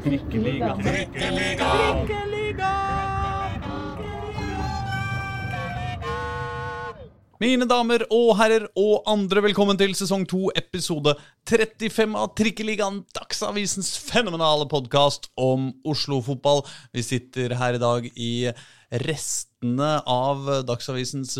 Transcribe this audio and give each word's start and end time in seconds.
Trikkeliga. 0.00 0.76
Trikkeliga. 0.80 1.70
Trikkeliga. 2.06 2.70
Mine 7.40 7.64
damer 7.68 8.02
og 8.12 8.34
herrer 8.36 8.66
og 8.80 9.06
andre, 9.08 9.42
velkommen 9.44 9.76
til 9.80 9.92
sesong 9.96 10.26
2, 10.28 10.40
episode 10.60 11.14
35 11.48 12.16
av 12.16 12.34
Trikkeligaen, 12.36 12.98
Dagsavisens 13.16 13.94
fenomenale 14.00 14.66
podkast 14.68 15.30
om 15.40 15.70
Oslo-fotball. 15.88 16.64
Vi 16.96 17.04
sitter 17.04 17.56
her 17.60 17.76
i 17.76 17.80
dag 17.80 18.08
i 18.12 18.32
restene 19.04 19.94
av 20.04 20.48
Dagsavisens 20.68 21.36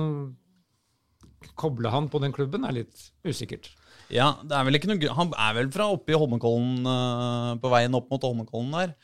koble 1.58 1.92
han 1.94 2.08
på 2.10 2.22
den 2.24 2.34
klubben, 2.34 2.66
er 2.66 2.80
litt 2.80 3.10
usikkert. 3.28 3.70
Ja, 4.14 4.34
det 4.44 4.56
er 4.56 4.66
vel 4.68 4.80
ikke 4.80 4.90
noe. 4.90 5.14
Han 5.18 5.34
er 5.36 5.54
vel 5.58 5.70
fra 5.74 5.90
oppe 5.94 6.14
i 6.14 6.18
Holmenkollen, 6.18 6.82
eh, 6.88 7.54
på 7.62 7.72
veien 7.74 7.98
opp 7.98 8.10
mot 8.12 8.24
Holmenkollen 8.24 8.74
der. 8.74 8.96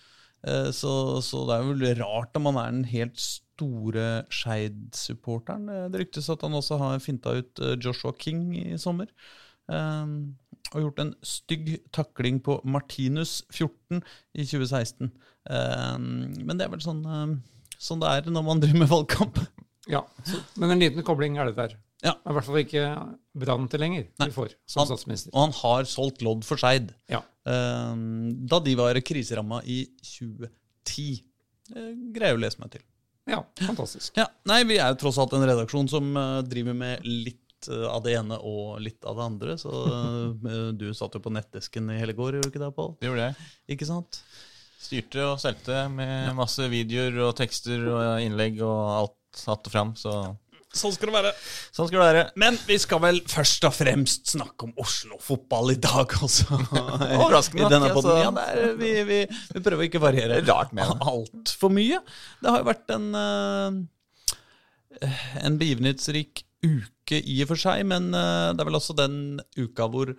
Eh, 0.48 0.70
så, 0.76 1.22
så 1.24 1.44
det 1.50 1.58
er 1.58 1.70
vel 1.70 2.02
rart 2.02 2.40
om 2.40 2.50
han 2.50 2.60
er 2.62 2.74
den 2.78 2.88
helt 2.92 3.20
store 3.22 4.08
Skeid-supporteren. 4.34 5.70
Det 5.94 6.04
ryktes 6.06 6.32
at 6.34 6.44
han 6.46 6.58
også 6.58 6.80
har 6.82 7.04
finta 7.04 7.38
ut 7.40 7.64
eh, 7.64 7.78
Joshua 7.78 8.16
King 8.20 8.52
i 8.58 8.80
sommer. 8.82 9.12
Eh, 9.72 10.06
og 10.74 10.82
gjort 10.82 11.00
en 11.04 11.14
stygg 11.22 11.76
takling 11.94 12.40
på 12.44 12.58
Martinus 12.66 13.44
14 13.54 14.02
i 14.34 14.46
2016. 14.48 15.12
Eh, 15.50 15.98
men 16.00 16.58
det 16.58 16.66
er 16.66 16.72
vel 16.74 16.82
sånn, 16.84 17.04
eh, 17.06 17.76
sånn 17.78 18.00
det 18.02 18.10
er 18.10 18.32
når 18.32 18.44
man 18.48 18.60
driver 18.64 18.80
med 18.86 18.90
valgkamp. 18.90 19.42
Ja, 19.92 20.06
så, 20.24 20.40
Men 20.58 20.72
en 20.72 20.80
liten 20.80 21.04
kobling 21.04 21.38
er 21.38 21.50
det 21.52 21.56
der. 21.58 21.74
Ja. 22.04 22.14
I 22.28 22.34
hvert 22.36 22.46
fall 22.48 22.60
ikke 22.62 22.84
Brann-tilhenger 23.40 24.08
Nei. 24.20 24.28
vi 24.30 24.34
får 24.36 24.54
som 24.68 24.82
Han- 24.82 24.88
statsminister. 24.90 25.32
Og 25.34 25.42
han 25.46 25.54
har 25.62 25.84
solgt 25.88 26.22
lodd 26.24 26.44
for 26.48 26.58
Skeid. 26.60 26.94
Ja. 27.12 27.22
Da 27.46 28.60
de 28.64 28.76
var 28.80 28.96
kriseramma 29.04 29.62
i 29.68 29.86
2010. 30.04 31.22
Eh, 31.76 31.92
greier 32.16 32.36
å 32.36 32.42
lese 32.42 32.60
meg 32.60 32.72
til. 32.72 32.82
ja, 33.28 33.42
fantastisk. 33.64 34.12
Ja, 34.20 34.26
nei, 34.46 34.64
Vi 34.68 34.78
er 34.80 34.90
jo 34.92 35.00
tross 35.00 35.18
alt 35.18 35.34
en 35.34 35.46
redaksjon 35.48 35.88
som 35.90 36.16
eh, 36.18 36.42
driver 36.44 36.74
med 36.76 37.06
litt 37.08 37.43
eh, 37.72 37.86
av 37.90 38.04
det 38.06 38.16
ene 38.20 38.40
og 38.40 38.80
litt 38.84 39.06
av 39.08 39.20
det 39.20 39.28
andre. 39.30 39.58
Så 39.62 39.72
eh, 40.54 40.70
du 40.78 40.90
satt 40.98 41.16
jo 41.18 41.24
på 41.24 41.34
nettdesken 41.34 41.92
i 41.94 42.00
hele 42.02 42.16
går, 42.18 42.40
gjorde 42.40 42.50
du 42.50 42.54
ikke 42.54 42.64
det, 42.66 42.74
Pål? 42.78 42.96
Gjorde 43.06 43.30
jeg. 43.30 43.50
Ikke 43.78 43.90
sant? 43.90 44.22
Styrte 44.84 45.24
og 45.30 45.40
solgte 45.40 45.86
med 45.94 46.34
masse 46.36 46.66
videoer 46.72 47.22
og 47.30 47.36
tekster 47.40 47.86
og 47.88 48.24
innlegg 48.24 48.60
og 48.66 48.80
alt 49.00 49.20
satt 49.34 49.70
og 49.70 49.74
fram, 49.74 49.94
så 49.98 50.34
Sånn 50.74 50.90
skal 50.96 51.12
det 51.12 51.14
være. 51.20 51.32
sånn 51.70 51.86
skal 51.86 52.00
det 52.00 52.06
være. 52.08 52.22
Men 52.42 52.56
vi 52.66 52.80
skal 52.82 53.02
vel 53.04 53.20
først 53.30 53.66
og 53.70 53.76
fremst 53.78 54.32
snakke 54.34 54.66
om 54.66 54.72
Oslo-fotball 54.82 55.76
i 55.76 55.78
dag 55.78 56.16
også. 56.26 56.48
Overraskende 57.20 57.78
nok, 57.78 58.00
altså. 58.00 58.16
Ja, 58.18 58.32
det 58.34 58.46
er, 58.50 58.74
vi, 58.80 58.94
vi, 59.06 59.20
vi 59.54 59.62
prøver 59.68 59.86
ikke 59.86 60.02
å 60.02 60.06
variere 60.08 60.40
Det 60.40 60.48
er 60.48 60.50
rart 60.50 60.74
med 60.74 60.90
altfor 60.98 61.70
mye. 61.74 62.00
Det 62.42 62.50
har 62.50 62.64
jo 62.64 62.68
vært 62.72 62.96
en, 62.96 63.06
eh, 63.22 65.06
en 65.46 65.62
begivenhetsrik 65.62 66.42
uke 66.64 67.20
i 67.20 67.42
og 67.44 67.52
for 67.52 67.60
seg, 67.60 67.84
men 67.90 68.12
eh, 68.16 68.52
det 68.54 68.64
er 68.64 68.70
vel 68.70 68.80
også 68.80 68.96
den 68.98 69.18
uka 69.60 69.88
hvor 69.92 70.14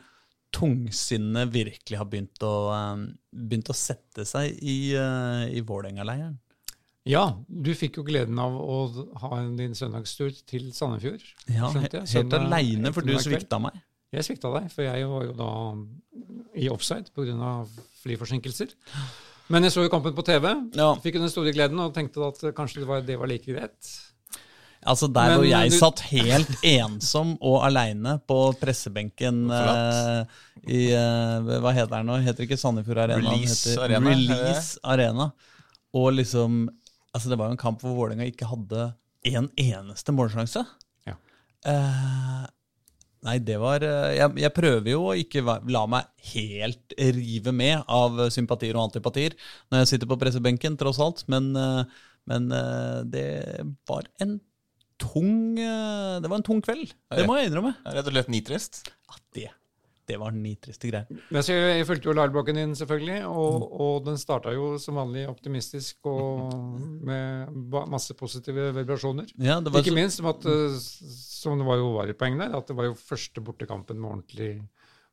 tungsinnet 0.54 1.50
virkelig 1.50 1.98
har 1.98 2.06
begynt 2.10 2.44
å, 2.46 2.54
eh, 2.74 3.04
begynt 3.34 3.72
å 3.72 3.76
sette 3.76 4.26
seg 4.28 4.54
i, 4.62 4.94
uh, 4.94 5.48
i 5.50 5.64
Vålerenga-leiren. 5.66 6.36
Ja, 7.04 7.24
du 7.48 7.74
fikk 7.76 7.98
jo 7.98 8.04
gleden 8.06 8.38
av 8.40 8.54
å 8.56 8.76
ha 9.20 9.40
din 9.58 9.74
søndagstur 9.76 10.30
til 10.48 10.70
Sandefjord. 10.72 11.24
Ja, 11.52 11.68
helt 11.74 11.98
jeg. 11.98 12.30
Aleine, 12.32 12.94
for 12.96 13.04
du 13.04 13.12
svikta 13.20 13.60
meg. 13.60 13.76
Jeg 14.14 14.24
svikta 14.24 14.52
deg, 14.54 14.70
for 14.72 14.86
jeg 14.86 15.10
var 15.10 15.26
jo 15.26 15.34
da 15.36 15.50
i 16.56 16.70
offside 16.72 17.10
pga. 17.12 17.66
flyforsinkelser. 18.04 18.72
Men 19.52 19.66
jeg 19.66 19.74
så 19.74 19.84
jo 19.84 19.92
kampen 19.92 20.14
på 20.16 20.24
TV, 20.24 20.48
Ja. 20.76 20.94
fikk 20.94 21.18
jo 21.18 21.24
den 21.26 21.32
store 21.32 21.52
gleden 21.52 21.78
og 21.80 21.92
tenkte 21.92 22.24
at 22.24 22.40
kanskje 22.56 22.80
det 22.80 22.88
var, 22.88 23.02
det 23.02 23.18
var 23.18 23.28
like 23.28 23.52
greit. 23.52 24.13
Altså 24.86 25.08
Der 25.12 25.30
Men 25.32 25.38
hvor 25.40 25.46
jeg 25.48 25.70
du- 25.72 25.76
satt 25.78 26.00
helt 26.10 26.50
ensom 26.62 27.34
og 27.40 27.62
aleine 27.64 28.18
på 28.28 28.38
pressebenken 28.60 29.44
eh, 29.50 30.24
i 30.68 30.80
eh, 30.92 31.52
Hva 31.64 31.72
heter 31.72 31.94
den 31.96 32.06
nå? 32.10 32.18
Heter 32.26 32.44
ikke 32.46 32.58
Sandefjord 32.60 32.98
Arena? 33.06 33.22
Release 33.30 33.70
heter 33.70 33.84
Arena? 33.86 34.10
Release 34.10 34.78
Arena. 34.84 35.30
Og 35.94 36.12
liksom 36.18 36.66
Altså 37.14 37.30
Det 37.30 37.38
var 37.38 37.46
jo 37.48 37.56
en 37.56 37.62
kamp 37.64 37.80
hvor 37.84 37.94
Vålerenga 37.96 38.26
ikke 38.28 38.48
hadde 38.50 38.90
en 39.24 39.46
eneste 39.56 40.12
målsjanse. 40.12 40.60
Ja. 41.08 41.14
Eh, 41.64 42.42
nei, 43.24 43.38
det 43.40 43.54
var 43.62 43.80
eh, 43.86 44.16
jeg, 44.18 44.34
jeg 44.42 44.52
prøver 44.52 44.90
jo 44.92 45.04
å 45.08 45.14
ikke 45.16 45.40
la 45.72 45.84
meg 45.88 46.10
helt 46.34 46.92
rive 46.98 47.54
med 47.56 47.86
av 47.88 48.18
sympatier 48.34 48.76
og 48.76 48.90
antipatier 48.90 49.32
når 49.72 49.80
jeg 49.84 49.92
sitter 49.94 50.10
på 50.10 50.18
pressebenken, 50.20 50.76
tross 50.76 51.00
alt. 51.00 51.22
Men, 51.32 51.52
eh, 51.56 52.02
men 52.28 52.50
eh, 52.52 52.98
det 53.14 53.24
var 53.88 54.10
en 54.20 54.36
tung 55.00 55.58
eh, 55.58 56.20
Det 56.22 56.30
var 56.30 56.40
en 56.40 56.46
tung 56.46 56.62
kveld. 56.64 56.94
Det 57.10 57.26
må 57.28 57.38
jeg 57.38 57.50
innrømme. 57.50 57.74
Rett 57.84 58.08
og 58.08 58.14
slett 58.14 58.32
nitrist. 58.32 58.82
Ja, 59.08 59.20
det, 59.36 59.46
det 60.10 60.18
var 60.20 60.34
nitriste 60.36 60.90
greier. 60.90 61.22
Men 61.32 61.46
så 61.46 61.56
jeg, 61.56 61.86
fulgte 61.88 62.10
jo 62.10 62.16
liveblokken 62.16 62.60
din, 62.60 62.74
selvfølgelig, 62.78 63.20
og, 63.30 63.64
og 63.86 63.94
den 64.08 64.20
starta 64.20 64.52
jo 64.54 64.74
som 64.82 65.00
vanlig 65.00 65.24
optimistisk 65.30 66.10
og 66.10 66.52
med 67.08 67.54
masse 67.92 68.16
positive 68.18 68.70
vibrasjoner. 68.76 69.30
Ja, 69.38 69.60
det 69.64 69.72
var 69.72 69.84
Ikke 69.84 69.94
så, 69.94 70.00
minst 70.00 70.20
som 70.20 70.30
at, 70.30 70.44
eh, 70.50 70.78
som 70.78 71.60
det 71.60 71.68
var 71.68 71.80
jo 71.80 71.94
var 71.96 72.12
et 72.12 72.20
poeng 72.20 72.38
der, 72.40 72.54
at 72.58 72.70
det 72.70 72.78
var 72.78 72.90
jo 72.90 73.00
første 73.00 73.44
bortekampen 73.44 74.00
med 74.00 74.10
ordentlig 74.12 74.52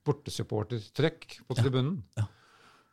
bortesupportertrekk 0.07 1.41
på 1.47 1.57
tribunen. 1.57 1.99
Ja. 2.17 2.27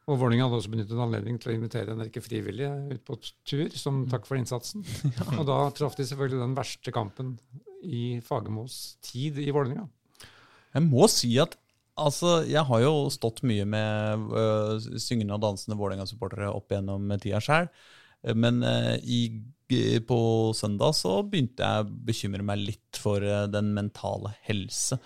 Og 0.08 0.16
Vålerenga 0.16 0.46
hadde 0.46 0.58
også 0.62 0.72
benyttet 0.72 1.00
anledning 1.05 1.37
til 1.40 1.52
å 1.52 1.55
invitere 1.58 1.93
en 1.93 2.00
rekke 2.00 2.22
frivillige 2.25 2.70
ut 2.94 3.02
på 3.05 3.19
tur 3.49 3.75
som 3.76 4.06
takk 4.08 4.25
for 4.28 4.40
innsatsen. 4.40 4.84
Og 5.38 5.44
da 5.49 5.60
traff 5.76 5.99
de 5.99 6.06
selvfølgelig 6.08 6.40
den 6.40 6.56
verste 6.56 6.94
kampen 6.94 7.34
i 7.84 8.19
Fagermos 8.25 8.96
tid 9.05 9.38
i 9.43 9.50
Vålerenga. 9.52 9.84
Jeg 10.72 10.84
må 10.88 11.05
si 11.12 11.34
at 11.43 11.58
altså, 11.99 12.38
jeg 12.49 12.64
har 12.70 12.82
jo 12.84 12.94
stått 13.12 13.44
mye 13.49 13.66
med 13.69 14.26
uh, 14.32 14.88
syngende 15.00 15.37
og 15.37 15.44
dansende 15.44 15.76
Vålerenga-supportere 15.78 16.50
opp 16.55 16.72
gjennom 16.72 17.12
tida 17.20 17.43
sjøl. 17.44 17.69
Men 18.35 18.62
øh, 18.67 18.97
i, 19.05 19.20
på 20.09 20.19
søndag 20.56 20.94
så 20.97 21.19
begynte 21.29 21.62
jeg 21.62 21.85
å 21.85 21.99
bekymre 22.09 22.44
meg 22.47 22.62
litt 22.62 22.99
for 22.99 23.23
øh, 23.23 23.44
den 23.53 23.70
mentale 23.76 24.32
helse 24.49 24.99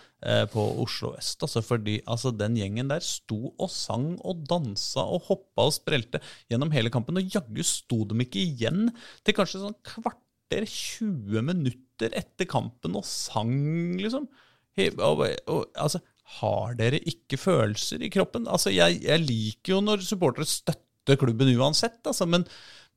på 0.53 0.63
Oslo 0.79 1.17
øst. 1.19 1.41
Altså, 1.43 1.59
fordi 1.67 1.97
altså, 2.07 2.31
den 2.31 2.55
gjengen 2.55 2.93
der 2.93 3.03
sto 3.03 3.51
og 3.51 3.67
sang 3.75 4.13
og 4.23 4.45
dansa 4.47 5.03
og 5.03 5.25
hoppa 5.27 5.65
og 5.67 5.75
sprelte 5.75 6.21
gjennom 6.47 6.71
hele 6.71 6.93
kampen. 6.95 7.19
Og 7.19 7.27
jaggu 7.27 7.65
sto 7.67 8.05
de 8.07 8.21
ikke 8.23 8.39
igjen 8.39 8.93
til 9.27 9.35
kanskje 9.35 9.65
sånn 9.65 9.75
kvarter, 9.83 10.63
20 10.63 11.43
minutter 11.49 12.15
etter 12.15 12.47
kampen 12.47 12.95
og 13.01 13.07
sang, 13.09 13.99
liksom. 13.99 14.31
Og, 14.79 15.27
og, 15.51 15.67
altså, 15.75 16.01
har 16.39 16.77
dere 16.79 17.01
ikke 17.09 17.39
følelser 17.41 18.05
i 18.05 18.11
kroppen? 18.13 18.49
Altså, 18.49 18.73
jeg, 18.73 19.03
jeg 19.05 19.25
liker 19.25 19.77
jo 19.77 19.83
når 19.85 20.05
supportere 20.07 20.49
støtter 20.49 21.19
klubben 21.21 21.51
uansett, 21.59 22.01
altså, 22.07 22.29
men, 22.31 22.47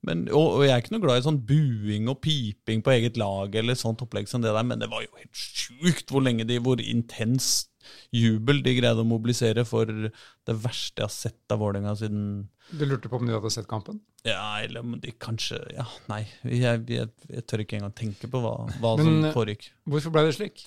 men, 0.06 0.26
og, 0.28 0.58
og 0.58 0.64
jeg 0.66 0.74
er 0.74 0.82
ikke 0.82 0.94
noe 0.94 1.02
glad 1.02 1.20
i 1.20 1.24
sånn 1.24 1.40
buing 1.48 2.10
og 2.12 2.20
piping 2.22 2.82
på 2.84 2.92
eget 2.94 3.16
lag 3.20 3.54
eller 3.58 3.78
sånt 3.78 4.04
opplegg 4.04 4.28
som 4.30 4.44
det 4.44 4.52
der, 4.54 4.66
men 4.66 4.82
det 4.82 4.90
var 4.92 5.02
jo 5.02 5.14
helt 5.18 5.40
sjukt 5.40 6.12
hvor 6.12 6.22
lenge 6.22 6.46
de, 6.46 6.60
hvor 6.62 6.82
intens 6.82 7.66
jubel 8.14 8.60
de 8.66 8.74
greide 8.76 9.02
å 9.02 9.06
mobilisere 9.06 9.64
for 9.66 9.86
det 9.88 10.56
verste 10.62 11.02
jeg 11.02 11.06
har 11.06 11.14
sett 11.14 11.54
av 11.54 11.60
Vålerenga 11.62 11.94
siden 11.98 12.22
Du 12.74 12.84
lurte 12.86 13.10
på 13.10 13.20
om 13.20 13.26
de 13.28 13.34
hadde 13.34 13.52
sett 13.54 13.68
kampen? 13.70 14.00
Ja, 14.26 14.58
eller 14.62 14.82
om 14.82 14.96
de 15.02 15.14
kanskje 15.22 15.60
Ja, 15.74 15.86
nei. 16.10 16.24
Jeg, 16.42 16.82
jeg, 16.90 17.12
jeg 17.30 17.46
tør 17.46 17.62
ikke 17.62 17.78
engang 17.78 17.94
tenke 17.98 18.30
på 18.30 18.42
hva, 18.42 18.56
hva 18.82 18.96
Men, 18.98 19.06
som 19.06 19.36
foregikk. 19.36 19.70
Hvorfor 19.86 20.14
ble 20.14 20.26
det 20.26 20.34
slik? 20.38 20.66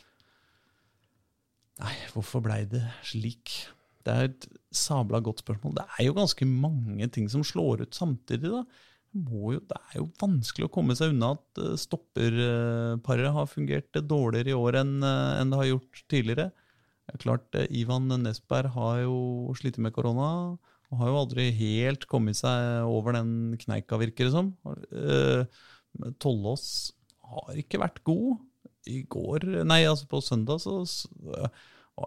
Nei, 1.79 1.95
hvorfor 2.13 2.43
blei 2.43 2.63
det 2.71 2.83
slik? 3.07 3.55
Det 4.03 4.15
er 4.15 4.29
et 4.29 4.47
sabla 4.75 5.19
godt 5.23 5.43
spørsmål. 5.43 5.75
Det 5.77 5.85
er 5.95 6.07
jo 6.07 6.15
ganske 6.17 6.47
mange 6.47 7.07
ting 7.13 7.27
som 7.31 7.43
slår 7.45 7.85
ut 7.85 7.95
samtidig, 7.95 8.51
da. 8.51 8.63
Jo, 9.09 9.55
det 9.57 9.77
er 9.77 9.95
jo 9.97 10.07
vanskelig 10.21 10.67
å 10.67 10.71
komme 10.73 10.95
seg 10.97 11.15
unna 11.15 11.31
at 11.33 11.61
eh, 11.63 11.77
stopperparet 11.81 13.33
har 13.33 13.47
fungert 13.49 14.01
dårligere 14.05 14.53
i 14.53 14.57
år 14.57 14.77
enn 14.83 14.99
eh, 15.01 15.39
enn 15.39 15.53
det 15.53 15.61
har 15.61 15.69
gjort 15.71 16.01
tidligere. 16.11 16.49
Det 17.09 17.15
er 17.15 17.23
klart, 17.23 17.47
eh, 17.57 17.69
Ivan 17.81 18.11
Nesberg 18.21 18.69
har 18.75 19.01
jo 19.07 19.55
slitt 19.57 19.79
med 19.81 19.95
korona 19.95 20.29
og 20.89 21.01
har 21.01 21.09
jo 21.09 21.17
aldri 21.23 21.47
helt 21.57 22.05
kommet 22.09 22.37
seg 22.37 22.85
over 22.89 23.17
den 23.17 23.57
kneika, 23.61 23.97
virker 24.01 24.25
det 24.25 24.33
som. 24.33 24.47
Tollås 26.17 26.63
har 27.29 27.59
ikke 27.61 27.81
vært 27.81 28.01
god. 28.09 28.39
I 28.89 29.03
går, 29.05 29.43
nei, 29.69 29.83
altså 29.85 30.07
på 30.09 30.21
søndag, 30.25 30.63
så 30.63 30.79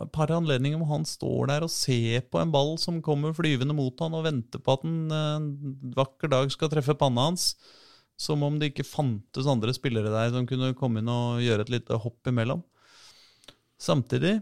et 0.01 0.13
par 0.15 0.33
anledninger 0.35 0.81
hvor 0.81 0.91
han 0.93 1.07
står 1.09 1.51
der 1.51 1.67
og 1.67 1.73
ser 1.73 2.25
på 2.33 2.41
en 2.41 2.53
ball 2.55 2.75
som 2.81 3.03
kommer 3.05 3.35
flyvende 3.37 3.77
mot 3.77 3.99
han 4.03 4.17
og 4.19 4.27
venter 4.27 4.63
på 4.63 4.77
at 4.77 4.87
en 4.89 5.13
en 5.13 5.49
vakker 5.97 6.33
dag 6.33 6.53
skal 6.55 6.71
treffe 6.73 6.97
panna 6.99 7.29
hans. 7.31 7.53
Som 8.21 8.45
om 8.47 8.59
det 8.61 8.71
ikke 8.71 8.87
fantes 8.87 9.49
andre 9.51 9.73
spillere 9.75 10.13
der 10.13 10.31
som 10.35 10.47
kunne 10.47 10.75
komme 10.79 11.01
inn 11.03 11.11
og 11.11 11.43
gjøre 11.43 11.67
et 11.67 11.73
lite 11.73 11.99
hopp 11.99 12.29
imellom. 12.31 12.63
Samtidig, 13.83 14.37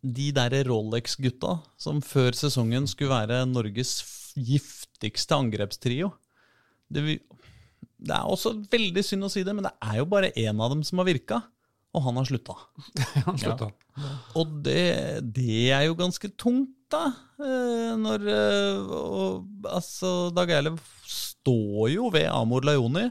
de 0.00 0.30
der 0.32 0.56
Rolex-gutta 0.66 1.58
som 1.76 2.00
før 2.02 2.32
sesongen 2.34 2.88
skulle 2.88 3.12
være 3.12 3.44
Norges 3.50 4.00
giftigste 4.38 5.36
angrepstrio 5.36 6.14
det, 6.92 7.18
det 8.02 8.14
er 8.14 8.28
også 8.28 8.54
veldig 8.72 9.04
synd 9.06 9.26
å 9.26 9.30
si 9.32 9.44
det, 9.46 9.54
men 9.56 9.66
det 9.66 9.72
er 9.84 10.00
jo 10.00 10.08
bare 10.10 10.32
én 10.38 10.58
av 10.60 10.72
dem 10.72 10.82
som 10.86 11.00
har 11.00 11.08
virka, 11.08 11.40
og 11.92 12.04
han 12.06 12.16
har 12.16 12.28
slutta. 12.28 12.54
Han 13.26 13.36
slutta. 13.40 13.68
Og 14.40 14.54
det, 14.64 15.22
det 15.36 15.66
er 15.76 15.82
jo 15.90 15.96
ganske 15.98 16.30
tungt, 16.40 16.72
da. 16.92 17.02
eh, 17.40 17.92
Når 18.00 18.24
eh, 18.32 18.94
og, 18.96 19.44
Altså, 19.68 20.30
Dag 20.32 20.50
Eilev 20.56 20.78
står 21.08 21.90
jo 21.92 22.08
ved 22.14 22.30
Amor 22.32 22.64
Lajoni. 22.64 23.10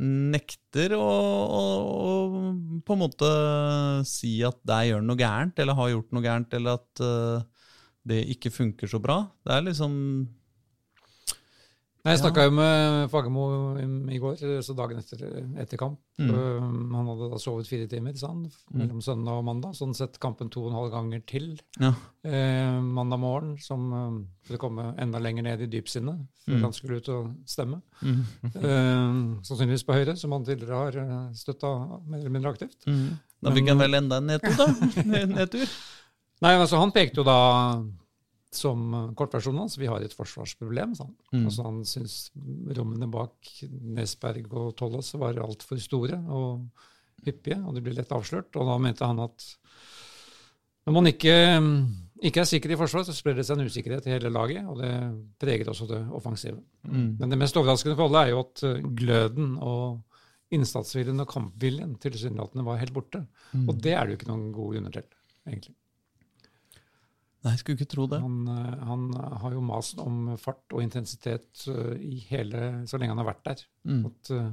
Nekter 0.00 0.94
å, 0.96 1.00
å, 1.04 1.62
å 2.00 2.12
på 2.84 2.96
en 2.96 3.02
måte 3.02 3.30
si 4.08 4.38
at 4.46 4.60
der 4.68 4.86
gjør 4.88 5.02
han 5.02 5.10
noe 5.10 5.20
gærent, 5.20 5.60
eller 5.60 5.76
har 5.76 5.90
gjort 5.92 6.14
noe 6.16 6.24
gærent, 6.24 6.54
eller 6.56 6.78
at 6.80 7.02
uh, 7.04 7.66
det 8.08 8.22
ikke 8.32 8.52
funker 8.54 8.88
så 8.88 9.00
bra. 9.02 9.18
Det 9.44 9.52
er 9.58 9.66
liksom 9.66 9.92
Nei, 12.00 12.14
Jeg 12.14 12.20
snakka 12.22 12.44
jo 12.46 12.52
med 12.56 13.10
Fagermo 13.12 13.42
i 14.08 14.18
går, 14.22 14.38
så 14.64 14.72
dagen 14.76 14.96
etter, 15.02 15.20
etter 15.60 15.76
kamp. 15.76 15.98
Mm. 16.16 16.30
Um, 16.32 16.94
han 16.96 17.10
hadde 17.10 17.26
da 17.34 17.38
sovet 17.42 17.68
fire 17.68 17.88
timer 17.92 18.14
sa 18.16 18.30
han, 18.32 18.46
mellom 18.72 19.02
søndag 19.04 19.36
og 19.36 19.44
mandag, 19.44 19.74
Sånn 19.76 19.92
sett 19.96 20.16
kampen 20.22 20.48
to 20.48 20.62
og 20.64 20.70
en 20.70 20.78
halv 20.78 20.90
ganger 20.94 21.20
til 21.28 21.50
Ja. 21.78 21.90
eh, 22.24 22.80
mandag 22.80 23.20
morgen, 23.20 23.52
som 23.60 23.92
um, 23.92 24.18
for 24.48 24.56
komme 24.56 24.94
enda 24.98 25.20
lenger 25.20 25.42
ned 25.44 25.60
i 25.60 25.70
dypsinnet 25.76 26.24
før 26.46 26.56
Mm. 26.56 26.62
han 26.64 26.72
skulle 26.72 26.96
ut 27.02 27.08
og 27.12 27.34
stemme. 27.46 27.82
Mm. 28.02 28.24
Eh, 28.48 29.44
sannsynligvis 29.44 29.84
på 29.84 29.92
Høyre, 30.00 30.16
som 30.16 30.32
han 30.32 30.44
tidligere 30.44 30.80
har 30.96 31.32
støtta 31.36 32.00
mer 32.08 32.18
eller 32.18 32.30
mindre 32.30 32.50
aktivt. 32.56 32.80
Mm. 32.88 33.18
Da 33.42 33.50
fikk 33.52 33.68
han 33.68 33.78
vel 33.78 33.94
enda 34.00 34.16
en 34.16 34.26
nedtur, 34.26 34.56
da. 34.56 34.66
Nedtur. 35.36 35.68
Nei, 36.40 36.54
altså 36.56 36.78
Han 36.80 36.92
pekte 36.96 37.20
jo 37.20 37.24
da 37.28 37.36
som 38.54 39.12
kortversjonen 39.18 39.62
hans 39.64 39.76
vi 39.78 39.88
har 39.90 40.02
et 40.02 40.14
forsvarsproblem. 40.16 40.94
sa 40.98 41.06
han. 41.06 41.16
Mm. 41.32 41.44
Altså 41.46 41.66
Han 41.66 41.82
syntes 41.86 42.16
rommene 42.76 43.10
bak 43.10 43.52
Nesberg 43.70 44.50
og 44.50 44.74
Tollås 44.78 45.14
var 45.14 45.38
altfor 45.38 45.78
store 45.78 46.18
og 46.28 46.66
hyppige, 47.24 47.60
og 47.62 47.76
de 47.76 47.84
ble 47.84 47.94
lett 47.94 48.12
avslørt. 48.16 48.56
Og 48.56 48.66
da 48.66 48.78
mente 48.82 49.06
han 49.06 49.22
at 49.22 49.46
når 50.88 50.96
man 50.96 51.10
ikke, 51.10 51.34
ikke 52.26 52.42
er 52.42 52.48
sikker 52.48 52.72
i 52.72 52.78
forsvar, 52.80 53.04
så 53.06 53.14
sprer 53.14 53.36
det 53.36 53.44
seg 53.46 53.58
en 53.58 53.68
usikkerhet 53.68 54.06
i 54.08 54.14
hele 54.14 54.32
laget, 54.32 54.64
og 54.66 54.80
det 54.80 54.92
preger 55.38 55.68
også 55.70 55.86
det 55.90 56.00
offensive. 56.16 56.58
Mm. 56.88 57.18
Men 57.20 57.34
det 57.34 57.38
mest 57.38 57.58
overraskende 57.60 57.98
for 57.98 58.08
alle 58.08 58.24
er 58.24 58.32
jo 58.32 58.40
at 58.42 58.64
eh, 58.66 58.80
gløden 58.98 59.52
og 59.60 60.00
innsatsviljen 60.50 61.22
og 61.22 61.30
kampviljen 61.30 61.94
tilsynelatende 62.02 62.64
var 62.66 62.80
helt 62.80 62.96
borte. 62.96 63.22
Mm. 63.52 63.68
Og 63.68 63.84
det 63.84 63.94
er 63.94 64.02
det 64.02 64.16
jo 64.16 64.20
ikke 64.20 64.30
noen 64.32 64.48
god 64.56 64.74
grunner 64.74 64.96
til, 64.96 65.06
egentlig. 65.46 65.76
Nei, 67.40 67.54
jeg 67.54 67.62
skulle 67.62 67.78
ikke 67.78 67.92
tro 67.94 68.04
det. 68.10 68.18
Han, 68.20 68.40
eh, 68.52 68.82
han 68.84 69.06
har 69.42 69.54
jo 69.56 69.62
mast 69.64 70.00
om 70.02 70.34
fart 70.40 70.74
og 70.76 70.82
intensitet 70.84 71.64
eh, 71.72 71.94
i 72.04 72.18
hele, 72.28 72.82
så 72.90 73.00
lenge 73.00 73.14
han 73.14 73.22
har 73.22 73.30
vært 73.30 73.46
der. 73.48 73.64
Mm. 73.88 74.02
At, 74.10 74.32
eh, 74.36 74.50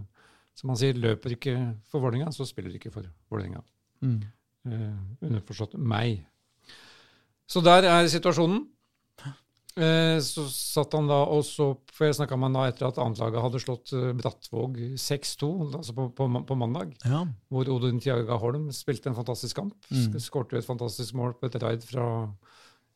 som 0.58 0.72
han 0.72 0.80
sier, 0.80 0.98
løper 0.98 1.36
ikke 1.36 1.58
for 1.92 2.06
Vålerenga, 2.06 2.32
så 2.34 2.48
spiller 2.48 2.78
ikke 2.80 2.94
for 2.96 3.10
Vålerenga. 3.34 3.60
Mm. 4.06 4.22
Eh, 4.72 5.28
underforstått 5.28 5.76
meg. 5.80 6.24
Så 7.48 7.64
der 7.64 7.88
er 7.88 8.08
situasjonen. 8.12 8.66
Eh, 9.78 10.18
så 10.26 10.48
satt 10.50 10.96
han 10.98 11.06
da 11.06 11.20
og 11.30 11.44
så 11.46 11.68
For 11.94 12.08
jeg 12.08 12.16
snakka 12.18 12.34
med 12.34 12.48
han 12.48 12.56
da 12.56 12.64
etter 12.66 12.88
at 12.88 12.98
annetlaget 12.98 13.44
hadde 13.44 13.60
slått 13.62 13.92
eh, 13.94 14.08
Brattvåg 14.18 14.80
6-2, 14.98 15.50
altså 15.78 15.94
på, 15.94 16.08
på, 16.18 16.28
på 16.50 16.58
mandag. 16.58 16.96
Ja. 17.06 17.22
Hvor 17.54 17.70
Odin 17.76 18.02
Tiaga 18.02 18.40
Holm 18.42 18.72
spilte 18.74 19.12
en 19.12 19.18
fantastisk 19.18 19.60
kamp. 19.60 19.76
Mm. 19.92 20.18
Skårte 20.24 20.58
et 20.58 20.66
fantastisk 20.66 21.14
mål 21.20 21.36
på 21.38 21.50
et 21.50 21.60
raid 21.62 21.86
fra 21.86 22.08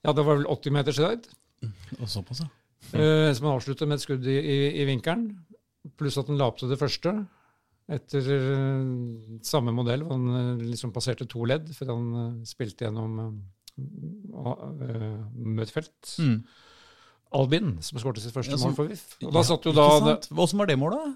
Ja, 0.05 0.13
det 0.17 0.23
var 0.25 0.39
vel 0.39 0.47
80 0.49 0.73
meters 0.73 0.97
høyde. 1.01 1.29
Og 2.01 2.07
såpass, 2.09 2.41
ja. 2.41 2.49
Eh, 2.97 3.29
som 3.37 3.45
han 3.47 3.55
avsluttet 3.59 3.87
med 3.87 3.99
et 3.99 4.03
skudd 4.03 4.25
i, 4.25 4.37
i, 4.39 4.57
i 4.81 4.85
vinkelen. 4.89 5.27
Pluss 5.97 6.17
at 6.17 6.27
han 6.31 6.39
la 6.39 6.47
opp 6.49 6.57
til 6.61 6.71
det 6.71 6.79
første. 6.81 7.13
Etter 7.91 8.27
eh, 8.33 9.37
samme 9.45 9.73
modell, 9.75 10.03
han 10.09 10.25
eh, 10.39 10.65
liksom 10.71 10.93
passerte 10.95 11.27
to 11.29 11.45
ledd 11.49 11.69
før 11.77 11.93
han 11.93 12.41
spilte 12.49 12.87
gjennom 12.87 13.19
Møtfeldt. 15.35 16.15
Mm. 16.19 16.37
Albin, 17.37 17.75
som 17.85 17.99
skåret 18.01 18.19
sitt 18.23 18.33
første 18.35 18.51
Ja, 18.51 18.57
som- 18.59 18.71
mål 18.71 18.75
for 18.75 18.87
VIF. 18.91 19.05
Og 19.23 19.33
da 19.33 19.43
satt 19.47 19.63
jo 19.65 19.71
da? 19.71 20.17
Åssen 20.35 20.59
var 20.59 20.67
det 20.67 20.77
målet? 20.79 21.15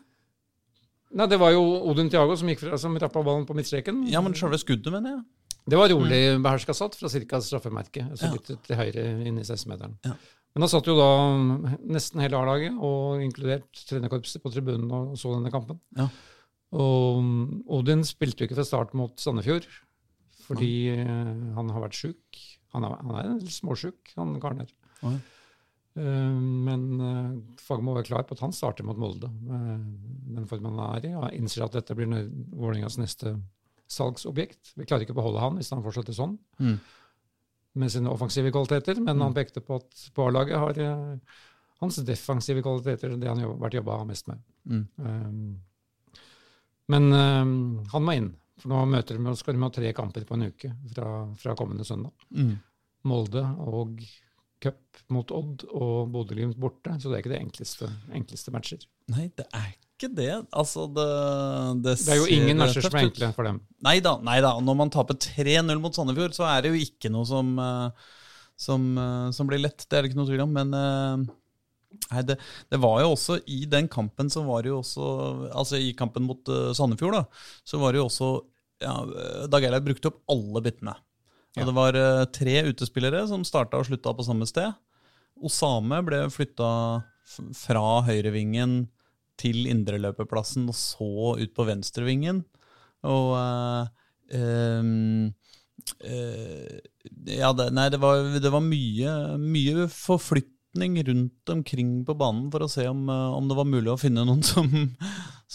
Nei, 1.15 1.27
det 1.27 1.39
var 1.39 1.51
jo 1.51 1.62
Odin 1.89 2.10
Tiago 2.10 2.36
som, 2.36 2.48
gikk 2.48 2.60
fra, 2.60 2.77
som 2.77 2.96
rappa 2.98 3.22
ballen 3.24 3.46
på 3.46 3.56
midtstreken. 3.56 4.08
Ja, 4.12 4.22
men 4.22 4.34
sjøle 4.34 4.58
skuddet, 4.60 4.92
mener 4.92 5.10
jeg. 5.12 5.24
Det 5.66 5.78
var 5.80 5.90
rolig 5.90 6.20
beherska 6.46 6.76
satt 6.78 6.96
fra 6.98 7.10
ca. 7.10 7.40
straffemerket, 7.42 8.12
altså 8.12 8.30
Ja. 8.30 8.34
litt 8.34 8.52
til 8.68 8.78
høyre 8.78 9.06
inn 9.26 9.40
i 9.40 9.44
16-meteren. 9.44 9.98
Ja. 10.06 10.14
Men 10.56 10.64
han 10.64 10.70
satt 10.72 10.88
jo 10.88 10.96
da 10.96 11.10
nesten 11.84 12.22
hele 12.22 12.38
A-laget, 12.38 12.78
og 12.80 13.20
inkludert 13.26 13.82
trenerkorpset, 13.90 14.42
på 14.44 14.52
tribunen 14.54 14.92
og 14.92 15.18
så 15.20 15.34
denne 15.34 15.52
kampen. 15.52 15.80
Ja. 15.98 16.08
Og 16.76 17.66
Odin 17.68 18.06
spilte 18.08 18.44
jo 18.44 18.48
ikke 18.48 18.60
fra 18.60 18.68
start 18.68 18.94
mot 18.94 19.18
Sandefjord, 19.20 19.66
fordi 20.46 20.94
eh, 20.94 21.34
han 21.58 21.72
har 21.74 21.82
vært 21.88 21.98
sjuk. 21.98 22.44
Han 22.76 22.84
han 22.84 23.12
er 23.20 23.40
småsjuk, 23.50 24.14
han 24.16 24.40
karen 24.44 24.64
her. 24.64 24.72
Oi. 25.08 25.16
Eh, 25.96 26.40
men 26.68 26.88
uh, 27.00 27.36
Fagermo 27.64 27.94
var 27.96 28.04
klar 28.04 28.26
på 28.28 28.36
at 28.36 28.42
han 28.44 28.56
starter 28.56 28.84
mot 28.84 29.00
Molde 29.00 29.30
med 29.32 29.86
den 30.36 30.48
formen 30.50 30.76
han 30.76 30.98
er 30.98 31.08
i, 31.08 31.14
og 31.16 31.36
innser 31.36 31.64
at 31.66 31.78
dette 31.78 31.96
blir 31.96 32.12
Vålerengas 32.52 33.00
neste 33.00 33.38
salgsobjekt. 33.88 34.74
Vi 34.75 34.86
klarer 34.86 35.06
ikke 35.06 35.13
å 35.15 35.20
beholde 35.22 35.42
han 35.44 35.58
hvis 35.60 35.70
han 35.74 35.84
fortsetter 35.86 36.13
sånn 36.18 36.38
Mm. 36.60 36.80
med 37.75 37.92
sine 37.92 38.10
offensive 38.10 38.51
kvaliteter, 38.51 38.96
men 39.01 39.18
Mm. 39.18 39.22
han 39.22 39.34
pekte 39.34 39.62
på 39.62 39.75
at 39.75 40.10
på 40.15 40.27
A-laget 40.27 40.58
har 40.58 40.80
eh, 40.80 41.18
hans 41.82 41.96
defensive 41.98 42.62
kvaliteter 42.63 43.20
det 43.20 43.27
han 43.27 43.38
har 43.39 43.56
vært 43.60 43.74
jobba 43.82 44.04
mest 44.06 44.27
med. 44.27 44.39
Mm. 44.65 44.88
Um, 44.98 45.62
men 46.88 47.13
um, 47.13 47.86
han 47.92 48.04
må 48.06 48.15
inn 48.15 48.36
For 48.62 48.70
nå 48.72 48.86
møter 48.88 49.18
de, 49.20 49.36
skal 49.36 49.54
de 49.58 49.63
ha 49.65 49.70
tre 49.70 49.89
kamper 49.94 50.24
på 50.24 50.34
en 50.38 50.46
uke 50.48 50.70
fra, 50.94 51.10
fra 51.36 51.56
kommende 51.60 51.84
søndag. 51.84 52.13
Mm. 52.32 52.54
Molde 53.04 53.42
og 53.60 54.00
cup 54.63 55.01
mot 55.12 55.30
Odd 55.36 55.65
og 55.75 56.08
Bodø-Glimt 56.13 56.56
borte. 56.58 56.94
Så 57.01 57.12
det 57.12 57.18
er 57.18 57.24
ikke 57.25 57.34
det 57.34 57.42
enkleste, 57.44 57.89
enkleste 58.15 58.54
matcher. 58.56 58.86
Nei, 59.12 59.27
det 59.36 59.46
er 59.54 59.74
ikke 59.96 60.12
det. 60.16 60.34
Altså, 60.52 60.86
det 60.92 61.08
Det, 61.84 61.96
Det 62.06 62.14
er 62.14 62.20
jo 62.20 62.28
ingen 62.36 62.60
matcher 62.60 62.84
som 62.84 62.98
er 63.00 63.08
enkle 63.08 63.32
for 63.36 63.48
dem. 63.48 63.62
Nei 63.86 64.00
da. 64.02 64.18
Når 64.20 64.78
man 64.78 64.92
taper 64.94 65.16
3-0 65.16 65.80
mot 65.82 65.96
Sandefjord, 65.96 66.36
så 66.36 66.46
er 66.50 66.66
det 66.66 66.74
jo 66.74 66.84
ikke 66.84 67.12
noe 67.14 67.25
som, 67.25 67.58
eh, 67.60 67.90
som, 68.58 68.98
eh, 68.98 69.32
som 69.32 69.48
blir 69.48 69.64
lett. 69.64 69.86
Det 69.88 69.98
er 69.98 70.04
det 70.04 70.12
ikke 70.12 70.20
noe 70.20 70.30
tvil 70.30 70.44
om. 70.46 70.54
Men 70.56 70.74
eh, 70.74 71.25
nei, 72.12 72.24
det, 72.28 72.38
det 72.72 72.82
var 72.84 73.02
jo 73.04 73.14
også 73.16 73.40
i 73.48 73.64
den 73.72 73.88
kampen 73.88 74.30
så 74.30 74.44
var 74.46 74.64
det 74.66 74.74
jo 74.74 74.82
også 74.82 75.06
Altså 75.56 75.80
i 75.80 75.94
kampen 75.96 76.28
mot 76.28 76.44
Sandefjord, 76.75 77.16
da, 77.16 77.24
så 77.64 77.80
var 77.80 77.94
det 77.94 78.02
jo 78.02 78.10
også 78.10 78.32
ja, 78.84 78.96
Dag 79.48 79.64
Eilev 79.64 79.86
brukte 79.86 80.12
opp 80.12 80.20
alle 80.30 80.62
byttene. 80.66 80.96
Og 81.56 81.62
Ja. 81.62 81.66
Det 81.70 81.74
var 81.78 81.96
tre 82.36 82.56
utespillere 82.68 83.22
som 83.30 83.46
starta 83.48 83.80
og 83.80 83.88
slutta 83.88 84.12
på 84.12 84.25
samme 84.28 84.44
sted. 84.44 84.74
Osame 85.40 86.02
ble 86.04 86.25
flytta 86.28 86.68
fra 87.56 87.86
høyrevingen 88.04 88.90
til 89.39 89.65
indreløperplassen 89.72 90.68
og 90.72 90.77
så 90.77 91.36
ut 91.39 91.56
på 91.56 91.68
venstrevingen. 91.68 92.44
Og 93.06 93.32
uh, 93.38 93.86
um, 94.34 95.30
uh, 96.01 96.75
Ja, 97.30 97.51
det, 97.54 97.70
nei, 97.77 97.89
det 97.94 98.01
var, 98.01 98.24
det 98.42 98.51
var 98.51 98.63
mye, 98.65 99.15
mye 99.42 99.88
forflytning 99.92 100.98
rundt 101.08 101.54
omkring 101.54 101.98
på 102.08 102.15
banen 102.18 102.50
for 102.54 102.65
å 102.65 102.70
se 102.72 102.88
om, 102.89 103.06
eh, 103.08 103.36
om 103.38 103.46
det 103.48 103.56
var 103.56 103.68
mulig 103.70 103.92
å 103.94 104.00
finne 104.00 104.25
noen 104.27 104.42
som, 104.44 104.65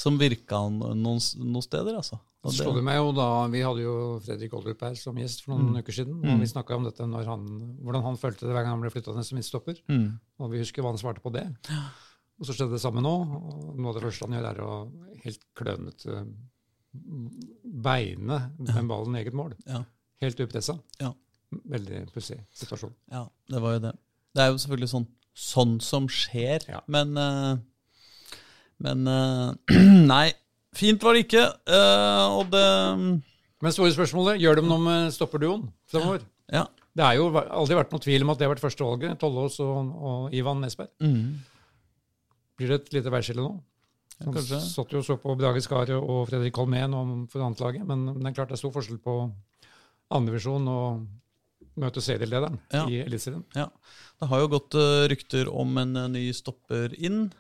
som 0.03 0.17
virka 0.21 0.63
noen, 0.71 1.03
noen 1.03 1.65
steder, 1.67 1.99
altså. 1.99 2.21
Og 2.41 2.55
Så 2.55 2.65
slo 2.65 2.73
det 2.73 2.85
meg 2.87 2.97
jo 2.97 3.11
da, 3.13 3.27
Vi 3.53 3.61
hadde 3.61 3.83
jo 3.85 3.95
Fredrik 4.25 4.55
Oldrup 4.57 4.81
her 4.87 4.95
som 4.97 5.19
gjest 5.21 5.43
for 5.45 5.59
noen 5.59 5.83
uker 5.83 5.93
siden. 5.93 6.23
og 6.25 6.41
Vi 6.41 6.49
snakka 6.49 6.79
om 6.79 6.87
dette 6.89 7.05
når 7.05 7.27
han, 7.29 7.43
hvordan 7.83 8.07
han 8.07 8.21
følte 8.21 8.47
det 8.47 8.55
hver 8.55 8.65
gang 8.65 8.79
han 8.79 8.85
ble 8.85 8.93
flytta 8.95 9.13
ned 9.17 9.29
som 9.29 9.37
midtstopper. 9.37 9.83
Mm. 9.91 10.07
Og 10.41 10.55
vi 10.55 10.63
husker 10.63 10.81
hva 10.81 10.95
han 10.95 11.03
svarte 11.03 11.21
på 11.25 11.35
det. 11.35 11.45
Og 12.41 12.47
så 12.49 12.55
skjedde 12.57 12.73
det 12.73 12.81
samme 12.83 13.03
nå. 13.05 13.11
og 13.37 13.77
Noe 13.77 13.93
av 13.93 13.99
det 13.99 14.05
første 14.07 14.25
han 14.27 14.37
gjør, 14.39 14.47
er 14.51 14.61
å 14.65 14.77
helt 15.25 15.43
klønete 15.59 16.23
beine 17.85 18.39
den 18.59 18.89
ballen 18.91 19.17
i 19.17 19.21
eget 19.23 19.37
mål. 19.37 19.55
Ja. 19.69 19.83
Helt 20.25 20.41
upressa. 20.43 20.79
Ja. 21.01 21.13
Veldig 21.71 22.05
pussig 22.15 22.39
situasjon. 22.55 22.93
Ja, 23.13 23.25
det 23.51 23.61
var 23.63 23.77
jo 23.77 23.83
det. 23.89 23.93
Det 24.37 24.43
er 24.45 24.53
jo 24.53 24.61
selvfølgelig 24.63 24.91
sånn, 24.93 25.07
sånn 25.35 25.77
som 25.83 26.07
skjer, 26.11 26.67
Ja. 26.71 26.81
men 26.87 27.17
eh, 27.19 27.57
Men 28.81 29.07
eh, 29.07 29.77
Nei, 30.13 30.31
fint 30.77 31.03
var 31.05 31.15
det 31.19 31.27
ikke. 31.27 31.43
eh, 31.69 32.27
og 32.39 32.51
det 32.55 32.67
Men 33.61 33.75
store 33.77 33.93
spørsmålet, 33.93 34.41
gjør 34.41 34.61
de 34.61 34.69
noe 34.71 34.81
med 34.81 35.11
stopperduoen 35.13 35.67
fremover? 35.91 36.23
Ja. 36.51 36.65
Det 36.97 37.05
har 37.05 37.15
jo 37.19 37.29
aldri 37.37 37.77
vært 37.77 37.93
noe 37.93 38.01
tvil 38.03 38.25
om 38.25 38.31
at 38.33 38.39
det 38.41 38.47
har 38.49 38.55
vært 38.55 38.63
førstevalget. 38.65 39.19
Tollås 39.21 39.61
og, 39.63 39.91
og 40.01 40.33
Ivan 40.35 40.63
Nesberg. 40.65 40.89
Mm. 41.05 41.37
Blir 42.61 42.69
det 42.75 42.79
et 42.83 42.93
lite 42.99 43.11
værskille 43.15 43.41
nå? 43.45 43.55
Han 44.21 44.35
kanskje. 44.37 44.59
satt 44.61 44.91
jo 44.93 45.01
og 45.01 45.05
så 45.07 45.15
på 45.17 45.33
Brage 45.41 45.63
Skaret 45.65 45.95
og 45.97 46.27
Fredrik 46.29 46.53
Holmén 46.61 46.93
om- 46.95 47.27
for 47.33 47.41
annetlaget, 47.41 47.87
men 47.89 48.03
det 48.19 48.27
er 48.29 48.35
klart 48.37 48.51
det 48.53 48.59
er 48.59 48.61
stor 48.61 48.75
forskjell 48.75 48.99
på 49.01 49.15
andredivisjon 50.13 50.67
og 50.69 51.07
møte 51.81 52.03
serielederen 52.05 52.59
Ja. 52.75 52.83
i 52.87 52.99
Eliteserien. 53.01 53.45
Ja. 53.57 53.71
Det 54.21 54.29
har 54.29 54.41
jo 54.43 54.49
gått 54.53 54.75
eh, 54.77 55.09
rykter 55.09 55.49
om 55.49 55.79
en 55.81 55.97
eh, 55.97 56.09
ny 56.13 56.25
stopper 56.37 56.93
inn. 57.01 57.31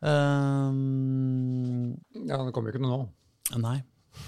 Um, 0.00 1.92
Ja, 2.26 2.38
det 2.44 2.52
kommer 2.54 2.70
jo 2.72 2.78
ikke 2.78 2.82
noe 2.86 2.96
nå. 2.96 3.08
nei. 3.60 3.78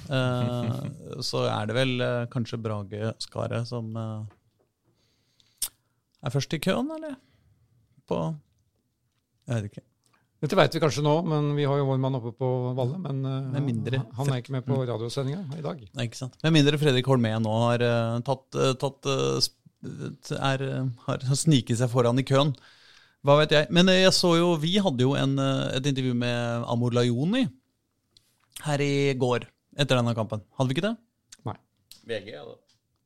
Uh, 0.08 1.20
så 1.20 1.42
er 1.48 1.66
det 1.68 1.74
vel 1.76 2.00
uh, 2.00 2.26
kanskje 2.32 2.56
Brage 2.60 3.10
Skaret 3.20 3.66
som 3.68 3.90
uh, 3.96 4.24
er 6.24 6.32
først 6.32 6.54
i 6.56 6.60
køen, 6.64 6.88
eller? 6.96 7.16
På 8.08 8.34
Jeg 9.48 9.54
vet 9.62 9.70
ikke. 9.72 9.84
Dette 10.44 10.58
vet 10.58 10.74
vi 10.76 10.80
kanskje 10.82 11.00
nå, 11.00 11.12
men 11.24 11.46
vi 11.56 11.64
har 11.64 11.78
jo 11.80 11.86
vår 11.88 12.00
mann 12.02 12.18
oppe 12.18 12.34
på 12.36 12.48
Valle. 12.76 12.98
Men 13.00 13.22
uh, 13.24 13.46
Med 13.54 13.94
han- 13.96 14.10
han 14.18 14.32
er 14.34 14.42
ikke 14.42 14.52
med 14.52 14.66
på 14.66 14.76
radiosendinga 14.84 15.56
i 15.56 15.62
dag. 15.64 15.78
Nei, 15.96 16.04
ikke 16.10 16.20
sant. 16.20 16.36
Med 16.44 16.52
mindre 16.52 16.76
Fredrik 16.80 17.08
Holmé 17.08 17.32
nå 17.40 17.54
har 17.62 17.80
uh, 17.80 18.18
tatt, 18.26 18.58
eh, 18.60 18.74
tatt 18.76 19.08
er, 20.36 20.64
har, 21.06 21.24
sniket 21.44 21.80
seg 21.80 21.88
foran 21.92 22.20
i 22.20 22.26
køen. 22.28 22.52
Hva 23.24 23.38
vet 23.40 23.56
jeg. 23.56 23.70
Men 23.72 23.88
jeg 23.88 24.12
så 24.12 24.34
jo, 24.36 24.50
vi 24.60 24.74
hadde 24.84 25.06
jo 25.06 25.14
en, 25.16 25.38
et 25.40 25.88
intervju 25.88 26.12
med 26.20 26.68
Amor 26.68 26.92
Lajoni 26.92 27.46
her 28.68 28.84
i 28.84 29.14
går 29.16 29.48
etter 29.80 29.96
denne 29.96 30.12
kampen. 30.18 30.44
Hadde 30.58 30.68
vi 30.68 30.76
ikke 30.76 30.88
det? 30.90 30.94
Nei. 31.48 31.56
VG, 32.04 32.34
ja, 32.36 32.44
da. 32.44 32.58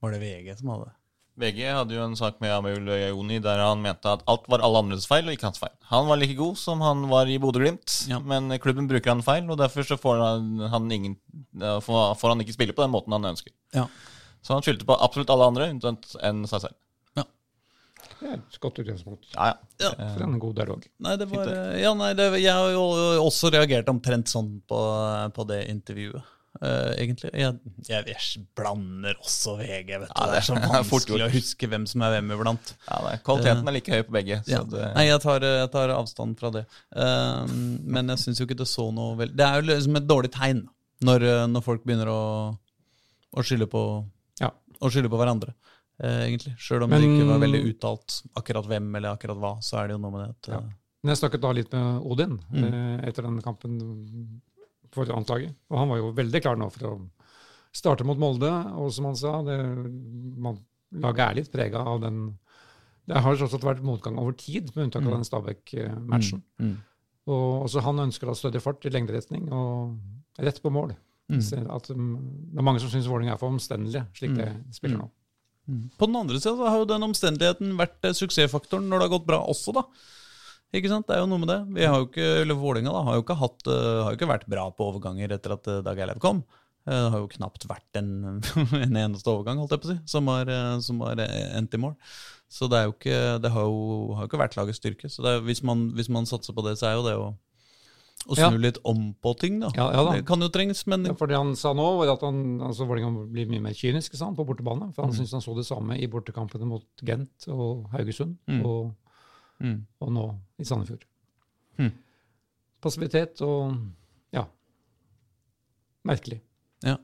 Var 0.02 0.16
det 0.16 0.24
VG 0.26 0.56
som 0.58 0.74
hadde 0.74 0.90
det? 0.90 0.97
VG 1.38 1.60
hadde 1.70 1.94
jo 1.94 2.02
en 2.04 2.16
sak 2.18 2.40
med 2.42 2.50
Amul 2.50 2.88
Joni 2.90 3.38
der 3.44 3.60
han 3.62 3.80
mente 3.84 4.10
at 4.10 4.24
alt 4.30 4.48
var 4.50 4.64
alle 4.66 4.80
andres 4.82 5.06
feil, 5.06 5.28
og 5.28 5.36
ikke 5.36 5.46
hans 5.48 5.60
feil. 5.62 5.74
Han 5.92 6.08
var 6.10 6.18
like 6.20 6.34
god 6.38 6.58
som 6.58 6.82
han 6.82 7.04
var 7.10 7.30
i 7.30 7.38
Bodø-Glimt, 7.42 8.08
Ja. 8.10 8.18
men 8.18 8.50
klubben 8.58 8.88
bruker 8.90 9.14
han 9.14 9.22
feil, 9.22 9.46
og 9.50 9.58
derfor 9.60 9.86
så 9.86 9.96
får 10.00 10.18
han, 10.24 10.50
han 10.74 10.90
ingen, 10.90 11.16
eh, 11.62 11.78
får, 11.84 12.28
han 12.28 12.42
ikke 12.42 12.56
spille 12.58 12.74
på 12.74 12.82
den 12.82 12.90
måten 12.94 13.14
han 13.14 13.30
ønsker. 13.30 13.52
Ja. 13.74 13.86
Så 14.42 14.54
han 14.54 14.62
skyldte 14.66 14.86
på 14.86 14.96
absolutt 14.98 15.30
alle 15.30 15.46
andre 15.50 15.70
unntatt 15.72 16.14
enn 16.22 16.44
seg 16.50 16.66
selv. 16.66 16.76
Det 18.18 18.26
er 18.26 18.38
et 18.40 18.56
godt 18.58 18.78
utgangspunkt 18.82 19.28
Ja, 19.34 19.52
ja. 19.78 19.90
Ja. 19.94 20.06
for 20.14 20.22
en 20.24 20.38
god 20.42 20.56
dialog. 20.58 20.86
Nei, 21.06 21.12
det 21.20 21.28
var 21.30 21.50
eh, 21.52 21.76
Ja, 21.84 21.92
nei, 21.94 22.08
det, 22.18 22.24
jeg 22.42 22.50
har 22.50 22.72
jo 22.74 22.82
også 23.22 23.50
reagert 23.54 23.90
omtrent 23.92 24.26
sånn 24.32 24.56
på, 24.66 24.78
på 25.36 25.44
det 25.46 25.60
intervjuet. 25.70 26.24
Eh, 26.62 26.92
egentlig. 27.02 27.30
Jeg, 27.34 27.58
jeg, 27.88 28.06
jeg 28.06 28.44
blander 28.56 29.14
også 29.22 29.56
VG, 29.60 29.90
vet 30.00 30.08
du. 30.08 30.14
Ja, 30.16 30.26
det 30.32 30.36
er 30.40 30.46
så 30.46 30.54
det 30.56 30.64
er 30.78 30.86
vanskelig 30.90 31.26
å 31.26 31.30
huske 31.32 31.68
hvem 31.70 31.86
som 31.86 32.02
er 32.02 32.14
hvem 32.16 32.32
iblant. 32.36 32.74
ja 32.88 33.00
nei, 33.04 33.16
kvaliteten 33.26 33.68
er 33.68 33.76
like 33.78 33.92
høy 33.94 34.02
på 34.08 34.16
begge. 34.18 34.40
Så 34.46 34.50
Ja. 34.56 34.62
det, 34.64 34.94
Nei, 34.96 35.04
jeg 35.10 35.20
tar, 35.22 35.40
jeg 35.40 35.70
tar 35.74 35.94
avstand 35.96 36.38
fra 36.40 36.50
det. 36.50 36.64
Uh, 36.96 37.46
men 37.84 38.08
jeg 38.14 38.18
syns 38.24 38.40
jo 38.40 38.46
ikke 38.48 38.58
det 38.62 38.68
så 38.68 38.88
noe 38.94 39.16
vel 39.16 39.34
Det 39.36 39.44
er 39.46 39.60
jo 39.60 39.68
liksom 39.72 39.96
et 40.00 40.06
dårlig 40.08 40.30
tegn 40.34 40.64
når, 41.06 41.22
eh, 41.22 41.46
når 41.46 41.62
folk 41.62 41.84
begynner 41.86 42.08
å, 42.10 42.20
å 43.38 43.42
skylde 43.46 43.68
på 43.70 43.82
Ja. 44.40 44.48
Å 44.82 44.90
skylde 44.90 45.10
på 45.12 45.18
hverandre, 45.20 45.54
Uh, 45.98 46.20
egentlig. 46.28 46.52
Sjøl 46.62 46.84
om 46.84 46.90
Men- 46.90 47.00
det 47.02 47.08
ikke 47.10 47.24
var 47.26 47.40
veldig 47.42 47.60
uttalt 47.72 48.22
akkurat 48.38 48.66
hvem 48.70 48.84
eller 48.94 49.16
akkurat 49.16 49.36
hva, 49.42 49.48
så 49.60 49.80
er 49.80 49.88
det 49.88 49.96
jo 49.96 49.98
noe 50.04 50.12
med 50.14 50.20
det 50.20 50.28
at 50.30 50.48
Ja. 50.52 50.58
eh, 50.58 50.68
Men 51.02 51.10
jeg 51.10 51.18
snakket 51.18 51.40
da 51.42 51.50
litt 51.50 51.72
med 51.72 52.02
Odin 52.06 52.36
Mm. 52.54 52.66
eh, 52.68 53.08
etter 53.08 53.22
den 53.26 53.40
kampen 53.42 54.40
for 54.98 55.14
annetlaget. 55.14 55.54
Og 55.70 55.78
han 55.80 55.92
var 55.92 56.00
jo 56.02 56.10
veldig 56.16 56.42
klar 56.44 56.58
nå 56.60 56.68
for 56.74 56.90
å 56.90 56.92
starte 57.76 58.06
mot 58.08 58.18
Molde. 58.20 58.50
Og 58.80 58.90
som 58.94 59.08
han 59.10 59.16
sa, 59.18 59.38
det, 59.46 59.56
man, 60.40 60.60
laget 61.04 61.24
er 61.26 61.40
litt 61.40 61.50
prega 61.54 61.84
av 61.84 62.02
den 62.04 62.22
Det 63.08 63.22
har 63.24 63.36
tross 63.38 63.54
alt 63.56 63.64
vært 63.64 63.84
motgang 63.86 64.18
over 64.20 64.34
tid, 64.36 64.68
med 64.74 64.88
unntak 64.88 65.06
av 65.06 65.14
den 65.14 65.24
Stabæk-matchen. 65.24 66.42
mm, 66.60 66.74
Og 67.32 67.64
også 67.64 67.80
han 67.86 68.02
ønsker 68.04 68.28
da 68.28 68.34
større 68.36 68.60
fart 68.60 68.84
i 68.84 68.92
lengderetning 68.92 69.46
og 69.48 69.96
rett 70.44 70.60
på 70.60 70.72
mål. 70.72 70.92
mm, 71.32 71.70
At, 71.72 71.88
um, 71.90 72.18
det 72.52 72.60
er 72.60 72.66
mange 72.68 72.80
som 72.80 72.92
syns 72.92 73.08
Vålerenga 73.08 73.32
er 73.32 73.40
for 73.40 73.48
omstendelig, 73.48 74.04
slik 74.16 74.36
det 74.36 74.50
spiller 74.76 74.98
nå. 75.00 75.08
mm. 75.68 75.82
På 75.98 76.06
den 76.06 76.16
andre 76.16 76.40
sida 76.40 76.68
har 76.68 76.78
jo 76.78 76.88
den 76.88 77.02
omstendigheten 77.08 77.76
vært 77.80 78.04
eh, 78.04 78.16
suksessfaktoren 78.16 78.88
når 78.88 78.98
det 78.98 79.08
har 79.08 79.14
gått 79.18 79.26
bra 79.28 79.40
også, 79.44 79.72
da. 79.76 79.82
Ikke 80.76 80.90
sant? 80.92 81.06
Det 81.08 81.16
er 81.16 81.22
jo 81.22 81.28
noe 81.30 81.40
med 81.40 81.48
det. 81.48 81.58
Vi 81.78 81.84
har 81.88 81.96
jo 82.02 82.06
ikke, 82.10 82.24
eller 82.42 82.54
Vålinga 82.60 82.92
da, 82.92 83.02
har 83.06 83.14
jo 83.16 83.22
ikke, 83.24 83.36
hatt, 83.40 83.62
eh, 83.72 84.00
har 84.04 84.12
jo 84.12 84.18
ikke 84.18 84.28
vært 84.28 84.48
bra 84.52 84.66
på 84.76 84.88
overganger 84.92 85.32
etter 85.38 85.54
at 85.56 85.66
eh, 85.72 85.78
Dag 85.86 85.98
Eilev 86.04 86.18
kom. 86.20 86.42
Eh, 86.86 86.92
Det 86.92 87.10
har 87.14 87.22
jo 87.22 87.30
knapt 87.32 87.64
vært 87.70 88.00
en, 88.00 88.10
en 88.84 88.96
eneste 89.00 89.32
overgang 89.32 89.58
holdt 89.62 89.72
jeg 89.72 89.80
på 89.84 89.88
å 89.88 89.92
si, 89.94 89.98
som 90.12 90.28
har, 90.28 90.50
som 90.84 91.00
har 91.06 91.22
endt 91.24 91.72
i 91.74 91.80
mål. 91.80 91.94
Så 92.48 92.68
det, 92.68 92.78
er 92.82 92.86
jo 92.88 92.94
ikke, 92.96 93.16
det 93.44 93.50
har, 93.52 93.64
jo, 93.68 94.14
har 94.16 94.24
jo 94.24 94.28
ikke 94.30 94.40
vært 94.40 94.56
lagets 94.56 94.78
styrke. 94.80 95.08
Så 95.12 95.24
er, 95.28 95.40
hvis, 95.44 95.60
man, 95.64 95.90
hvis 95.96 96.08
man 96.12 96.24
satser 96.28 96.52
på 96.56 96.64
det, 96.64 96.76
så 96.80 96.88
er 96.88 96.94
jo 96.96 97.04
det 97.08 97.16
å, 97.20 97.26
å 98.28 98.36
Ja. 98.36 98.48
snu 98.50 98.56
litt 98.60 98.78
om 98.88 99.14
på 99.24 99.32
ting, 99.40 99.60
da. 99.60 99.68
Ja, 99.76 99.88
ja 99.94 100.04
da. 100.04 100.14
Det 100.16 100.24
kan 100.28 100.40
jo 100.44 100.48
trenges, 100.52 100.80
men 100.88 101.04
Ja, 101.08 101.12
for 101.16 101.28
det 101.28 101.36
han 101.40 101.52
sa 101.56 101.72
nå, 101.76 101.84
var 102.00 102.12
at 102.14 102.24
han, 102.24 102.58
altså 102.64 102.84
Vålerenga 102.88 103.24
blir 103.32 103.48
mye 103.52 103.60
mer 103.68 103.76
kynisk 103.76 104.16
sa 104.20 104.26
han, 104.28 104.36
på 104.36 104.44
bortebane. 104.48 104.90
For 104.96 105.04
han 105.06 105.12
Mm. 105.12 105.16
syntes 105.20 105.32
han 105.36 105.44
så 105.44 105.56
det 105.56 105.64
samme 105.68 105.96
i 106.00 106.08
bortekampene 106.12 106.68
mot 106.68 106.84
Gent 107.04 107.48
og 107.52 107.88
Haugesund, 107.92 108.36
Mm. 108.48 108.64
og, 108.68 108.94
mm. 109.64 109.78
og 110.04 110.12
nå 110.16 110.26
i 110.58 110.66
Sandefjord. 110.66 111.06
Hmm. 111.78 111.94
Passivitet 112.82 113.40
og 113.46 113.78
ja 114.34 114.46
merkelig. 116.08 116.40
Ja. 116.86 116.96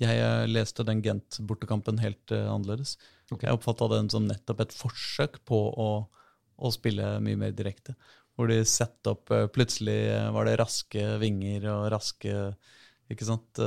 Jeg 0.00 0.20
eh, 0.22 0.46
leste 0.48 0.86
den 0.88 1.02
Gent-bortekampen 1.04 2.00
helt 2.00 2.32
uh, 2.32 2.48
annerledes. 2.54 2.96
Okay. 3.28 3.48
Jeg 3.48 3.58
oppfatta 3.58 3.90
den 3.92 4.08
som 4.12 4.26
nettopp 4.28 4.64
et 4.64 4.74
forsøk 4.76 5.40
på 5.48 5.58
å, 5.70 5.90
å 6.56 6.72
spille 6.74 7.18
mye 7.24 7.38
mer 7.40 7.54
direkte. 7.56 7.96
Hvor 8.38 8.48
de 8.48 8.62
satte 8.68 9.12
opp 9.12 9.32
uh, 9.34 9.46
Plutselig 9.52 9.98
var 10.32 10.48
det 10.48 10.58
raske 10.60 11.02
vinger 11.20 11.66
og 11.74 11.88
raske 11.92 12.34
Ikke 13.10 13.26
sant? 13.26 13.48
Det 13.58 13.66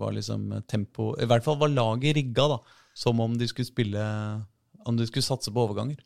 var 0.00 0.14
liksom 0.16 0.48
tempo 0.64 1.10
I 1.20 1.28
hvert 1.28 1.44
fall 1.44 1.58
var 1.60 1.70
laget 1.70 2.16
rigga 2.16 2.48
da, 2.54 2.56
som 2.96 3.20
om 3.20 3.36
de 3.38 3.46
skulle 3.50 3.68
spille 3.68 4.06
Om 4.88 4.96
de 4.98 5.06
skulle 5.06 5.26
satse 5.26 5.52
på 5.52 5.66
overganger. 5.68 6.00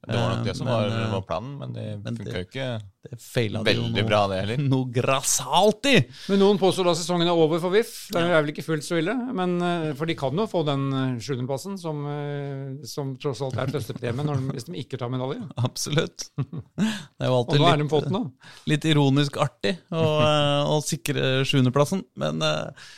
Det 0.00 0.16
var 0.16 0.30
nok 0.32 0.46
det 0.46 0.54
som 0.56 0.64
Men, 0.64 0.74
var, 0.74 0.86
eh, 0.88 1.10
var 1.12 1.24
planen, 1.28 1.50
men 1.60 1.72
det 1.76 1.84
funka 2.00 2.38
jo 2.38 2.44
ikke 2.46 2.68
Det 3.04 3.18
veldig 3.66 3.90
noe, 3.92 4.04
bra, 4.08 4.20
det 4.30 4.38
heller. 4.40 4.62
noe 4.72 4.88
grassalt 4.94 5.88
i! 5.90 5.94
Men 6.32 6.40
noen 6.40 6.60
påstår 6.60 6.88
da 6.88 6.94
sesongen 6.96 7.28
er 7.28 7.36
over 7.36 7.60
for 7.60 7.74
VIF. 7.74 7.92
Det 8.14 8.22
er 8.22 8.32
vel 8.38 8.52
ikke 8.54 8.64
fullt 8.64 8.86
så 8.86 8.96
ille. 9.00 9.12
Men, 9.36 9.58
eh, 9.64 9.90
for 9.98 10.08
de 10.08 10.16
kan 10.20 10.40
jo 10.40 10.46
få 10.48 10.62
den 10.68 10.86
eh, 10.88 11.20
sjuendeplassen, 11.20 11.76
som, 11.80 12.00
eh, 12.08 12.88
som 12.88 13.12
tross 13.20 13.44
alt 13.44 13.60
er 13.60 13.74
trøstepremien 13.74 14.48
hvis 14.54 14.70
de 14.70 14.80
ikke 14.80 15.00
tar 15.00 15.12
medalje. 15.12 15.44
Absolutt. 15.68 16.30
Det 16.40 17.26
er 17.26 17.28
jo 17.28 17.36
alltid 17.42 17.68
er 17.68 17.84
litt, 17.84 18.34
litt 18.72 18.88
ironisk 18.88 19.36
artig 19.42 19.76
å, 19.92 20.06
eh, 20.24 20.72
å 20.72 20.80
sikre 20.84 21.42
sjuendeplassen, 21.44 22.06
men 22.20 22.40
eh, 22.46 22.88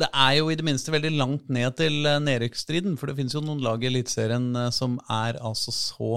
det 0.00 0.06
er 0.14 0.36
jo 0.38 0.50
i 0.50 0.56
det 0.58 0.64
minste 0.66 0.92
veldig 0.94 1.10
langt 1.18 1.48
ned 1.52 1.74
til 1.80 2.04
eh, 2.06 2.20
nedrykksstriden, 2.22 2.96
for 2.98 3.10
det 3.10 3.16
finnes 3.18 3.34
jo 3.34 3.42
noen 3.42 3.62
lag 3.64 3.82
i 3.82 3.88
Eliteserien 3.90 4.52
eh, 4.56 4.70
som 4.74 4.98
er 5.10 5.40
altså 5.42 5.74
så 5.74 6.12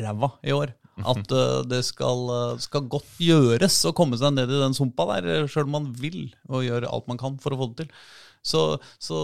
ræva 0.00 0.32
i 0.42 0.54
år. 0.56 0.74
At 1.00 1.32
uh, 1.32 1.62
det 1.64 1.80
skal, 1.88 2.26
eh, 2.34 2.58
skal 2.60 2.88
godt 2.92 3.14
gjøres 3.22 3.78
å 3.88 3.94
komme 3.96 4.18
seg 4.20 4.34
ned 4.36 4.50
i 4.52 4.60
den 4.60 4.76
sumpa 4.76 5.06
der, 5.14 5.46
sjøl 5.48 5.64
om 5.70 5.78
man 5.78 5.86
vil, 5.96 6.26
og 6.52 6.66
gjør 6.66 6.86
alt 6.90 7.08
man 7.08 7.20
kan 7.20 7.38
for 7.40 7.54
å 7.54 7.60
få 7.62 7.70
det 7.70 7.86
til. 7.86 7.94
Så, 8.42 8.60
så, 9.00 9.16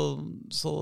så 0.54 0.72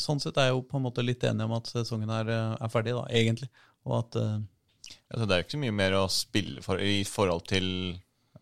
sånn 0.00 0.22
sett 0.22 0.38
er 0.38 0.48
jeg 0.48 0.56
jo 0.56 0.64
på 0.70 0.78
en 0.78 0.86
måte 0.86 1.04
litt 1.04 1.24
enig 1.26 1.44
om 1.44 1.56
at 1.58 1.68
sesongen 1.68 2.10
er, 2.14 2.32
eh, 2.32 2.54
er 2.56 2.72
ferdig, 2.72 2.96
da, 2.96 3.04
egentlig. 3.12 3.50
Og 3.84 3.98
at 3.98 4.18
uh, 4.22 4.38
altså, 5.12 5.26
Det 5.26 5.34
er 5.34 5.42
jo 5.42 5.46
ikke 5.46 5.56
så 5.58 5.62
mye 5.66 5.78
mer 5.82 5.98
å 6.00 6.08
spille 6.12 6.64
for 6.64 6.82
i 6.82 7.02
forhold 7.08 7.46
til 7.52 7.68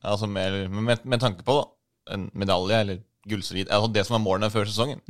altså 0.01 0.29
med, 0.31 0.71
med, 0.73 1.05
med 1.05 1.21
tanke 1.21 1.45
på 1.45 1.59
da, 1.59 1.65
en 2.15 2.31
medalje 2.39 2.83
eller 2.85 3.01
gullstrid. 3.31 3.69
Altså 3.71 3.93
det 3.95 4.07
som 4.09 4.19
er 4.19 4.25
målene 4.25 4.51
før 4.53 4.69
sesongen, 4.69 5.01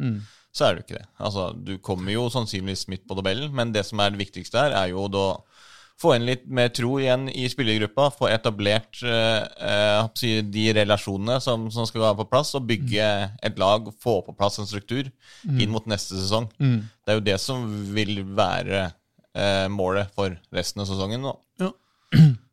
så 0.53 0.67
er 0.67 0.75
det 0.75 0.81
jo 0.83 0.87
ikke 0.89 0.99
det. 1.00 1.09
Altså, 1.23 1.49
Du 1.67 1.77
kommer 1.79 2.12
jo 2.12 2.29
sannsynligvis 2.33 2.89
midt 2.91 3.07
på 3.09 3.15
tabellen, 3.19 3.53
men 3.55 3.73
det 3.73 3.85
som 3.87 4.00
er 4.03 4.11
det 4.11 4.19
viktigste 4.23 4.59
her, 4.59 4.73
er 4.75 4.93
jo 4.93 5.09
da 5.09 5.27
få 6.00 6.15
inn 6.17 6.25
litt 6.25 6.47
mer 6.49 6.71
tro 6.73 6.95
igjen 6.99 7.27
i 7.29 7.45
spillergruppa. 7.53 8.07
Få 8.17 8.31
etablert 8.33 9.03
eh, 9.05 9.43
eh, 9.69 10.41
de 10.49 10.65
relasjonene 10.79 11.37
som, 11.45 11.67
som 11.71 11.85
skal 11.89 12.00
være 12.07 12.19
på 12.23 12.29
plass, 12.33 12.55
og 12.57 12.65
bygge 12.71 13.09
et 13.45 13.59
lag. 13.61 13.91
Få 14.00 14.21
på 14.25 14.33
plass 14.39 14.59
en 14.62 14.67
struktur 14.71 15.11
inn 15.45 15.71
mot 15.71 15.85
neste 15.91 16.17
sesong. 16.17 16.49
Det 17.05 17.12
er 17.12 17.21
jo 17.21 17.27
det 17.29 17.37
som 17.43 17.67
vil 17.95 18.23
være 18.37 18.87
eh, 19.37 19.69
målet 19.69 20.09
for 20.17 20.33
resten 20.57 20.81
av 20.83 20.89
sesongen 20.89 21.21
nå. 21.29 21.35
Ja. 21.61 21.71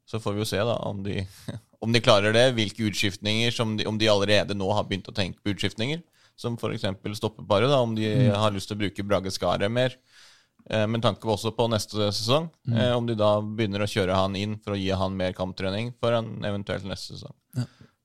Så 0.07 0.19
får 0.24 0.36
vi 0.36 0.43
jo 0.43 0.47
se 0.47 0.59
da 0.63 0.75
om 0.88 1.00
de, 1.03 1.21
om 1.84 1.91
de 1.93 2.01
klarer 2.03 2.34
det. 2.36 2.46
Hvilke 2.57 2.88
utskiftninger, 2.89 3.51
som 3.53 3.75
de, 3.77 3.86
om 3.89 3.98
de 4.01 4.10
allerede 4.12 4.55
nå 4.57 4.69
har 4.74 4.88
begynt 4.89 5.10
å 5.12 5.15
tenke 5.15 5.41
på 5.43 5.53
utskiftninger. 5.55 6.01
Som 6.38 6.53
f.eks. 6.57 6.86
stoppeparet, 7.17 7.69
da, 7.72 7.79
om 7.81 7.96
de 7.98 8.10
har 8.29 8.51
lyst 8.53 8.69
til 8.69 8.77
å 8.77 8.81
bruke 8.84 9.05
Brage 9.07 9.31
Skaret 9.34 9.72
mer. 9.74 9.96
Eh, 10.69 10.84
men 10.89 11.01
tanke 11.01 11.22
på 11.24 11.31
også 11.34 11.53
på 11.57 11.65
neste 11.72 12.12
sesong. 12.13 12.50
Eh, 12.69 12.91
om 12.93 13.07
de 13.10 13.15
da 13.17 13.38
begynner 13.41 13.81
å 13.86 13.89
kjøre 13.89 14.17
han 14.17 14.36
inn 14.38 14.57
for 14.62 14.75
å 14.75 14.79
gi 14.79 14.91
han 14.93 15.15
mer 15.17 15.34
kamptrening 15.38 15.93
for 16.01 16.13
en 16.17 16.36
eventuelt 16.46 16.86
neste 16.86 17.15
sesong. 17.15 17.34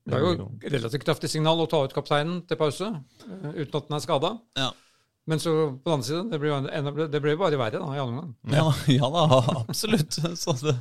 Det 0.02 0.16
er 0.16 0.24
jo 0.24 0.48
relativt 0.66 1.04
kraftig 1.06 1.28
signal 1.30 1.60
å 1.62 1.68
ta 1.70 1.78
ut 1.84 1.92
kapteinen 1.94 2.40
til 2.48 2.58
pause 2.58 2.88
eh, 2.88 3.50
uten 3.60 3.76
at 3.78 3.90
den 3.90 3.98
er 3.98 4.02
skada. 4.06 4.32
ja. 4.58 4.70
Men 5.30 5.38
så 5.38 5.52
på 5.78 5.86
den 5.86 5.92
andre 5.94 6.06
siden, 6.08 6.30
det 6.32 6.38
blir 6.42 6.50
jo 6.50 6.56
enda- 6.66 7.04
det 7.06 7.20
blir 7.22 7.36
bare 7.38 7.54
verre 7.54 7.78
da, 7.78 7.90
i 7.94 8.00
andre 8.02 8.16
omgang. 8.16 8.32
Ja, 8.50 8.64
ja 8.90 9.10
da, 9.14 9.36
absolutt. 9.60 10.16
Så 10.40 10.56
det, 10.58 10.72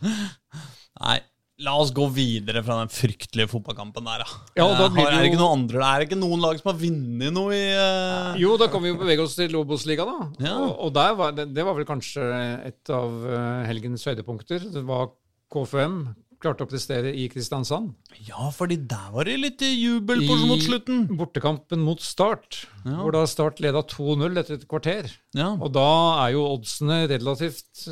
nei, 0.98 1.20
la 1.62 1.76
oss 1.78 1.92
gå 1.94 2.08
videre 2.14 2.64
fra 2.66 2.80
den 2.82 2.90
fryktelige 2.92 3.50
fotballkampen 3.52 4.08
der. 4.08 4.24
Ja, 4.58 4.66
da 4.74 4.86
Eh, 4.88 4.90
blir 4.96 5.04
har- 5.06 5.12
det 5.12 5.20
er 5.20 5.24
det 5.24 5.30
ikke 5.32 5.42
noen 5.44 5.60
andre 5.62 5.84
Er 5.86 6.00
det 6.02 6.10
ikke 6.10 6.20
noen 6.22 6.42
lag 6.42 6.58
som 6.62 6.72
har 6.72 6.80
vunnet 6.82 7.34
noe 7.36 7.52
i 7.54 7.68
uh... 7.78 8.40
Jo, 8.42 8.56
da 8.58 8.68
kan 8.74 8.82
vi 8.82 8.90
jo 8.94 8.98
bevege 8.98 9.22
oss 9.26 9.36
til 9.38 9.52
Lobos-liga, 9.54 10.06
da. 10.10 10.32
Ja. 10.48 10.56
Og, 10.58 10.74
og 10.88 10.94
der 10.98 11.14
var, 11.16 11.32
det, 11.38 11.50
det 11.54 11.64
var 11.68 11.78
vel 11.78 11.86
kanskje 11.86 12.26
et 12.72 12.90
av 12.90 13.22
eh, 13.30 13.64
helgens 13.70 14.04
høydepunkter. 14.10 14.68
Det 14.74 14.84
var 14.88 15.12
KFM 15.54 16.02
klarte 16.42 16.66
å 16.66 16.70
prestere 16.72 17.12
i 17.14 17.28
Kristiansand. 17.30 17.92
Ja, 18.26 18.48
fordi 18.50 18.80
der 18.90 19.12
var 19.14 19.28
det 19.30 19.36
litt 19.38 19.62
jubel 19.62 20.24
på 20.26 20.34
I 20.42 20.48
mot 20.50 20.64
slutten. 20.66 21.04
I 21.14 21.18
bortekampen 21.20 21.84
mot 21.86 22.02
Start, 22.02 22.64
Ja. 22.82 22.96
hvor 23.04 23.14
da 23.14 23.22
Start 23.30 23.60
leda 23.62 23.84
2-0 23.86 24.40
etter 24.42 24.56
et 24.58 24.66
kvarter. 24.68 25.12
Ja. 25.38 25.52
Og 25.62 25.70
da 25.78 25.86
er 26.26 26.32
jo 26.34 26.48
oddsene 26.56 27.04
relativt 27.12 27.84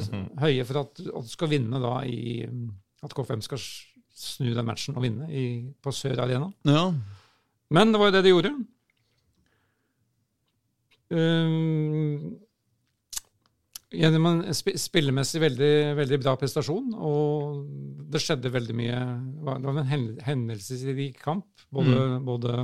høye 0.41 0.65
for 0.65 0.82
at 0.82 1.03
Odd 1.13 1.29
skal 1.29 1.51
vinne 1.53 1.77
da 1.84 1.99
i 2.10 2.39
At 3.05 3.15
KFM 3.15 3.41
skal 3.45 3.62
snu 4.19 4.51
den 4.51 4.67
matchen 4.67 4.97
og 4.99 5.05
vinne 5.05 5.29
i, 5.31 5.45
på 5.81 5.93
Sør 5.95 6.25
Arena. 6.25 6.51
ja. 6.67 6.89
Men 7.69 7.91
det 7.93 7.99
var 8.01 8.09
jo 8.09 8.13
det 8.15 8.23
de 8.25 8.31
gjorde. 8.31 8.49
Um, 11.09 12.39
gjennom 13.93 14.25
en 14.29 14.41
sp 14.53 14.73
spillemessig 14.77 15.41
veldig, 15.41 15.73
veldig 15.97 16.19
bra 16.21 16.35
prestasjon, 16.38 16.91
og 16.93 17.62
det 18.09 18.21
skjedde 18.21 18.51
veldig 18.53 18.75
mye 18.77 18.99
Det 19.49 19.65
var 19.65 19.79
en 19.83 20.23
hendelsesrik 20.25 21.21
kamp. 21.21 21.47
Både, 21.69 22.17
både 22.25 22.57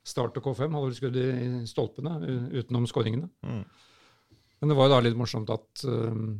Start 0.00 0.38
og 0.40 0.46
K5 0.46 0.72
hadde 0.72 0.86
vel 0.86 0.96
skudd 0.96 1.18
i 1.20 1.26
stolpene 1.68 2.16
utenom 2.56 2.88
skåringene. 2.88 3.28
Mm. 3.44 3.64
Men 4.60 4.72
det 4.72 4.76
var 4.76 4.88
jo 4.88 4.94
da 4.94 5.02
litt 5.04 5.18
morsomt 5.20 5.52
at 5.52 5.84
um, 5.88 6.38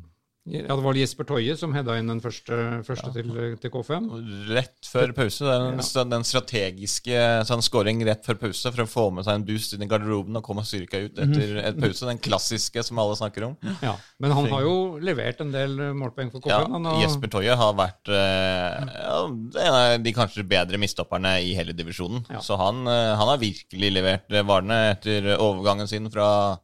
ja, 0.48 0.62
det 0.72 0.82
var 0.82 0.96
Jesper 0.96 1.26
Toje 1.28 1.52
som 1.60 1.74
hedda 1.76 1.98
inn 2.00 2.08
den 2.08 2.20
første, 2.24 2.56
første 2.86 3.10
til, 3.12 3.28
til 3.60 3.70
K5. 3.74 4.06
Rett 4.48 4.88
før 4.88 5.12
pause. 5.14 5.44
Den, 5.44 5.76
ja. 5.76 5.84
den, 5.98 6.12
den 6.14 6.24
strategiske 6.24 7.24
sånn 7.46 7.60
scoring 7.62 8.00
rett 8.08 8.24
før 8.24 8.38
pause 8.40 8.72
for 8.72 8.82
å 8.82 8.88
få 8.88 9.04
med 9.14 9.26
seg 9.28 9.36
en 9.36 9.44
boost 9.46 9.76
inn 9.76 9.84
i 9.84 9.88
garderoben 9.90 10.40
og 10.40 10.44
komme 10.46 10.64
styrka 10.64 11.02
ut 11.04 11.20
etter 11.20 11.58
et 11.60 11.76
pause. 11.82 12.08
Den 12.08 12.22
klassiske 12.24 12.82
som 12.86 12.98
alle 13.02 13.18
snakker 13.20 13.50
om. 13.50 13.58
Ja, 13.84 13.92
Men 14.18 14.32
han 14.38 14.48
har 14.54 14.64
jo 14.64 14.74
levert 15.04 15.42
en 15.44 15.52
del 15.52 15.76
målpoeng 16.00 16.32
for 16.32 16.40
K5. 16.46 16.72
Han 16.78 16.88
har- 16.88 17.02
Jesper 17.04 17.34
Toje 17.36 17.58
har 17.60 17.76
vært 17.78 18.08
eh, 18.08 18.88
ja, 18.96 19.20
en 19.66 19.76
av 19.76 19.98
de 20.02 20.16
kanskje 20.16 20.46
bedre 20.48 20.80
mistopperne 20.80 21.36
i 21.44 21.52
hele 21.58 21.76
divisjonen. 21.76 22.24
Ja. 22.32 22.40
Så 22.40 22.56
han, 22.58 22.80
eh, 22.88 23.12
han 23.20 23.28
har 23.34 23.38
virkelig 23.44 23.92
levert 23.92 24.32
eh, 24.32 24.42
varene 24.48 24.80
etter 24.96 25.34
overgangen 25.36 25.86
sin 25.90 26.08
fra 26.10 26.56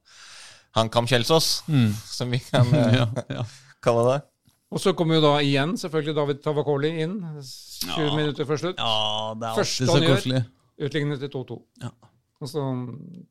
HamKam 0.77 1.07
Kjelsås, 1.09 1.63
som 2.09 2.33
vi 2.33 2.41
kan 2.51 2.69
eh, 2.75 2.97
ja, 3.01 3.07
ja. 3.33 3.45
Det. 3.87 4.19
Og 4.75 4.81
så 4.83 4.93
kommer 4.99 5.15
jo 5.15 5.23
da 5.23 5.35
igjen 5.47 5.77
selvfølgelig 5.79 6.15
David 6.17 6.41
Tavakoli 6.43 6.89
inn 7.05 7.21
20 7.23 8.03
Ja. 8.03 8.17
minutter 8.17 8.45
før 8.45 8.59
slutt. 8.59 8.79
ja, 8.83 9.35
det 9.39 9.47
er 9.49 9.55
Første 9.61 9.87
så 9.87 9.93
han 9.95 10.03
gjør. 10.03 10.47
Utlignet 10.87 11.21
til 11.23 11.31
2-2. 11.31 11.59
Ja. 11.83 11.91
Og 12.43 12.49
så 12.51 12.63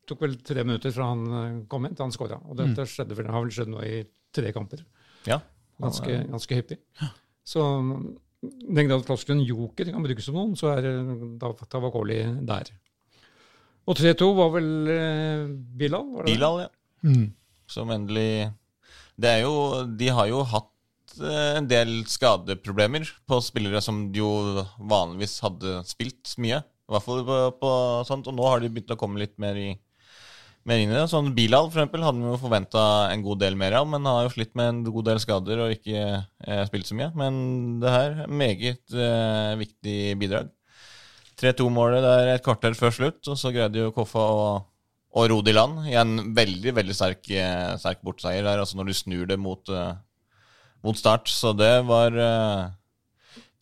tok 0.07 0.21
vel 0.21 0.37
tre 0.41 0.63
minutter 0.63 0.91
fra 0.95 1.09
han 1.11 1.25
eh, 1.27 1.57
kom 1.69 1.85
inn 1.85 1.93
til 1.93 2.05
han 2.07 2.11
skåra. 2.15 2.39
Og 2.49 2.55
dette 2.57 2.87
skjedde 2.89 3.15
vel, 3.19 3.27
har 3.29 3.43
vel 3.43 3.51
skjedd 3.53 3.69
nå 3.69 3.83
i 3.85 3.99
tre 4.33 4.51
kamper. 4.55 4.81
Ja. 5.27 5.41
Ganske, 5.81 6.23
ganske 6.31 6.55
hyppig. 6.57 6.79
Så 7.45 7.61
den 8.41 8.87
grad 8.89 9.03
floskelen 9.05 9.43
joker 9.45 9.91
kan 9.91 10.01
brukes 10.03 10.25
som 10.25 10.35
noen, 10.39 10.55
så 10.57 10.71
er 10.77 10.87
eh, 10.89 11.65
Tavakoli 11.69 12.23
der. 12.47 12.71
Og 13.85 13.95
3-2 13.99 14.31
var 14.39 14.49
vel 14.55 14.87
eh, 14.89 15.45
Bilal? 15.77 16.07
Var 16.15 16.23
det 16.23 16.31
det? 16.31 16.37
Bilal, 16.39 16.61
ja. 16.63 16.69
Mm. 17.05 17.27
Som 17.69 17.91
endelig 17.93 18.49
Det 19.15 19.31
er 19.31 19.43
jo 19.45 19.85
De 19.97 20.11
har 20.11 20.29
jo 20.29 20.43
hatt 20.51 21.17
eh, 21.21 21.57
en 21.59 21.67
del 21.69 21.97
skadeproblemer 22.09 23.07
på 23.27 23.39
spillere 23.43 23.81
som 23.83 24.07
jo 24.15 24.29
vanligvis 24.79 25.39
hadde 25.45 25.79
spilt 25.87 26.35
mye. 26.41 26.61
I 26.85 26.93
hvert 26.93 27.05
fall 27.05 27.23
på, 27.25 27.39
på 27.61 27.71
sånt, 28.05 28.27
og 28.29 28.37
nå 28.37 28.45
har 28.45 28.61
de 28.61 28.69
begynt 28.69 28.93
å 28.93 28.99
komme 28.99 29.21
litt 29.21 29.33
mer, 29.41 29.57
i, 29.57 29.71
mer 30.69 30.81
inn 30.83 30.91
i 30.91 30.97
det. 30.97 31.07
Sånn 31.09 31.31
Bilal 31.37 31.71
for 31.71 31.81
eksempel, 31.81 32.03
hadde 32.05 32.21
vi 32.21 32.29
jo 32.29 32.41
forventa 32.43 32.83
en 33.13 33.23
god 33.25 33.41
del 33.41 33.57
mer 33.57 33.79
av, 33.79 33.87
men 33.89 34.05
har 34.09 34.27
jo 34.27 34.35
slitt 34.35 34.53
med 34.59 34.69
en 34.69 34.83
god 34.85 35.09
del 35.09 35.23
skader 35.23 35.63
og 35.63 35.73
ikke 35.73 36.03
eh, 36.19 36.61
spilt 36.69 36.91
så 36.91 36.99
mye. 36.99 37.09
Men 37.17 37.39
det 37.81 37.95
her 37.95 38.21
er 38.27 38.37
meget 38.43 38.93
eh, 38.93 39.55
viktig 39.63 39.97
bidrag. 40.21 40.51
3-2-målet 41.41 42.05
der 42.05 42.35
et 42.35 42.45
kvarter 42.45 42.77
før 42.77 42.93
slutt, 42.95 43.19
og 43.27 43.39
så 43.39 43.51
greide 43.51 43.81
jo 43.81 43.95
Koffa 43.95 44.21
å 44.23 44.45
og 45.15 45.29
rodd 45.31 45.47
i 45.47 45.53
land 45.55 45.85
i 45.87 45.93
en 45.99 46.17
veldig 46.35 46.73
veldig 46.75 46.95
sterk, 46.97 47.29
eh, 47.31 47.75
sterk 47.79 48.01
bortseier 48.03 48.43
der, 48.43 48.59
altså 48.59 48.75
når 48.79 48.89
du 48.91 48.97
snur 48.97 49.29
det 49.29 49.37
mot, 49.39 49.69
eh, 49.71 49.93
mot 50.83 50.97
start. 50.99 51.31
Så 51.31 51.53
det 51.55 51.71
var 51.87 52.11
eh, 52.19 52.65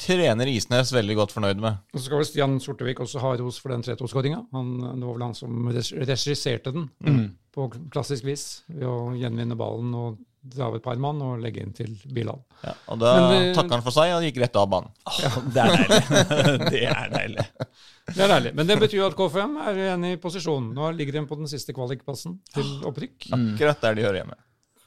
trener 0.03 0.49
Isnes 0.49 0.89
veldig 0.95 1.15
godt 1.19 1.35
fornøyd 1.35 1.61
med. 1.61 1.77
Og 1.93 1.99
så 2.01 2.07
skal 2.07 2.19
vel 2.23 2.27
Stian 2.27 2.57
Sortevik 2.63 2.99
også 3.05 3.21
ha 3.21 3.35
ros 3.39 3.59
for 3.61 3.69
den 3.75 3.85
3-2-skåringa. 3.85 4.41
Det 4.49 5.05
var 5.05 5.13
vel 5.13 5.25
han 5.29 5.37
som 5.37 5.69
regisserte 5.69 6.73
den 6.73 6.89
Mm. 7.05 7.25
på 7.53 7.69
klassisk 7.93 8.25
vis 8.25 8.63
ved 8.67 8.87
å 8.89 9.13
gjenvinne 9.13 9.55
ballen 9.59 9.93
og 9.93 10.17
dra 10.43 10.65
av 10.67 10.75
et 10.75 10.83
par 10.83 10.97
mann 10.99 11.21
og 11.23 11.37
legge 11.39 11.61
inn 11.63 11.71
til 11.71 11.93
Bilal. 12.11 12.41
Ja, 12.65 12.73
og 12.91 12.97
da 12.99 13.13
takka 13.55 13.77
han 13.77 13.85
for 13.85 13.95
seg 13.95 14.11
og 14.17 14.25
gikk 14.25 14.41
rett 14.41 14.57
av 14.59 14.65
banen. 14.73 14.89
Ja. 15.21 15.29
det 15.53 15.61
er 15.61 15.77
deilig. 15.77 16.01
det 16.73 16.81
er 16.89 17.13
deilig. 17.13 17.45
Det 18.09 18.19
er 18.19 18.31
deilig. 18.33 18.51
Men 18.57 18.67
det 18.67 18.75
betyr 18.81 18.97
jo 18.99 19.05
at 19.07 19.15
KFM 19.15 19.53
er 19.63 19.77
igjen 19.79 20.07
i 20.09 20.15
posisjon. 20.21 20.71
Nå 20.75 20.89
ligger 20.97 21.15
de 21.19 21.27
på 21.29 21.37
den 21.39 21.47
siste 21.51 21.75
kvalikplassen 21.75 22.35
til 22.53 22.73
opprykk. 22.89 23.29
Akkurat 23.37 23.85
der 23.85 23.95
de 23.95 24.03
hører 24.05 24.19
hjemme. 24.21 24.39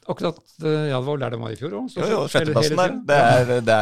Akkurat, 0.07 0.37
eh, 0.63 0.87
ja, 0.87 0.99
Det 0.99 1.05
var 1.05 1.17
vel 1.17 1.19
der 1.19 1.33
de 1.33 1.39
var 1.41 1.51
i 1.51 1.57
fjor 1.59 1.73
òg. 1.81 1.87
Jo, 1.97 2.05
jo, 2.07 2.19
sjetteplassen 2.31 2.77
der. 2.79 2.93
Det 3.09 3.17
er, 3.17 3.61
det 3.65 3.77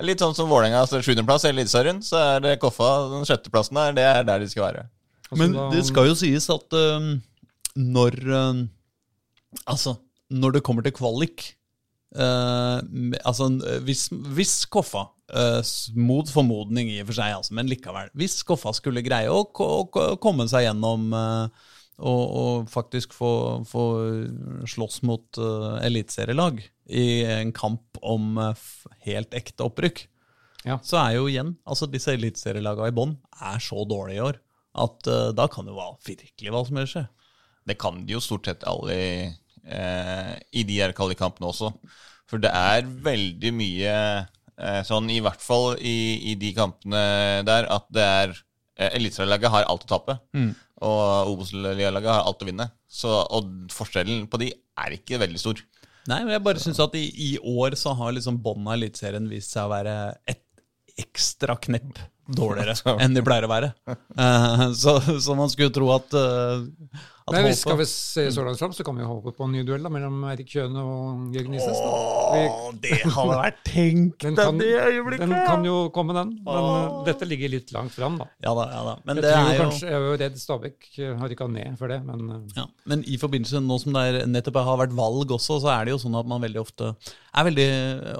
er 0.00 0.08
litt 0.08 0.22
sånn 0.24 0.34
som 0.34 0.48
Vålerenga, 0.50 0.80
altså 0.82 0.98
sjuendeplass 1.04 1.44
i 1.46 1.52
Eliteserien. 1.52 2.00
Så 2.02 2.18
er 2.18 2.40
det 2.42 2.56
Koffa, 2.62 2.88
den 3.12 3.28
sjetteplassen 3.28 3.78
der, 3.78 3.92
det 3.94 4.06
er 4.08 4.24
der 4.26 4.42
de 4.42 4.48
skal 4.50 4.66
være. 4.66 4.86
Men 5.38 5.54
det 5.70 5.84
skal 5.86 6.08
jo 6.10 6.16
sies 6.18 6.48
at 6.52 6.78
uh, 6.78 7.12
når 7.74 8.18
uh, 8.30 8.64
Altså, 9.70 9.94
når 10.34 10.56
det 10.56 10.64
kommer 10.66 10.82
til 10.82 10.92
kvalik, 10.96 11.44
eh, 12.14 12.78
med- 12.90 13.20
altså, 13.24 13.48
hvis, 13.86 14.08
hvis 14.36 14.54
Koffa, 14.70 15.06
uh, 15.34 15.60
mot 15.96 16.28
formodning 16.30 16.90
i 16.92 17.00
og 17.02 17.08
for 17.10 17.18
seg, 17.20 17.34
altså, 17.38 17.54
men 17.56 17.66
likevel 17.70 18.10
Hvis 18.14 18.42
Koffa 18.46 18.72
skulle 18.76 19.02
greie 19.06 19.30
å, 19.32 19.42
å 19.44 19.84
ko- 19.90 20.16
komme 20.22 20.46
seg 20.50 20.66
gjennom 20.68 21.06
uh, 21.16 21.48
og, 21.98 22.22
og 22.42 22.68
faktisk 22.72 23.12
få, 23.14 23.30
få 23.70 23.84
slåss 24.66 25.02
mot 25.06 25.38
uh, 25.38 25.78
eliteserielag 25.86 26.58
i 26.90 27.04
en 27.24 27.52
kamp 27.54 28.00
om 28.02 28.34
f- 28.50 28.86
helt 29.06 29.32
ekte 29.38 29.64
opprykk, 29.68 30.06
Ja. 30.66 30.78
så 30.82 30.96
er 31.04 31.14
jo 31.18 31.26
igjen 31.28 31.54
altså 31.68 31.86
Disse 31.92 32.12
eliteserielagene 32.16 32.88
i 32.90 32.96
bånn 32.96 33.14
er 33.40 33.60
så 33.62 33.84
dårlige 33.88 34.16
i 34.18 34.24
år 34.24 34.38
at 34.74 35.06
da 35.38 35.44
kan 35.52 35.68
jo 35.70 35.76
virkelig 36.02 36.50
hva 36.50 36.64
som 36.66 36.76
helst 36.80 36.96
skje. 36.96 37.04
Det 37.68 37.76
kan 37.78 38.00
de 38.04 38.16
jo 38.16 38.20
stort 38.20 38.48
sett 38.48 38.64
alle 38.66 38.94
i, 38.96 39.10
eh, 39.66 40.34
i 40.52 40.64
de 40.66 40.80
her 40.80 40.94
kvalikkampene 40.96 41.50
også. 41.50 41.72
For 42.30 42.42
det 42.42 42.52
er 42.54 42.86
veldig 42.86 43.52
mye 43.56 43.94
eh, 43.94 44.80
sånn, 44.86 45.10
i 45.12 45.20
hvert 45.24 45.42
fall 45.44 45.74
i, 45.78 46.32
i 46.32 46.36
de 46.40 46.54
kampene 46.56 47.04
der, 47.46 47.68
at 47.72 47.88
det 47.94 48.04
er 48.04 48.34
eh, 48.34 48.94
Eliteserielaget 48.96 49.52
har 49.52 49.68
alt 49.68 49.86
å 49.86 49.92
tape, 49.94 50.18
og 50.84 51.34
Obos-laget 51.34 52.10
har 52.10 52.24
alt 52.24 52.42
å 52.42 52.48
vinne. 52.48 52.70
Så, 52.88 53.10
og 53.10 53.52
forskjellen 53.74 54.26
på 54.30 54.40
de 54.42 54.52
er 54.52 54.96
ikke 54.96 55.20
veldig 55.22 55.40
stor. 55.40 55.60
Nei, 56.10 56.20
men 56.24 56.34
jeg 56.34 56.44
bare 56.44 56.60
synes 56.60 56.80
at 56.84 56.96
i, 56.98 57.06
i 57.08 57.30
år 57.40 57.78
så 57.80 57.94
har 57.96 58.12
liksom 58.12 58.42
bånn 58.44 58.66
av 58.68 58.76
Eliteserien 58.76 59.28
vist 59.30 59.54
seg 59.54 59.64
å 59.64 59.72
være 59.72 59.94
et 60.28 60.42
ekstra 61.00 61.56
knepp 61.58 61.98
dårligere 62.24 62.96
enn 63.02 63.16
de 63.16 63.22
pleier 63.24 63.46
å 63.46 63.50
være. 63.50 63.72
Uh, 63.88 64.70
så, 64.76 64.98
så 65.20 65.36
man 65.38 65.50
skulle 65.52 65.74
tro 65.74 65.90
at, 65.94 66.14
uh, 66.16 66.64
Men 67.32 67.46
hvis 67.46 67.62
skal 67.64 67.78
vi 67.78 67.84
se 67.88 68.22
så 68.36 68.42
langt 68.44 68.60
fram, 68.60 68.72
så 68.76 68.84
kan 68.84 68.98
vi 68.98 69.04
håpe 69.08 69.32
på 69.32 69.46
en 69.46 69.54
ny 69.56 69.62
duell 69.64 69.86
da, 69.86 69.88
mellom 69.92 70.18
Erik 70.28 70.50
Kjøne 70.52 70.82
og 70.84 71.32
Jørgen 71.32 71.54
Isnes. 71.56 71.78
det 72.82 72.98
hadde 73.00 73.38
vært 73.38 73.62
tenkt 73.64 74.26
Den 74.26 74.36
deg 74.36 74.50
kan, 74.50 74.58
det 74.60 74.68
øyeblikket! 74.74 75.24
den 75.32 75.46
kan 75.48 75.64
jo 75.64 75.78
komme, 75.94 76.12
den. 76.18 76.34
Men 76.44 76.68
Åh. 76.68 76.98
dette 77.08 77.24
ligger 77.30 77.54
litt 77.54 77.72
langt 77.72 77.96
fram, 77.96 78.18
da. 78.20 78.28
Ja 78.44 78.52
da, 78.58 78.66
ja 78.74 78.82
da. 78.90 78.94
Men 79.08 79.22
Jeg, 79.22 79.24
det 79.24 79.32
tror 79.32 79.48
er 79.48 79.56
jo 79.56 79.62
kanskje, 79.62 79.88
jeg 79.88 79.96
er 79.96 80.04
jo 80.04 80.18
redd 80.20 80.38
Stabæk 80.42 80.90
har 81.00 81.32
rykka 81.32 81.48
ned 81.54 81.80
for 81.80 81.94
det, 81.94 82.00
men 82.04 82.28
uh, 82.28 82.58
ja. 82.58 82.66
Men 82.92 83.06
i 83.08 83.16
forbindelse 83.22 83.64
nå 83.64 83.80
som 83.80 83.96
det 83.96 84.04
er, 84.10 84.20
nettopp 84.28 84.60
har 84.68 84.82
vært 84.84 84.96
valg 85.00 85.32
også, 85.38 85.62
så 85.64 85.72
er 85.78 85.88
det 85.88 85.96
jo 85.96 86.02
sånn 86.04 86.20
at 86.20 86.28
man 86.28 86.44
veldig 86.44 86.60
ofte 86.60 86.92
er 87.34 87.46
veldig 87.48 87.66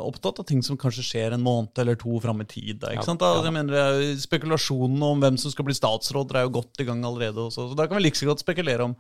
opptatt 0.03 0.41
av 0.43 0.47
ting 0.49 0.63
som 0.67 0.79
kanskje 0.81 1.05
skjer 1.07 1.37
en 1.37 1.43
måned 1.45 1.79
eller 1.79 1.97
to 2.01 2.17
fram 2.23 2.43
i 2.43 2.47
tid. 2.51 2.81
Da, 2.83 2.91
ikke 2.93 3.05
Ja, 3.05 3.07
sant? 3.07 3.23
Da, 3.23 3.31
ja. 3.37 3.45
jeg 3.47 3.55
mener, 3.57 3.79
eh, 3.79 4.17
Spekulasjonene 4.19 5.11
om 5.15 5.23
hvem 5.23 5.39
som 5.39 5.55
skal 5.55 5.69
bli 5.69 5.77
statsråder, 5.79 6.41
er 6.41 6.47
jo 6.49 6.55
godt 6.59 6.83
i 6.83 6.89
gang 6.89 7.05
allerede. 7.07 7.47
Også, 7.49 7.69
så 7.71 7.79
Da 7.79 7.87
kan 7.87 7.99
vi 8.01 8.05
like 8.09 8.19
så 8.19 8.27
godt 8.31 8.43
spekulere 8.43 8.85
om 8.91 8.97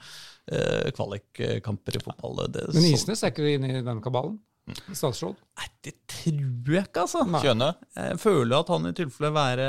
eh, 0.53 0.90
kvalikkamper 0.94 1.98
i 1.98 2.03
fotball. 2.05 2.44
Det, 2.55 2.68
Men 2.74 2.90
Isnes 2.92 3.24
er 3.24 3.33
ikke 3.35 3.55
inne 3.57 3.72
i 3.79 3.83
den 3.85 4.03
kabalen? 4.05 4.38
Statsråd? 4.96 5.37
Nei, 5.61 5.66
det 5.85 5.92
tror 6.09 6.72
jeg 6.79 6.87
ikke, 6.87 7.03
altså. 7.03 7.20
Kjøne 7.42 7.66
Jeg 7.98 8.16
føler 8.22 8.55
at 8.62 8.70
han 8.72 8.87
i 8.88 8.92
tilfelle 8.96 9.29
være 9.35 9.66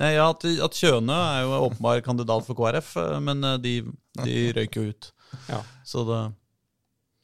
Nei, 0.00 0.14
ja, 0.14 0.30
at, 0.32 0.46
at 0.64 0.78
Kjøne 0.80 1.12
er 1.12 1.42
jo 1.44 1.58
åpenbar 1.66 2.00
kandidat 2.06 2.46
for 2.46 2.56
KrF, 2.56 2.94
eh, 3.02 3.18
men 3.20 3.44
eh, 3.44 3.58
de, 3.60 3.74
de 4.22 4.36
røyker 4.56 4.80
jo 4.86 4.94
ut. 4.94 5.10
Ja. 5.50 5.60
Så 5.84 6.06
det 6.08 6.22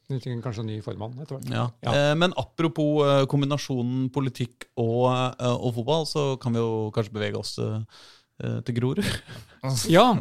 kanskje 0.07 0.63
en 0.63 0.69
ny 0.69 0.79
formann 0.85 1.15
etter 1.19 1.37
hvert. 1.37 1.49
Ja. 1.51 1.65
Ja. 1.85 1.93
Eh, 1.93 2.15
men 2.19 2.35
apropos 2.37 3.03
eh, 3.05 3.23
kombinasjonen 3.31 4.09
politikk 4.13 4.69
og, 4.77 5.09
eh, 5.11 5.55
og 5.55 5.73
fotball, 5.79 6.05
så 6.09 6.27
kan 6.41 6.55
vi 6.55 6.63
jo 6.63 6.91
kanskje 6.95 7.15
bevege 7.15 7.41
oss 7.41 7.55
til, 7.57 7.85
eh, 8.43 8.75
Grorud. 8.75 9.03
Ja! 9.89 10.11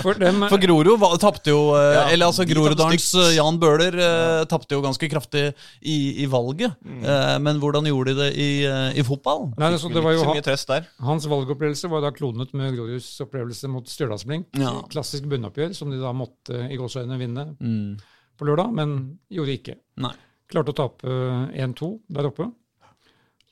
For 0.00 0.16
dem 0.16 0.40
For 0.48 0.60
Grorud 0.60 1.02
tapte 1.20 1.52
jo 1.52 1.74
eh, 1.76 1.90
Ja, 1.96 2.04
Eller 2.14 2.30
altså 2.30 2.46
Groruddalens 2.48 3.10
eh, 3.18 3.34
Jan 3.36 3.58
Bøhler 3.60 3.96
uh, 3.98 4.44
tapte 4.48 4.76
jo 4.76 4.80
ganske 4.84 5.10
kraftig 5.12 5.42
i, 5.82 6.24
i 6.24 6.26
valget. 6.30 6.74
Mm. 6.80 7.04
Eh, 7.04 7.34
men 7.44 7.60
hvordan 7.60 7.86
gjorde 7.90 8.14
de 8.14 8.22
det 8.22 8.30
i, 8.40 8.48
eh, 8.64 8.96
i 8.96 9.04
fotball? 9.06 9.50
Nei, 9.58 9.70
altså, 9.74 9.90
det 9.92 10.02
var 10.04 10.16
jo 10.16 10.24
han. 10.24 10.88
Hans 11.06 11.28
valgopplevelse 11.28 11.90
var 11.92 12.04
da 12.06 12.12
klonet 12.16 12.54
med 12.56 12.76
Groruds 12.76 13.10
opplevelse 13.24 13.70
mot 13.72 13.88
Stjørdalsblink. 13.90 14.48
Ja. 14.60 14.78
Klassisk 14.92 15.28
bunnoppgjør, 15.30 15.74
som 15.76 15.92
de 15.92 16.00
da 16.00 16.14
måtte 16.16 16.66
i 16.70 16.80
gåseøynene 16.80 17.20
vinne 17.20 17.48
Mm. 17.60 17.96
På 18.38 18.46
lørdag, 18.48 18.72
men 18.76 18.94
gjorde 19.32 19.56
ikke. 19.58 19.76
Nei. 20.04 20.12
Klarte 20.52 20.72
å 20.74 20.78
tape 20.78 21.16
1-2 21.56 21.88
der 22.14 22.28
oppe 22.28 22.50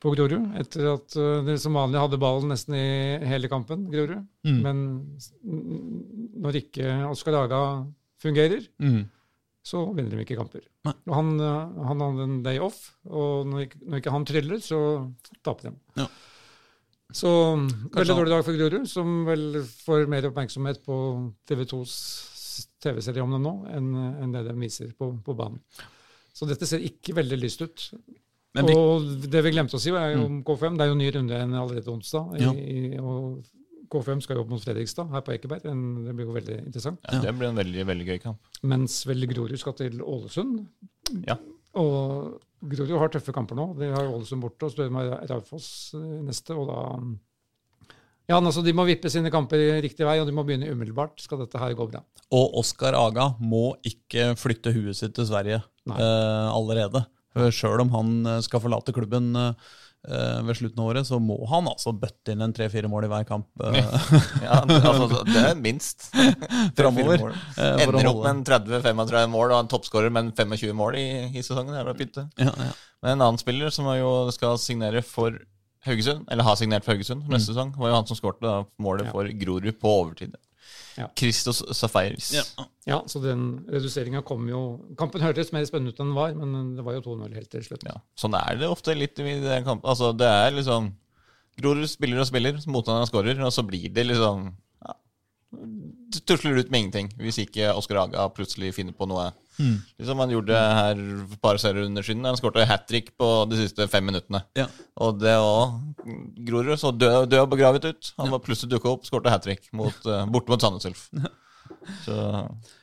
på 0.05 0.13
Grorud, 0.13 0.51
etter 0.61 0.91
at 0.93 1.15
eh, 1.17 1.39
de 1.47 1.55
som 1.59 1.73
vanlig 1.79 1.97
hadde 2.03 2.19
ballen 2.21 2.51
nesten 2.53 2.75
i 2.77 2.85
hele 3.25 3.49
kampen, 3.49 3.87
Grorud. 3.89 4.21
Mm. 4.45 4.59
Men 4.61 4.83
når 6.45 6.59
ikke 6.61 6.91
Oskar 7.09 7.39
Aga 7.45 7.61
fungerer, 8.21 8.67
Mm. 8.81 9.07
så 9.65 9.81
vinner 9.97 10.11
de 10.19 10.25
ikke 10.27 10.37
kamper. 10.37 10.61
Han, 11.09 11.41
eh, 11.41 11.87
han 11.89 12.05
hadde 12.05 12.27
en 12.29 12.43
day 12.45 12.59
off, 12.61 12.93
og 13.09 13.47
når 13.49 13.65
ikke, 13.69 13.81
når 13.89 14.03
ikke 14.03 14.13
han 14.19 14.29
tryller, 14.29 14.61
så 14.61 14.81
taper 15.43 15.71
de. 15.71 15.75
Ja. 16.03 16.07
Så 17.15 17.31
veldig 17.95 18.17
dårlig 18.17 18.33
dag 18.33 18.45
for 18.45 18.57
Grorud, 18.59 18.87
som 18.91 19.25
vel 19.29 19.63
får 19.65 20.05
mer 20.11 20.27
oppmerksomhet 20.29 20.81
på 20.85 20.97
TV 21.49 21.65
2s 21.71 21.97
TV-serie 22.83 23.25
om 23.25 23.35
dem 23.35 23.45
nå 23.45 23.55
enn 23.75 23.91
enn 24.25 24.35
det 24.35 24.45
de 24.49 24.55
viser 24.61 24.93
på, 24.99 25.11
på 25.25 25.37
banen. 25.39 25.61
Så 26.35 26.49
dette 26.51 26.67
ser 26.67 26.83
ikke 26.85 27.15
veldig 27.17 27.39
lyst 27.39 27.63
ut. 27.63 27.89
Men 28.55 28.69
Mm. 28.71 28.77
Og 28.79 29.27
det 29.31 29.43
vi 29.43 29.51
glemte 29.51 29.75
å 29.75 29.83
si, 29.83 29.91
er 29.91 30.15
jo 30.15 30.29
om 30.29 30.39
K5. 30.47 30.77
Det 30.79 30.85
er 30.85 30.91
jo 30.93 30.99
ny 30.99 31.11
runde 31.17 31.39
enn 31.43 31.57
allerede 31.59 31.91
onsdag. 31.91 32.37
Ja. 32.39 32.53
I, 32.55 32.99
og 33.03 33.43
K5 33.91 34.23
skal 34.23 34.39
jo 34.39 34.45
opp 34.45 34.53
mot 34.55 34.63
Fredrikstad 34.63 35.11
her 35.11 35.25
på 35.27 35.35
Ekeberg. 35.35 35.67
Det 35.67 36.15
blir 36.15 36.29
jo 36.29 36.37
veldig 36.37 36.59
interessant. 36.63 37.03
Ja, 37.11 37.21
det 37.25 37.35
blir 37.39 37.51
en 37.51 37.59
veldig 37.59 37.87
veldig 37.91 38.07
gøy 38.13 38.21
kamp. 38.23 38.51
Mens 38.63 39.01
vel 39.09 39.27
Grorud 39.31 39.59
skal 39.61 39.77
til 39.79 40.03
Ålesund. 40.03 40.65
Ja. 41.27 41.37
Og 41.83 42.39
Grorud 42.71 42.95
har 43.03 43.13
tøffe 43.13 43.35
kamper 43.35 43.59
nå. 43.59 43.69
De 43.79 43.91
har 43.93 44.11
Ålesund 44.11 44.45
borte 44.45 44.71
og 44.71 44.95
med 44.95 45.13
Raufoss 45.31 45.69
eh, 45.99 46.19
neste. 46.27 46.55
og 46.55 46.71
da... 46.71 46.81
Ja, 48.29 48.39
altså 48.41 48.63
De 48.65 48.73
må 48.73 48.87
vippe 48.89 49.11
sine 49.13 49.29
kamper 49.33 49.61
i 49.61 49.81
riktig 49.85 50.07
vei, 50.09 50.17
og 50.23 50.27
de 50.29 50.33
må 50.33 50.45
begynne 50.49 50.71
umiddelbart. 50.73 51.19
skal 51.21 51.43
dette 51.45 51.61
her 51.61 51.75
gå 51.77 51.89
bra. 51.91 52.01
og 52.33 52.55
Oskar 52.63 52.97
Aga 52.97 53.35
må 53.41 53.75
ikke 53.85 54.31
flytte 54.41 54.73
huet 54.73 54.97
sitt 54.97 55.15
til 55.19 55.27
Sverige 55.29 55.61
eh, 55.61 56.49
allerede. 56.49 57.05
Sjøl 57.53 57.83
om 57.85 57.91
han 57.93 58.15
eh, 58.27 58.41
skal 58.47 58.63
forlate 58.65 58.95
klubben 58.97 59.35
eh, 59.37 59.53
ved 60.45 60.57
slutten 60.57 60.81
av 60.81 60.89
året, 60.93 61.07
så 61.09 61.19
må 61.21 61.37
han 61.51 61.69
altså 61.69 61.93
bøtte 61.97 62.33
inn 62.33 62.43
en 62.45 62.53
tre-fire 62.57 62.89
mål 62.93 63.07
i 63.07 63.13
hver 63.13 63.25
kamp. 63.29 63.47
eh, 63.61 63.79
Ja, 64.45 64.63
altså, 64.65 65.21
det 65.29 65.45
er 65.51 65.55
minst. 65.61 66.09
Framover. 66.79 67.33
Ender 67.59 68.09
opp 68.11 68.23
med 68.25 68.31
en 68.39 68.45
30-35 68.49 69.33
mål 69.33 69.53
og 69.53 69.59
en 69.65 69.73
toppskårer 69.73 70.13
med 70.13 70.31
en 70.31 70.33
25 70.57 70.73
mål 70.77 70.97
i, 71.01 71.07
i 71.35 71.43
sesongen. 71.45 71.75
Det 71.77 71.83
er 71.85 71.93
å 71.93 71.97
pytte. 71.99 72.29
ja, 72.41 72.53
ja. 72.71 72.73
Men 73.05 73.19
en 73.19 73.27
annen 73.27 73.37
spiller 73.43 73.69
som 73.69 73.85
jo 73.99 74.13
skal 74.33 74.57
signere 74.57 75.03
for 75.05 75.35
Haugesund, 75.85 76.25
eller 76.31 76.47
har 76.47 76.57
signert 76.57 76.85
for 76.87 76.95
Haugesund 76.95 77.27
neste 77.29 77.53
sesong, 77.53 77.75
var 77.77 77.91
jo 77.93 77.95
han 77.99 78.07
som 78.09 78.17
skårte 78.19 78.55
målet 78.81 79.07
Ja. 79.07 79.13
for 79.13 79.29
Grorud 79.43 79.79
på 79.81 79.93
overtid. 80.01 80.35
Ja. 80.97 81.09
Christos 81.19 81.59
Safaris. 81.77 82.33
Ja. 82.33 82.45
Ja, 82.87 82.99
så 83.11 83.19
den 83.23 83.65
reduseringa 83.69 84.23
kom 84.25 84.45
jo 84.49 84.61
Kampen 84.97 85.21
hørtes 85.25 85.51
mer 85.53 85.65
spennende 85.67 85.91
ut 85.93 85.99
enn 86.01 86.13
den 86.13 86.15
var, 86.15 86.35
men 86.39 86.77
det 86.77 86.85
var 86.87 86.95
jo 86.95 87.03
2-0 87.03 87.35
helt 87.35 87.51
til 87.51 87.65
slutt. 87.67 87.83
Ja. 87.89 87.97
Sånn 88.17 88.37
er 88.39 88.61
det 88.61 88.69
ofte 88.71 88.95
litt 88.95 89.19
i 89.19 89.41
den 89.43 89.65
kampen. 89.67 89.89
Altså, 89.91 90.13
det 90.17 90.29
er 90.29 90.55
liksom 90.55 90.93
Grorud 91.59 91.87
spiller 91.91 92.19
og 92.23 92.27
spiller, 92.27 92.57
motstanderen 92.67 93.07
skårer, 93.11 93.41
og 93.45 93.53
så 93.55 93.63
blir 93.67 93.91
det 93.95 94.07
liksom 94.09 94.49
ja, 94.87 94.95
tusler 96.27 96.59
ut 96.59 96.71
med 96.71 96.81
ingenting. 96.85 97.11
Hvis 97.19 97.39
ikke 97.43 97.73
Oskar 97.79 98.01
Aga 98.05 98.29
plutselig 98.35 98.73
finner 98.75 98.95
på 98.97 99.07
noe. 99.11 99.29
Mm. 99.59 99.77
Liksom 99.99 100.19
han 100.19 100.33
gjorde 100.35 100.59
her 100.59 100.99
for 100.99 101.37
et 101.37 101.43
par 101.45 101.61
serierunder 101.63 102.07
siden. 102.07 102.27
Han 102.27 102.39
skårte 102.39 102.67
hat 102.69 102.87
trick 102.91 103.13
på 103.21 103.29
de 103.51 103.61
siste 103.61 103.87
fem 103.91 104.07
minuttene. 104.07 104.43
Ja. 104.59 104.67
Og 105.05 105.21
det 105.23 105.37
òg 105.39 105.79
Grorud 106.49 106.81
så 106.81 106.93
død, 106.95 107.31
død 107.33 107.45
og 107.45 107.51
begravet 107.55 107.89
ut. 107.89 108.13
Han 108.19 108.33
var 108.35 108.43
plutselig 108.45 108.75
dukka 108.75 108.93
opp, 108.93 109.09
skårte 109.09 109.33
hat 109.33 109.47
trick 109.47 109.69
mot, 109.77 109.97
eh, 110.07 110.27
borte 110.31 110.53
mot 110.53 110.63
Sandnes 110.63 110.89
Ulf. 110.91 111.09
Så 112.05 112.17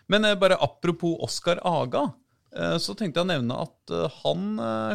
Men 0.09 0.25
eh, 0.25 0.37
bare 0.39 0.59
apropos 0.61 1.19
Oskar 1.25 1.61
Aga, 1.67 2.07
eh, 2.55 2.77
så 2.81 2.95
tenkte 2.97 3.21
jeg 3.21 3.27
å 3.27 3.31
nevne 3.33 3.59
at 3.67 3.97
han 4.23 4.47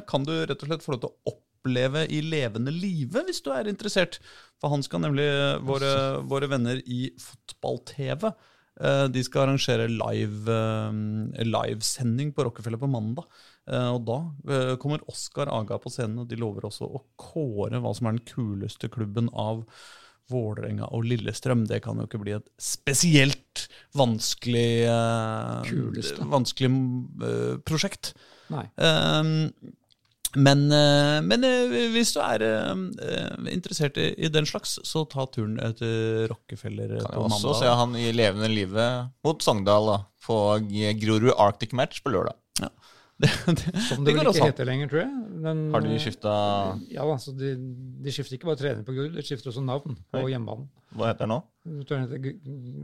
kan 0.09 0.27
du 0.27 0.35
rett 0.39 0.63
og 0.63 0.71
slett 0.71 0.85
få 0.85 0.97
lov 0.97 1.05
til 1.05 1.13
å 1.13 1.35
oppleve 1.35 2.07
i 2.15 2.21
levende 2.23 2.73
live, 2.75 3.25
hvis 3.27 3.43
du 3.43 3.51
er 3.55 3.69
interessert. 3.71 4.21
For 4.63 4.73
han 4.73 4.85
skal 4.87 5.03
nemlig, 5.05 5.27
våre, 5.67 6.23
våre 6.25 6.49
venner 6.49 6.81
i 6.87 7.11
Fotball-TV, 7.21 8.31
de 9.09 9.23
skal 9.25 9.47
arrangere 9.47 9.89
live, 9.89 10.53
eh, 10.53 12.33
på 12.37 12.45
Rockefeller 12.45 12.81
på 12.81 12.91
mandag. 12.91 13.25
Eh, 13.71 13.89
Og 13.95 14.05
da 14.07 14.19
eh, 14.53 14.77
kommer 14.77 15.05
Oskar 15.09 15.49
Aga 15.49 15.79
på 15.83 15.91
scenen, 15.93 16.21
og 16.23 16.29
de 16.29 16.37
lover 16.37 16.69
også 16.69 16.87
å 16.87 17.05
kåre 17.17 17.81
hva 17.81 17.95
som 17.97 18.07
er 18.11 18.19
den 18.19 18.27
kuleste 18.29 18.91
klubben 18.93 19.31
av 19.33 19.65
Vålerenga 20.31 20.89
og 20.91 21.05
Lillestrøm. 21.07 21.67
Det 21.71 21.81
kan 21.85 22.01
jo 22.01 22.07
ikke 22.09 22.21
bli 22.23 22.35
et 22.35 22.49
spesielt 22.59 23.69
vanskelig 23.95 24.87
eh. 24.91 25.69
Vanskelig 26.33 26.71
eh, 27.23 27.57
prosjekt. 27.67 28.15
Nei. 28.51 28.67
Men, 30.35 30.65
eh, 30.75 31.21
men 31.25 31.45
eh, 31.47 31.71
hvis 31.95 32.11
du 32.17 32.19
er 32.21 32.43
eh, 32.45 32.75
interessert 33.55 33.97
i, 34.03 34.27
den 34.29 34.45
slags, 34.49 34.75
så 34.85 35.05
ta 35.09 35.25
turen 35.33 35.55
til 35.79 36.27
Rockefeller 36.29 36.97
kan 36.99 37.07
på 37.07 37.13
jo 37.23 37.29
også 37.29 37.47
mandag. 37.47 37.61
se 37.63 37.71
han 37.81 37.95
i 37.97 38.11
levende 38.13 38.51
livet 38.53 39.07
mot 39.25 39.41
Sogndal 39.45 39.87
da, 39.93 39.97
på 40.27 40.37
Grorud 41.01 41.33
Arctic 41.39 41.73
Match 41.73 42.03
på 42.05 42.11
lørdag. 42.13 42.35
Det, 43.17 43.31
det, 43.49 43.71
Som 43.81 44.05
det 44.05 44.13
det 44.13 44.19
vel 44.19 44.29
ikke 44.29 44.43
an. 44.45 44.51
heter 44.51 44.67
lenger, 44.69 44.89
tror 44.93 45.01
jeg. 45.01 45.13
Men, 45.41 45.61
Har 45.73 45.81
de 45.81 45.95
skifta 46.05 46.33
Ja, 46.93 47.01
altså, 47.09 47.33
de, 47.33 47.55
de 48.05 48.13
skifter 48.13 48.37
ikke 48.37 48.45
bare 48.51 48.61
trener 48.61 48.83
på 48.85 48.93
Grorud, 48.93 49.15
de 49.17 49.25
skifter 49.25 49.49
også 49.49 49.63
navn 49.65 49.97
på 50.13 50.21
Hei. 50.21 50.35
hjemmebanen. 50.35 50.67
Hva 50.93 51.09
heter 51.15 51.25
nå? 51.31 51.39
Den 51.65 52.13
G- 52.27 52.37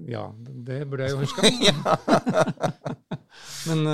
Ja, 0.09 0.31
det 0.40 0.88
burde 0.88 1.05
jeg 1.05 1.12
jo 1.12 1.20
huske. 1.26 1.44
Men 3.68 3.85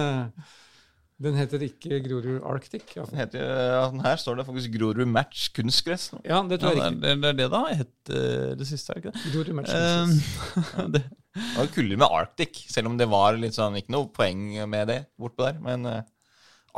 den 1.19 1.35
heter 1.35 1.63
ikke 1.67 1.99
Grorud 2.05 2.45
Arctic. 2.47 2.93
Ja, 2.95 3.03
Den 3.09 3.19
heter, 3.19 3.43
ja, 3.43 3.87
her 4.05 4.21
står 4.23 4.39
det 4.39 4.45
faktisk 4.47 4.75
Grorud 4.77 5.09
Match 5.11 5.49
kunstgress. 5.57 6.13
nå. 6.15 6.21
ja 6.25 6.39
det 6.47 6.61
tror 6.63 6.77
jeg 6.77 6.85
ja, 6.85 6.91
det 6.95 7.11
er 7.15 7.39
det 7.41 7.49
det 7.49 7.49
har 7.59 7.75
hett 7.81 8.13
eh, 8.15 8.53
det 8.59 8.69
siste, 8.69 8.95
er 8.95 9.01
det 9.01 9.03
ikke 9.03 9.17
det? 9.17 9.33
Grorud 9.35 9.57
Match. 9.59 9.75
Eh, 9.75 10.85
det 10.95 11.03
Det 11.39 11.55
var 11.57 11.71
kulere 11.75 11.99
med 12.01 12.09
Arctic, 12.11 12.65
selv 12.73 12.91
om 12.91 12.97
det 12.99 13.07
var 13.11 13.37
litt 13.39 13.55
sånn, 13.55 13.77
ikke 13.79 13.95
noe 13.95 14.09
poeng 14.15 14.41
med 14.71 14.89
det 14.91 14.99
bortpå 15.21 15.45
der. 15.45 15.61
Men 15.63 15.87
uh, 15.87 16.01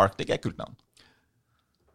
Arctic 0.00 0.32
er 0.32 0.40
kult 0.42 0.58
navn. 0.60 0.76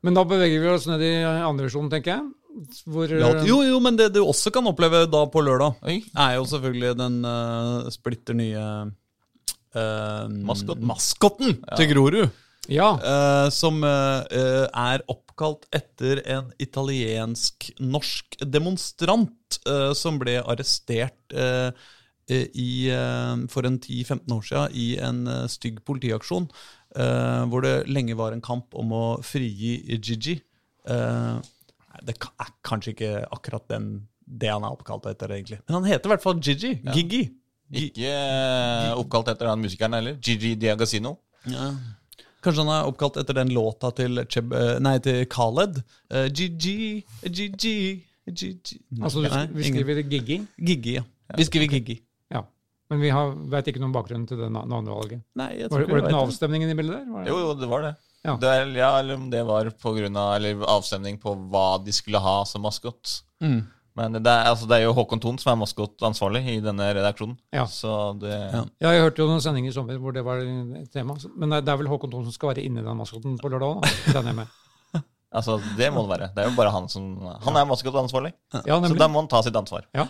Men 0.05 0.17
da 0.17 0.23
beveger 0.27 0.61
vi 0.63 0.71
oss 0.71 0.87
ned 0.89 1.03
i 1.05 1.13
andre 1.25 1.67
versjon, 1.67 1.89
tenker 1.93 2.15
jeg. 2.15 2.75
Hvor, 2.87 3.11
ja, 3.11 3.31
jo, 3.43 3.59
jo, 3.67 3.79
men 3.83 3.97
det 3.99 4.13
du 4.15 4.21
også 4.23 4.53
kan 4.55 4.65
oppleve 4.69 5.03
da 5.11 5.25
på 5.27 5.43
lørdag, 5.43 5.75
Oi, 5.85 5.97
er 6.07 6.37
jo 6.37 6.45
selvfølgelig 6.47 6.93
den 7.01 7.17
uh, 7.27 7.89
splitter 7.93 8.37
nye 8.37 8.65
eh, 9.75 10.25
Maskotten. 10.47 10.87
maskotten 10.89 11.55
til 11.75 11.93
Grorud. 11.93 12.41
Ja, 12.71 12.95
Uh, 12.97 13.49
som 13.53 13.83
eh, 13.85 14.65
er 14.65 15.03
oppkalt 15.11 15.67
etter 15.75 16.21
en 16.25 16.49
italiensk-norsk 16.61 18.39
demonstrant 18.41 19.59
uh, 19.69 19.91
som 19.97 20.17
ble 20.21 20.39
arrestert 20.41 21.35
i, 22.25 22.89
for 23.53 23.67
en 23.67 23.75
10-15 23.77 24.33
år 24.33 24.45
siden 24.47 24.71
i 24.73 24.85
en 24.97 25.19
stygg 25.51 25.83
politiaksjon, 25.85 26.47
hvor 27.51 27.61
det 27.61 27.73
lenge 27.85 28.15
var 28.17 28.33
en 28.33 28.41
kamp 28.41 28.73
om 28.73 28.95
å 28.97 29.03
frigi 29.21 29.75
Gigi. 29.99 30.33
Det 30.89 32.15
er 32.15 32.49
kanskje 32.65 32.95
ikke 32.95 33.11
akkurat 33.29 33.67
den, 33.69 34.07
det 34.25 34.49
han 34.49 34.65
er 34.65 34.73
oppkalt 34.73 35.05
etter, 35.11 35.35
egentlig. 35.37 35.59
Men 35.67 35.83
han 35.83 35.89
heter 35.91 36.09
i 36.09 36.15
hvert 36.15 36.25
fall 36.25 36.41
Gigi. 36.41 36.79
Gigi. 36.95 37.21
Ikke 37.73 38.09
eh, 38.11 38.91
oppkalt 38.99 39.29
etter 39.33 39.47
han 39.49 39.61
musikeren 39.63 39.93
heller. 39.97 40.17
Gigi 40.21 40.55
Diagasino. 40.55 41.15
Ja. 41.49 41.71
Kanskje 42.45 42.61
han 42.61 42.69
er 42.75 42.89
oppkalt 42.91 43.17
etter 43.17 43.33
den 43.39 43.49
låta 43.55 43.89
til, 43.97 44.21
Cheb, 44.29 44.53
eh, 44.53 44.75
nei, 44.85 44.97
til 45.01 45.23
Khaled. 45.25 45.79
Uh, 46.13 46.27
Gigi, 46.29 47.03
Gigi, 47.25 48.03
Gigi 48.29 48.79
altså 49.01 49.23
Nei, 49.23 49.29
sk- 49.31 49.53
vi 49.55 49.63
skriver 49.71 50.03
Giggi. 50.05 50.37
Gigi, 50.61 50.93
ja. 50.99 51.03
Vi 51.35 51.45
skriver 51.47 51.73
Gigi. 51.73 51.95
Ja. 52.33 52.43
Men 52.89 53.01
vi 53.01 53.09
veit 53.49 53.65
ikke 53.71 53.81
noen 53.81 53.93
bakgrunn 53.95 54.27
til 54.29 54.37
det 54.37 54.51
na- 54.53 54.65
navnevalget. 54.69 55.23
Nei, 55.35 55.49
jeg 55.57 55.69
Var, 55.71 55.79
tror 55.79 55.79
var 55.79 55.85
det 55.85 55.89
ikke 55.89 55.95
ikke 55.95 56.01
noe 56.01 56.05
jeg 56.05 56.05
vet 56.05 56.11
det. 56.13 56.33
avstemning 56.35 56.63
i 56.69 56.75
bildet 56.77 56.99
der? 56.99 57.11
Var 57.15 57.23
det? 57.23 57.29
Jo, 57.33 57.37
jo, 57.41 57.53
det 57.63 57.69
var 57.71 57.81
det. 57.87 57.95
Ja. 58.25 58.35
Det 58.41 58.51
ja, 58.77 58.91
eller 58.99 59.15
om 59.19 59.29
det 59.29 59.41
var 59.45 59.69
på 59.81 59.91
grunn 59.97 60.15
av 60.17 60.35
eller 60.37 60.61
avstemning 60.69 61.17
på 61.21 61.33
hva 61.49 61.65
de 61.85 61.91
skulle 61.93 62.17
ha 62.21 62.43
som 62.45 62.61
maskot. 62.65 63.21
Mm. 63.41 63.59
Men 63.95 64.17
det 64.17 64.27
er, 64.27 64.49
altså, 64.49 64.67
det 64.67 64.75
er 64.75 64.83
jo 64.89 64.93
Håkon 64.97 65.21
Thon 65.23 65.37
som 65.39 65.53
er 65.53 65.61
maskotansvarlig 65.61 66.41
i 66.51 66.57
denne 66.63 66.89
redaksjonen. 66.97 67.37
Ja. 67.55 67.63
Så 67.71 68.19
det 68.19 68.33
Ja. 68.35 68.65
Ja, 68.83 68.91
jeg 68.91 69.05
hørte 69.05 69.23
jo 69.23 69.29
noen 69.29 69.43
sendinger 69.43 69.71
i 69.71 69.75
sommer 69.75 69.99
hvor 70.03 70.11
det 70.15 70.25
var 70.25 70.43
et 70.43 70.91
tema. 70.91 71.15
Men 71.35 71.55
det 71.55 71.71
er 71.71 71.79
vel 71.79 71.87
Håkon 71.87 72.11
Thon 72.11 72.25
som 72.27 72.35
skal 72.35 72.51
være 72.51 72.65
inni 72.67 72.83
den 72.83 72.99
maskoten 72.99 73.37
på 73.39 73.51
lørdag 73.51 73.79
òg, 73.79 74.33
med. 74.35 74.47
Altså, 75.35 75.57
det 75.75 75.89
må 75.91 76.05
det 76.05 76.11
være. 76.13 76.27
Det 76.31 76.43
er 76.43 76.47
jo 76.47 76.55
bare 76.55 76.71
han 76.71 76.85
som 76.87 77.17
Han 77.43 77.57
er 77.59 77.65
maskotansvarlig, 77.67 78.31
Ja, 78.63 78.77
så 78.79 78.95
da 78.95 79.07
må 79.11 79.19
han 79.19 79.27
ta 79.27 79.41
sitt 79.43 79.55
ansvar. 79.55 79.83
Ja. 79.95 80.07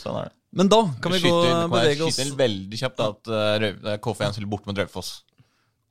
Sånn 0.00 0.16
er 0.16 0.30
det. 0.30 0.32
Men 0.56 0.70
da 0.72 0.78
kan 1.02 1.12
vi 1.12 1.20
gå 1.20 1.32
Skyter- 1.32 1.64
og 1.66 1.74
bevege 1.74 2.06
oss 2.06 2.16
Skyter 2.16 2.38
veldig 2.38 2.78
kjapt 2.80 3.02
at 3.04 3.28
uh, 3.28 3.66
eh, 3.68 3.98
KFN 4.00 4.48
bort 4.48 4.64
mot 4.68 4.78
Raufoss. 4.78 5.10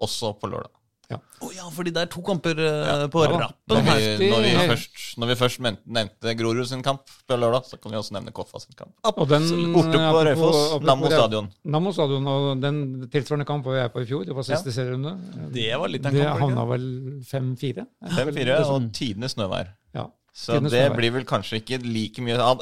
Også 0.01 0.33
på 0.39 0.49
lørdag. 0.49 0.71
Å 1.13 1.49
ja, 1.53 1.67
fordi 1.73 1.91
det 1.93 2.01
er 2.05 2.09
to 2.09 2.21
kamper 2.25 2.57
eh, 2.57 3.03
på 3.13 3.21
Ja 3.25 3.35
rappen 3.35 3.75
Når 3.75 3.83
vi, 3.85 4.29
når 4.31 4.45
vi 4.45 4.53
først, 4.71 5.01
når 5.21 5.29
vi 5.29 5.35
først 5.39 5.61
mente, 5.61 5.83
nevnte 5.97 6.33
Grorud 6.39 6.65
sin 6.69 6.81
kamp 6.85 7.03
på 7.29 7.37
lørdag, 7.37 7.67
så 7.69 7.79
kan 7.81 7.93
vi 7.93 7.99
også 7.99 8.15
nevne 8.17 8.33
Koffa 8.35 8.61
sin 8.63 8.77
kamp. 8.77 8.93
Og 9.11 9.29
den, 9.29 9.45
Borte 9.75 10.01
på 10.01 10.25
Raufoss, 10.29 10.59
Nammo 10.87 11.11
stadion. 11.11 11.51
Nammo 11.75 11.93
stadion, 11.95 12.27
og 12.31 12.49
den 12.63 12.81
tilsvarende 13.13 13.47
kamp 13.49 13.67
var 13.69 13.83
jeg 13.83 13.93
på 13.93 14.03
i 14.05 14.09
fjor. 14.09 14.25
Det 14.25 14.37
var 14.37 14.47
siste 14.49 14.73
serierunde. 14.75 15.15
Det 15.53 15.69
var 15.77 15.93
litt 15.93 16.05
en 16.05 16.15
kamp. 16.15 16.21
Det 16.23 16.43
havna 16.43 16.67
vel 16.73 16.89
5-4. 17.29 17.87
5-4 18.17 18.59
og 18.65 18.91
tidenes 18.95 19.37
snøvær. 19.37 19.73
Ja. 19.97 20.09
Så 20.35 20.59
det 20.59 20.73
snøvær. 20.73 20.97
blir 20.97 21.15
vel 21.19 21.29
kanskje 21.29 21.61
ikke 21.61 21.79
like 21.85 22.23
mye 22.25 22.39
ja, 22.39 22.53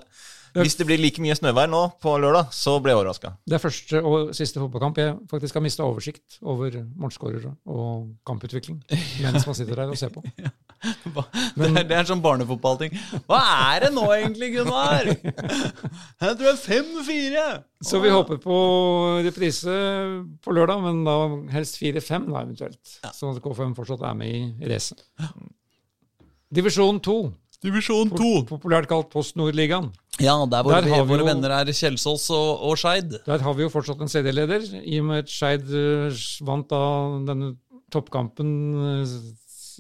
Hvis 0.54 0.76
det 0.78 0.86
blir 0.86 1.00
like 1.02 1.22
mye 1.24 1.36
snøvær 1.38 1.70
nå 1.72 1.82
på 2.04 2.14
lørdag, 2.22 2.52
så 2.54 2.76
blir 2.82 2.94
jeg 2.94 3.00
overraska. 3.00 3.32
Det 3.50 3.58
er 3.58 3.62
første 3.64 4.02
og 4.06 4.34
siste 4.38 4.62
fotballkamp 4.62 5.00
jeg 5.02 5.16
faktisk 5.32 5.58
har 5.58 5.64
mista 5.66 5.86
oversikt 5.88 6.38
over 6.42 6.78
målskårere 7.00 7.56
og 7.74 8.12
kamputvikling 8.28 8.84
mens 9.24 9.48
man 9.50 9.58
sitter 9.58 9.82
der 9.82 9.94
og 9.94 9.98
ser 9.98 10.14
på. 10.14 10.22
Men, 11.56 11.78
Det 11.78 11.84
er, 11.86 12.02
er 12.02 12.08
sånn 12.10 12.22
barnefotballting. 12.24 12.94
Hva 13.30 13.40
er 13.74 13.86
det 13.86 13.92
nå 13.96 14.04
egentlig, 14.12 14.50
Gunnar? 14.58 15.08
Jeg 15.08 16.36
tror 16.36 16.44
det 16.44 16.52
er 16.52 16.60
5-4. 16.60 17.44
Så 17.88 18.02
vi 18.04 18.12
håper 18.12 18.40
på 18.44 18.58
reprise 19.24 19.78
på 20.44 20.56
lørdag, 20.56 20.84
men 20.84 21.02
da 21.08 21.16
helst 21.56 21.80
4-5 21.80 22.28
da 22.32 22.44
eventuelt. 22.44 22.98
Sånn 23.16 23.32
at 23.32 23.42
KFM 23.44 23.74
fortsatt 23.78 24.04
er 24.08 24.18
med 24.20 24.34
i 24.64 24.72
racet. 24.72 25.04
Divisjon 26.54 27.00
2, 27.04 27.18
Divisjon 27.64 28.10
2. 28.14 28.32
populært 28.50 28.88
kalt 28.92 29.10
Post 29.14 29.38
Nord-ligaen. 29.40 29.92
Ja, 30.22 30.36
der 30.46 30.64
Der 30.68 30.86
vi, 30.86 30.92
våre 31.10 31.24
jo- 31.24 31.26
venner 31.26 31.54
er 31.62 31.72
Kjelsås 31.74 32.30
og, 32.36 32.62
og 32.70 32.78
Skeid. 32.78 33.16
Der 33.26 33.40
har 33.42 33.54
vi 33.58 33.64
jo 33.66 33.70
fortsatt 33.74 34.02
en 34.04 34.12
CD-leder, 34.12 34.66
i 34.84 35.00
og 35.00 35.06
med 35.10 35.24
at 35.24 35.32
Skeid 35.32 35.72
eh, 35.74 36.20
vant 36.46 36.68
da 36.70 36.82
denne 37.30 37.54
toppkampen 37.94 38.52
eh, 39.02 39.16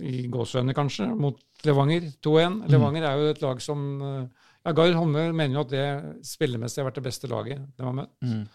i 0.10 0.24
gåsøyne, 0.34 0.74
kanskje, 0.74 1.12
mot 1.13 1.38
Levanger 1.67 2.08
2-1. 2.26 2.63
Levanger 2.74 3.06
er 3.08 3.19
jo 3.22 3.30
et 3.36 3.41
lag 3.43 3.62
som 3.62 3.84
eh, 4.02 4.24
ja, 4.65 4.72
Gard 4.74 4.96
Homme 4.98 5.28
mener 5.36 5.60
jo 5.60 5.65
at 5.67 5.74
det 5.76 5.86
spillemessig 6.26 6.82
har 6.82 6.88
vært 6.89 7.02
det 7.02 7.06
beste 7.12 7.30
laget 7.30 7.60
de 7.78 7.84
har 7.86 7.93
møtt. 8.00 8.13
Mm. 8.24 8.46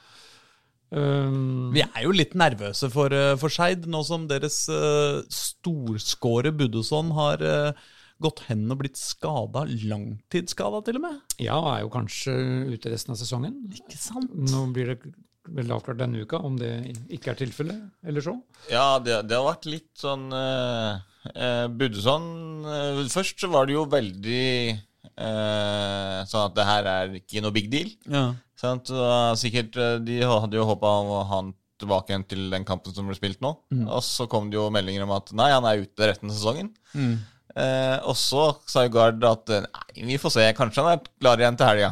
Um, 0.89 1.69
Vi 1.75 1.83
er 1.85 2.01
jo 2.07 2.15
litt 2.17 2.33
nervøse 2.39 2.89
for, 2.91 3.13
for 3.39 3.53
Skeid, 3.53 3.85
nå 3.93 4.01
som 4.09 4.25
deres 4.31 4.63
uh, 4.73 5.21
storskåre 5.29 6.49
Buddusson 6.57 7.11
har 7.13 7.45
eh, 7.45 7.83
gått 8.23 8.43
hen 8.49 8.67
og 8.73 8.81
blitt 8.83 8.99
skada, 8.99 9.65
langtidsskada 9.89 10.83
til 10.87 10.99
og 11.01 11.07
med. 11.07 11.19
ja, 11.43 11.59
er 11.75 11.85
jo 11.85 11.93
kanskje 11.95 12.35
ute 12.75 12.93
resten 12.93 13.15
av 13.15 13.21
sesongen. 13.21 13.61
Ikke 13.75 13.99
sant? 14.01 14.33
Nå 14.35 14.67
blir 14.75 14.95
det 14.95 15.15
vel 15.49 15.71
avklart 15.73 16.01
denne 16.03 16.25
uka 16.27 16.41
om 16.45 16.59
det 16.61 16.73
ikke 17.15 17.33
er 17.33 17.39
tilfellet, 17.41 17.85
eller 18.05 18.25
så. 18.25 18.35
Ja, 18.73 18.99
det, 19.01 19.23
det 19.31 19.39
har 19.39 19.47
vært 19.47 19.69
litt 19.71 19.93
sånn 19.97 20.27
uh, 20.35 20.99
Buddeson 21.69 22.27
eh, 22.69 23.01
Først 23.13 23.41
så 23.43 23.51
var 23.53 23.67
det 23.69 23.75
jo 23.75 23.85
veldig 23.91 24.45
eh, 24.73 26.19
sånn 26.29 26.45
at 26.45 26.55
det 26.57 26.67
her 26.69 26.91
er 26.93 27.17
ikke 27.19 27.43
noe 27.45 27.55
big 27.55 27.71
deal. 27.73 27.91
Ja. 28.09 28.31
Sant? 28.59 28.93
Og 28.95 29.39
sikkert, 29.41 29.77
eh, 29.77 29.99
De 30.05 30.21
hadde 30.23 30.59
jo 30.59 30.69
håpa 30.69 30.93
å 31.01 31.19
ha 31.19 31.25
han 31.37 31.55
tilbake 31.79 32.11
igjen 32.11 32.27
til 32.27 32.47
den 32.51 32.65
kampen 32.67 32.95
som 32.95 33.07
ble 33.07 33.15
spilt 33.15 33.43
nå. 33.45 33.53
Og 33.87 34.01
så 34.03 34.27
kom 34.31 34.49
det 34.51 34.59
jo 34.59 34.67
meldinger 34.75 35.05
om 35.05 35.13
at 35.15 35.31
nei, 35.39 35.51
han 35.55 35.67
er 35.69 35.85
ute 35.85 36.09
resten 36.11 36.31
av 36.31 36.35
sesongen. 36.35 36.73
Mm. 36.91 37.13
Eh, 37.59 37.97
og 38.07 38.15
så 38.19 38.45
sa 38.71 38.85
jo 38.87 38.93
Gard 38.95 39.25
at 39.27 39.51
eh, 39.57 39.65
nei, 39.67 40.05
vi 40.13 40.19
får 40.23 40.35
se, 40.37 40.45
kanskje 40.55 40.85
han 40.85 40.93
er 40.95 41.01
klar 41.19 41.41
igjen 41.43 41.57
til 41.59 41.67
helga. 41.73 41.89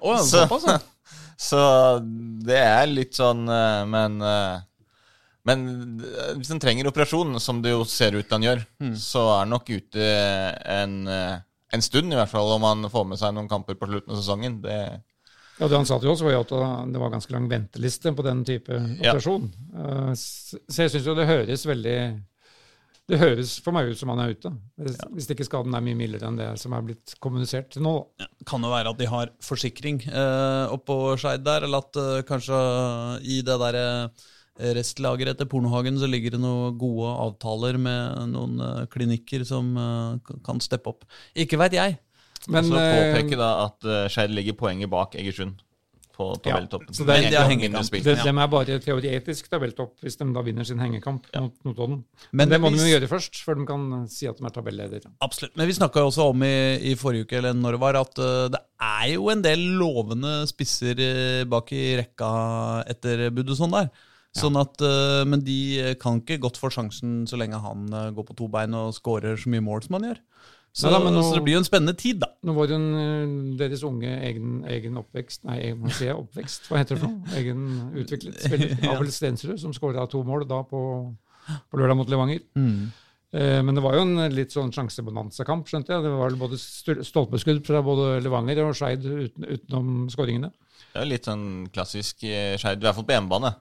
Oh, 0.00 0.14
ja, 0.16 0.22
Så- 0.24 0.46
såpass, 0.46 0.66
ja. 0.66 0.78
Så 1.40 1.60
det 2.44 2.58
er 2.60 2.82
litt 2.90 3.16
sånn 3.16 3.46
eh, 3.48 3.84
Men 3.88 4.18
eh, 4.20 4.58
Men 5.48 5.62
hvis 6.36 6.50
han 6.52 6.60
trenger 6.60 6.90
operasjon, 6.90 7.38
som 7.40 7.62
det 7.64 7.72
jo 7.72 7.84
ser 7.88 8.12
ut 8.18 8.28
han 8.34 8.44
gjør, 8.44 8.60
så 9.00 9.22
er 9.30 9.38
han 9.44 9.54
nok 9.54 9.70
ute 9.72 10.08
en, 10.68 10.98
en 11.08 11.82
stund, 11.86 12.12
i 12.12 12.18
hvert 12.18 12.28
fall, 12.28 12.50
om 12.58 12.66
han 12.68 12.84
får 12.92 13.06
med 13.08 13.18
seg 13.22 13.32
noen 13.34 13.48
kamper 13.48 13.78
på 13.80 13.88
slutten 13.88 14.12
av 14.12 14.20
sesongen. 14.20 14.58
Det, 14.66 14.76
Ja, 15.60 15.68
Det 15.68 15.76
han 15.78 15.88
sa 15.88 15.96
til 16.00 16.12
oss, 16.12 16.20
var 16.24 16.32
jo 16.36 16.42
at 16.44 16.52
det 16.92 17.00
var 17.00 17.10
ganske 17.16 17.32
lang 17.32 17.48
venteliste 17.48 18.12
på 18.16 18.22
den 18.28 18.44
type 18.44 18.76
operasjon. 19.00 19.48
Ja. 19.72 20.12
Så 20.20 20.84
jeg 20.84 20.92
syns 20.92 21.08
jo 21.08 21.16
det 21.16 21.26
høres 21.32 21.64
veldig 21.68 21.96
Det 23.10 23.18
høres 23.18 23.56
for 23.64 23.74
meg 23.74 23.90
ut 23.90 23.98
som 23.98 24.12
han 24.12 24.22
er 24.22 24.34
ute. 24.34 24.52
Hvis, 24.78 24.98
hvis 25.16 25.30
ikke 25.34 25.46
skaden 25.48 25.74
er 25.74 25.82
mye 25.84 25.98
mildere 25.98 26.28
enn 26.30 26.38
det 26.38 26.50
som 26.62 26.74
er 26.76 26.84
blitt 26.86 27.14
kommunisert 27.22 27.72
til 27.74 27.84
nå. 27.86 27.94
Ja, 28.22 28.28
Kan 28.48 28.66
jo 28.66 28.70
være 28.72 28.92
at 28.92 29.00
de 29.00 29.08
har 29.10 29.32
forsikring 29.44 30.02
eh, 30.06 30.66
oppå 30.70 31.16
Skeid 31.20 31.42
der, 31.46 31.66
eller 31.66 31.82
at 31.82 31.98
eh, 31.98 32.20
kanskje 32.28 32.60
i 33.26 33.40
det 33.46 33.56
der 33.64 33.80
eh, 33.80 34.28
restlageret 34.76 35.34
etter 35.34 35.48
Pornohagen 35.50 35.98
så 35.98 36.08
ligger 36.10 36.36
det 36.36 36.42
noen 36.42 36.76
gode 36.78 37.10
avtaler 37.26 37.80
med 37.80 38.30
noen 38.34 38.60
eh, 38.64 38.84
klinikker 38.92 39.44
som 39.48 39.72
eh, 39.74 40.36
kan 40.46 40.62
steppe 40.62 40.94
opp. 40.94 41.08
Ikke 41.34 41.58
veit 41.60 41.76
jeg. 41.76 41.98
Men 42.48 42.64
så 42.68 42.78
eh, 42.78 42.94
påpeker 42.94 43.40
da 43.40 43.50
at 43.66 43.84
uh, 43.84 44.06
Skeid 44.08 44.32
ligger 44.32 44.56
poenget 44.56 44.88
bak 44.92 45.18
Egersund 45.18 45.60
på 46.20 46.26
tabelltoppen. 46.44 46.92
så 46.94 47.06
det 47.08 47.16
er- 47.16 47.22
Men 47.24 47.32
de 47.32 47.38
har 47.40 47.48
hengekamp. 47.50 47.90
De, 47.90 48.00
de, 48.04 48.28
er 48.28 48.50
bare 48.52 48.78
teoretisk 48.84 49.48
tabelltopp 49.52 49.94
hvis 50.04 50.18
de 50.20 50.28
da 50.36 50.42
vinner 50.46 50.64
sin 50.68 50.78
hengekamp 50.82 51.26
mot 51.40 51.54
Notodden. 51.64 52.02
Men 52.32 52.42
Men 52.44 52.48
det 52.52 52.60
må 52.60 52.70
hvis- 52.70 52.82
de 52.84 52.90
jo 52.90 52.98
gjøre 52.98 53.08
først, 53.08 53.40
før 53.46 53.58
de 53.60 53.66
kan 53.66 53.86
si 54.08 54.26
at 54.28 54.36
de 54.38 54.44
er 54.46 54.54
tabelleder. 54.54 55.08
Absolutt. 55.22 55.56
Men 55.56 55.66
vi 55.70 55.78
snakka 55.78 56.04
også 56.04 56.28
om 56.34 56.42
i, 56.42 56.76
i 56.92 56.94
forrige 57.00 57.24
uke 57.26 57.38
eller 57.40 57.56
når 57.56 57.76
det 57.78 57.80
var, 57.80 57.96
at 58.00 58.18
uh, 58.18 58.48
det 58.52 58.60
er 58.80 59.14
jo 59.14 59.28
en 59.32 59.42
del 59.42 59.58
lovende 59.80 60.46
spisser 60.50 60.98
eh, 61.00 61.44
bak 61.44 61.72
i 61.72 61.96
rekka 62.00 62.30
etter 62.90 63.30
Budusson 63.30 63.70
der. 63.72 63.90
Sånn 64.36 64.54
at, 64.60 64.78
eh, 64.80 65.24
men 65.26 65.40
de 65.42 65.94
kan 65.98 66.20
ikke 66.20 66.38
godt 66.40 66.56
få 66.60 66.70
sjansen 66.70 67.24
så 67.26 67.36
lenge 67.40 67.58
han 67.60 67.88
går 68.14 68.24
på 68.28 68.36
to 68.38 68.46
bein 68.48 68.72
og 68.78 68.94
scorer 68.94 69.36
så 69.36 69.50
mye 69.50 69.64
mål 69.64 69.82
som 69.82 69.98
han 69.98 70.06
gjør. 70.10 70.20
Så, 70.72 70.86
Neida, 70.86 71.00
men 71.02 71.14
nå- 71.18 71.22
så 71.26 71.34
det 71.34 71.42
blir 71.42 71.56
jo 71.56 71.60
en 71.64 71.66
spennende 71.66 71.96
tid, 71.98 72.20
da. 72.22 72.28
Nå 72.46 72.52
var 72.54 72.68
det 72.70 72.76
en, 72.76 72.94
eh, 72.94 73.56
deres 73.58 73.82
unge 73.82 74.06
egen, 74.22 74.60
egen 74.70 74.96
oppvekst 75.00 75.42
Nei, 75.44 75.56
egen- 75.64 75.80
hva 75.82 75.90
sier 75.90 76.12
jeg? 76.12 76.16
Oppvekst? 76.22 76.68
Hva 76.70 76.78
heter 76.78 76.94
det 76.94 77.00
for 77.02 77.10
noe? 77.10 77.34
Egen 77.40 77.64
utviklet 77.98 78.38
spiller. 78.46 78.76
Abel 78.94 79.10
Stensrud, 79.10 79.58
som 79.58 79.72
skåra 79.74 80.06
to 80.08 80.22
mål 80.22 80.46
da 80.46 80.62
på, 80.62 80.80
på 81.70 81.80
lørdag 81.80 81.96
mot 81.98 82.08
Levanger. 82.08 82.40
Eh, 83.32 83.62
Men 83.62 83.74
det 83.74 83.82
var 83.82 83.94
jo 83.98 84.02
en 84.06 84.30
litt 84.34 84.50
sånn 84.54 84.70
sjansebonanza-kamp, 84.74 85.66
skjønte 85.66 85.90
jeg. 85.94 86.02
Det 86.06 86.10
var 86.14 86.30
både 86.38 86.58
stolpeskudd 86.58 87.64
fra 87.66 87.82
både 87.82 88.20
Levanger 88.22 88.62
og 88.68 88.74
Skeid 88.78 89.02
uten, 89.06 89.44
utenom 89.50 90.08
skåringene. 90.10 90.52
Det 90.92 90.98
er 90.98 91.04
jo 91.04 91.10
litt 91.12 91.26
sånn 91.28 91.44
klassisk 91.74 92.22
eh, 92.26 92.54
Skeid, 92.58 92.78
i 92.78 92.86
hvert 92.86 92.94
fall 92.98 93.06
på 93.10 93.14
hjemmebane. 93.18 93.52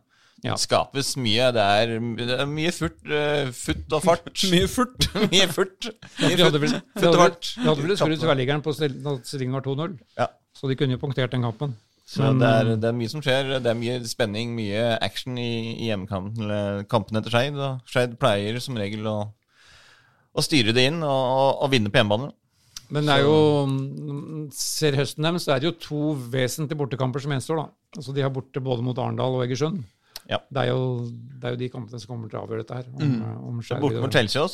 Ja. 0.45 0.53
Det 0.55 0.61
skapes 0.63 1.11
mye. 1.19 1.49
Det 1.55 1.63
er, 1.81 1.93
det 2.19 2.37
er 2.39 2.47
mye 2.47 2.71
furt, 2.71 2.99
uh, 3.11 3.49
futt 3.55 3.95
og 3.97 4.05
fart. 4.05 4.31
Mye 4.53 4.69
furt. 4.71 5.09
mye 5.33 5.47
furt. 5.51 5.89
Mye 6.21 6.37
hadde 6.39 6.61
vel, 6.63 6.77
futt, 6.95 7.05
og 7.09 7.17
fart. 7.19 7.49
vi 7.57 7.67
hadde 7.67 7.85
vel 7.89 7.99
skrudd 7.99 8.23
tverrliggeren 8.23 8.63
på 8.63 8.73
da 8.79 9.17
stillingen 9.27 9.57
var 9.59 9.65
2-0, 9.67 9.97
Ja. 10.21 10.29
så 10.55 10.71
de 10.71 10.77
kunne 10.79 10.95
jo 10.95 11.01
punktert 11.01 11.35
den 11.35 11.43
kampen. 11.43 11.75
Så 12.09 12.23
Men, 12.23 12.39
det, 12.41 12.47
er, 12.49 12.71
det 12.81 12.87
er 12.89 12.95
mye 12.97 13.11
som 13.11 13.21
skjer. 13.21 13.51
Det 13.61 13.69
er 13.69 13.77
mye 13.77 13.99
spenning, 14.09 14.55
mye 14.57 14.85
action 15.05 15.35
i, 15.37 15.75
i 15.75 15.91
hjemmekampen, 15.91 16.49
Kampen 16.89 17.19
etter 17.19 17.35
Skeid. 17.35 17.59
Skeid 17.85 18.15
pleier 18.21 18.57
som 18.63 18.79
regel 18.79 19.05
å, 19.05 19.17
å 20.33 20.41
styre 20.45 20.73
det 20.73 20.87
inn 20.89 21.03
og, 21.03 21.19
og, 21.35 21.51
og 21.67 21.73
vinne 21.75 21.91
på 21.93 22.01
hjemmebane. 22.01 22.31
Men 22.89 23.05
det 23.05 23.19
er 23.19 23.27
jo, 23.27 24.49
ser 24.55 24.97
høsten 24.97 25.27
deres, 25.27 25.45
så 25.45 25.53
er 25.53 25.61
det 25.61 25.69
jo 25.69 25.75
to 25.83 26.01
vesentlige 26.33 26.79
bortekamper 26.79 27.21
som 27.21 27.35
gjenstår. 27.35 27.61
da. 27.61 27.67
Altså 27.99 28.15
De 28.15 28.23
har 28.25 28.33
borte 28.33 28.63
både 28.65 28.85
mot 28.85 28.97
Arendal 28.97 29.37
og 29.37 29.43
Egersund. 29.45 29.83
Ja. 30.29 30.41
Det, 30.49 30.65
er 30.65 30.69
jo, 30.71 30.81
det 31.09 31.47
er 31.49 31.55
jo 31.55 31.61
de 31.63 31.71
kampene 31.73 32.01
som 32.01 32.11
kommer 32.11 32.29
til 32.29 32.37
å 32.37 32.43
avgjøre 32.45 32.65
dette 32.65 32.81
her. 32.81 32.91
Om, 32.93 33.15
om 33.49 33.63
Borte 33.81 34.03
mot 34.03 34.13
Chelsea 34.13 34.45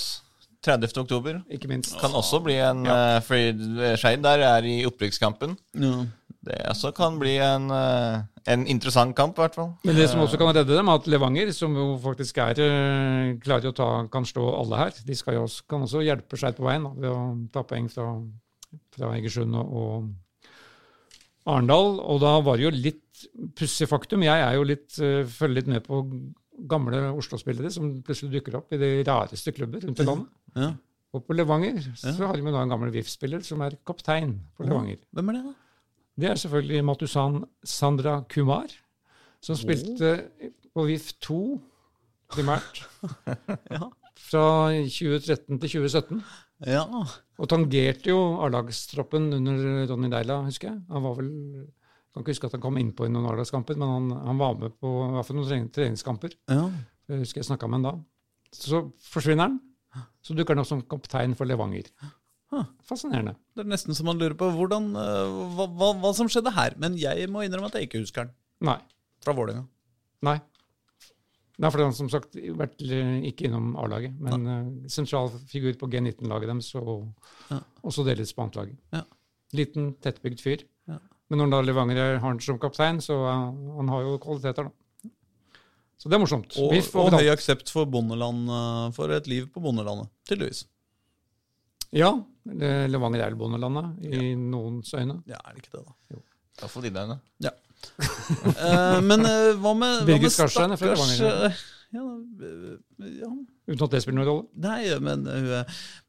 30. 0.66 0.98
oktober. 0.98 1.42
Ikke 1.54 1.70
minst. 1.70 1.98
Kan 2.02 2.16
også 2.18 2.40
bli 2.42 2.56
en 2.64 2.86
ja. 2.88 3.20
Fordi 3.22 3.98
Skeid 4.00 4.24
der 4.26 4.42
er 4.48 4.66
i 4.66 4.80
opprykkskampen. 4.88 5.58
Ja. 5.78 6.06
Det 6.46 6.58
også 6.70 6.92
kan 6.94 7.18
bli 7.18 7.36
en, 7.42 7.72
eh, 7.74 8.20
en 8.54 8.66
interessant 8.70 9.16
kamp, 9.18 9.38
i 9.38 9.42
hvert 9.42 9.56
fall. 9.58 9.72
Men 9.84 9.96
det 9.98 10.10
som 10.12 10.22
også 10.22 10.38
kan 10.38 10.52
redde 10.54 10.76
dem, 10.78 10.88
er 10.88 11.00
at 11.00 11.08
Levanger, 11.10 11.52
som 11.58 11.74
jo 11.74 11.86
faktisk 12.04 12.38
er 12.44 12.62
eh, 12.62 13.32
klarer 13.42 13.72
å 13.72 13.74
ta, 13.74 13.88
kan 14.14 14.28
slå 14.30 14.52
alle 14.60 14.84
her, 14.84 15.00
de 15.08 15.18
skal 15.18 15.40
jo 15.40 15.48
også, 15.48 15.64
kan 15.70 15.88
også 15.88 16.04
hjelpe 16.06 16.38
Skeid 16.38 16.60
på 16.60 16.68
veien 16.68 16.86
da, 16.86 16.92
ved 16.94 17.10
å 17.10 17.24
ta 17.54 17.66
poeng 17.66 17.90
fra, 17.90 18.12
fra 18.94 19.16
Egersund 19.18 19.58
og, 19.58 19.74
og 19.74 20.12
Arendal. 21.46 22.00
Og 22.02 22.20
da 22.24 22.34
var 22.46 22.58
det 22.58 22.66
jo 22.68 22.74
litt 22.74 23.26
pussig 23.58 23.88
faktum. 23.90 24.24
Jeg 24.26 24.42
er 24.44 24.56
jo 24.58 24.64
litt, 24.68 24.90
eh, 25.00 25.24
følger 25.30 25.60
litt 25.62 25.68
med 25.72 25.84
på 25.86 26.02
gamle 26.68 27.02
Oslo-spillere 27.20 27.70
som 27.72 28.02
plutselig 28.06 28.38
dukker 28.40 28.56
opp 28.62 28.72
i 28.74 28.80
de 28.80 28.90
rareste 29.08 29.52
klubber 29.56 29.84
rundt 29.84 30.00
i 30.00 30.08
landet. 30.08 30.30
Ja. 30.56 30.72
Og 31.16 31.24
på 31.28 31.36
Levanger 31.36 31.78
så 31.96 32.16
har 32.28 32.36
vi 32.36 32.52
da 32.52 32.62
en 32.64 32.72
gammel 32.72 32.92
VIF-spiller 32.92 33.44
som 33.44 33.62
er 33.64 33.78
kaptein 33.88 34.38
på 34.58 34.66
Levanger. 34.68 34.98
Hvem 35.16 35.30
er 35.30 35.38
det, 35.38 35.44
da? 35.46 35.54
Det 36.18 36.30
er 36.32 36.40
selvfølgelig 36.40 36.84
Matusan 36.88 37.38
Sandra 37.64 38.18
Kumar, 38.32 38.68
som 39.44 39.56
spilte 39.60 40.30
på 40.74 40.86
VIF 40.88 41.14
2 41.24 41.40
primært 42.32 42.82
Ja. 43.72 43.90
fra 44.16 44.46
2013 44.88 45.60
til 45.60 45.70
2017. 45.70 46.24
Ja. 46.64 46.86
Og 47.36 47.50
tangerte 47.52 48.08
jo 48.14 48.20
A-lagstroppen 48.46 49.28
under 49.36 49.88
Ronny 49.92 50.08
Deila, 50.14 50.38
husker 50.48 50.70
jeg. 50.72 50.82
Han 50.90 51.04
var 51.04 51.16
vel 51.20 51.32
jeg 51.66 52.14
kan 52.16 52.24
ikke 52.24 52.32
huske 52.38 52.48
at 52.48 52.54
han 52.56 52.62
kom 52.64 52.78
innpå 52.80 53.06
i 53.06 53.12
noen 53.12 53.26
A-lagskamper, 53.28 53.76
men 53.76 53.90
han, 53.92 54.06
han 54.30 54.38
var 54.40 54.54
med 54.56 54.78
på 54.80 54.88
i 54.88 55.14
hvert 55.18 55.28
fall 55.28 55.36
noen 55.36 55.50
trening- 55.50 55.72
treningskamper. 55.76 56.38
ja. 56.48 56.70
Jeg 57.12 57.20
husker 57.22 57.42
jeg 57.44 57.46
snakka 57.52 57.68
med 57.70 57.76
han 57.84 57.84
da. 57.86 57.92
Så 58.56 58.80
forsvinner 59.12 59.50
han. 59.50 59.60
Så 60.26 60.34
dukker 60.34 60.56
han 60.56 60.64
opp 60.64 60.70
som 60.72 60.80
kaptein 60.90 61.36
for 61.38 61.46
Levanger. 61.46 61.92
Fascinerende. 62.88 63.36
Det 63.54 63.62
er 63.66 63.70
nesten 63.70 63.94
så 63.94 64.06
man 64.08 64.18
lurer 64.18 64.34
på 64.40 64.48
hvordan, 64.56 64.88
eh, 64.96 65.36
hva, 65.58 65.68
hva, 65.70 65.90
hva 66.02 66.12
som 66.18 66.30
skjedde 66.32 66.54
her. 66.56 66.74
Men 66.82 66.96
jeg 66.98 67.28
må 67.30 67.44
innrømme 67.46 67.68
at 67.70 67.76
jeg 67.78 67.90
ikke 67.90 68.02
husker 68.02 68.26
den. 68.26 68.34
Nei. 68.66 68.78
Fra 69.22 69.36
Vålerenga. 69.38 69.68
Nei. 70.26 70.38
Nei, 71.56 71.70
for 71.72 71.80
han 71.86 71.94
som 71.96 72.10
sagt 72.12 72.36
vært 72.36 72.82
eh, 72.84 73.20
ikke 73.30 73.48
innom 73.48 73.76
A-laget, 73.80 74.16
men 74.20 74.48
ja. 74.50 74.56
sentral 74.92 75.30
figur 75.48 75.78
på 75.80 75.88
G19-laget 75.94 76.52
deres, 76.52 76.72
og 76.76 77.06
Ja. 77.52 77.62
også 77.88 78.04
delvis 78.08 78.34
på 78.36 78.44
annetlaget. 78.44 78.76
Ja. 78.92 79.04
Liten, 79.56 79.94
tettbygd 80.04 80.44
fyr. 80.44 80.66
Ja. 80.92 81.00
Men 81.32 81.40
når 81.42 81.54
da 81.54 81.62
Levanger 81.66 82.02
har 82.04 82.20
han 82.26 82.42
som 82.44 82.60
kaptein, 82.60 83.00
så 83.02 83.16
uh, 83.24 83.54
han 83.78 83.90
har 83.94 84.04
jo 84.04 84.18
kvaliteter, 84.22 84.68
da. 84.68 85.12
Så 85.96 86.12
det 86.12 86.18
er 86.18 86.22
morsomt. 86.26 86.58
Og, 86.60 86.76
og 86.76 87.06
og 87.06 87.16
høy 87.16 87.30
aksept 87.32 87.72
for 87.72 87.88
bondeland, 87.90 88.50
eh, 88.52 88.88
for 88.98 89.16
et 89.16 89.30
liv 89.32 89.48
på 89.50 89.64
bondelandet, 89.64 90.12
tydeligvis. 90.28 90.66
Ja, 91.96 92.12
Levanger 92.46 93.24
er 93.24 93.38
bondelandet 93.40 94.04
i 94.12 94.34
noens 94.36 94.92
øyne. 94.94 95.22
Ja, 95.30 95.40
er 95.40 95.56
det 95.56 95.64
ikke 95.64 95.78
det, 95.78 95.86
da? 95.88 96.20
Iallfall 96.60 96.84
dine 96.90 97.06
øyne. 97.06 97.18
Eh, 98.56 99.00
men 99.06 99.22
uh, 99.26 99.54
hva 99.62 99.72
med, 99.78 100.06
hva 100.08 100.16
med 100.22 100.32
Skarstein 100.34 100.74
er 100.74 100.80
fra 100.80 100.94
Levanger. 100.94 101.58
ja, 101.96 102.06
eh, 102.48 103.10
ja, 103.22 103.30
Uten 103.66 103.84
at 103.86 103.94
det 103.96 104.02
spiller 104.04 104.20
noen 104.20 104.30
rolle. 104.30 104.46
Nei, 104.62 104.80
men, 105.02 105.26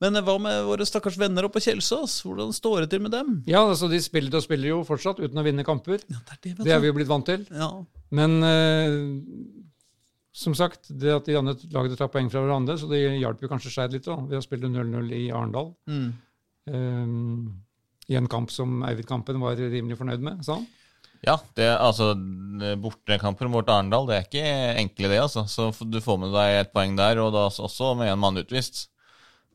men 0.02 0.20
hva 0.26 0.36
med 0.42 0.62
våre 0.68 0.86
stakkars 0.88 1.16
venner 1.20 1.46
oppe 1.48 1.58
på 1.58 1.66
Kjelsås? 1.66 2.18
Hvordan 2.26 2.52
står 2.56 2.84
det 2.84 2.90
til 2.94 3.04
med 3.04 3.14
dem? 3.16 3.38
Ja, 3.48 3.62
altså 3.64 3.88
De 3.92 4.00
spiller 4.04 4.36
og 4.36 4.44
spiller 4.44 4.74
jo 4.74 4.80
fortsatt 4.88 5.22
uten 5.22 5.40
å 5.40 5.44
vinne 5.46 5.64
kamper. 5.66 6.02
Ja, 6.12 6.20
det 6.20 6.36
er 6.36 6.42
det, 6.42 6.56
Det 6.64 6.74
er 6.76 6.82
vi 6.84 6.90
jo 6.90 6.96
blitt 6.98 7.12
vant 7.12 7.28
til. 7.28 7.46
Ja. 7.52 7.70
Men 8.16 8.36
eh, 8.44 8.98
som 10.36 10.54
sagt, 10.54 10.90
det 10.92 11.14
at 11.14 11.28
de 11.28 11.36
andre 11.38 11.56
lagene 11.72 11.96
tar 11.96 12.10
poeng 12.12 12.28
fra 12.28 12.42
hverandre, 12.44 12.76
så 12.76 12.88
det 12.90 13.00
hjalp 13.00 13.40
jo 13.40 13.48
kanskje 13.48 13.70
Skeid 13.72 13.94
litt 13.96 14.04
da, 14.04 14.18
Vi 14.20 14.36
har 14.36 14.42
spilt 14.44 14.66
0-0 14.68 15.14
i 15.16 15.22
Arendal. 15.32 15.70
Mm. 15.88 16.10
Um, 16.66 17.54
I 18.12 18.18
en 18.20 18.28
kamp 18.28 18.52
som 18.52 18.82
Eivind 18.84 19.08
Kampen 19.08 19.40
var 19.40 19.56
rimelig 19.56 19.96
fornøyd 19.96 20.26
med, 20.26 20.42
sa 20.44 20.58
han. 20.58 20.66
Ja, 21.24 21.38
det, 21.56 21.68
altså, 21.80 22.10
bortekamper 22.82 23.48
mot 23.50 23.68
Arendal, 23.72 24.08
det 24.08 24.16
er 24.16 24.26
ikke 24.26 24.50
enkle 24.82 25.10
det, 25.12 25.20
altså. 25.22 25.46
Så 25.48 25.70
du 25.88 26.00
får 26.04 26.20
med 26.22 26.34
deg 26.36 26.60
et 26.60 26.74
poeng 26.74 26.96
der, 26.98 27.20
og 27.22 27.32
da 27.34 27.46
også 27.48 27.94
med 27.98 28.12
en 28.12 28.20
mann 28.22 28.40
utvist. 28.40 28.86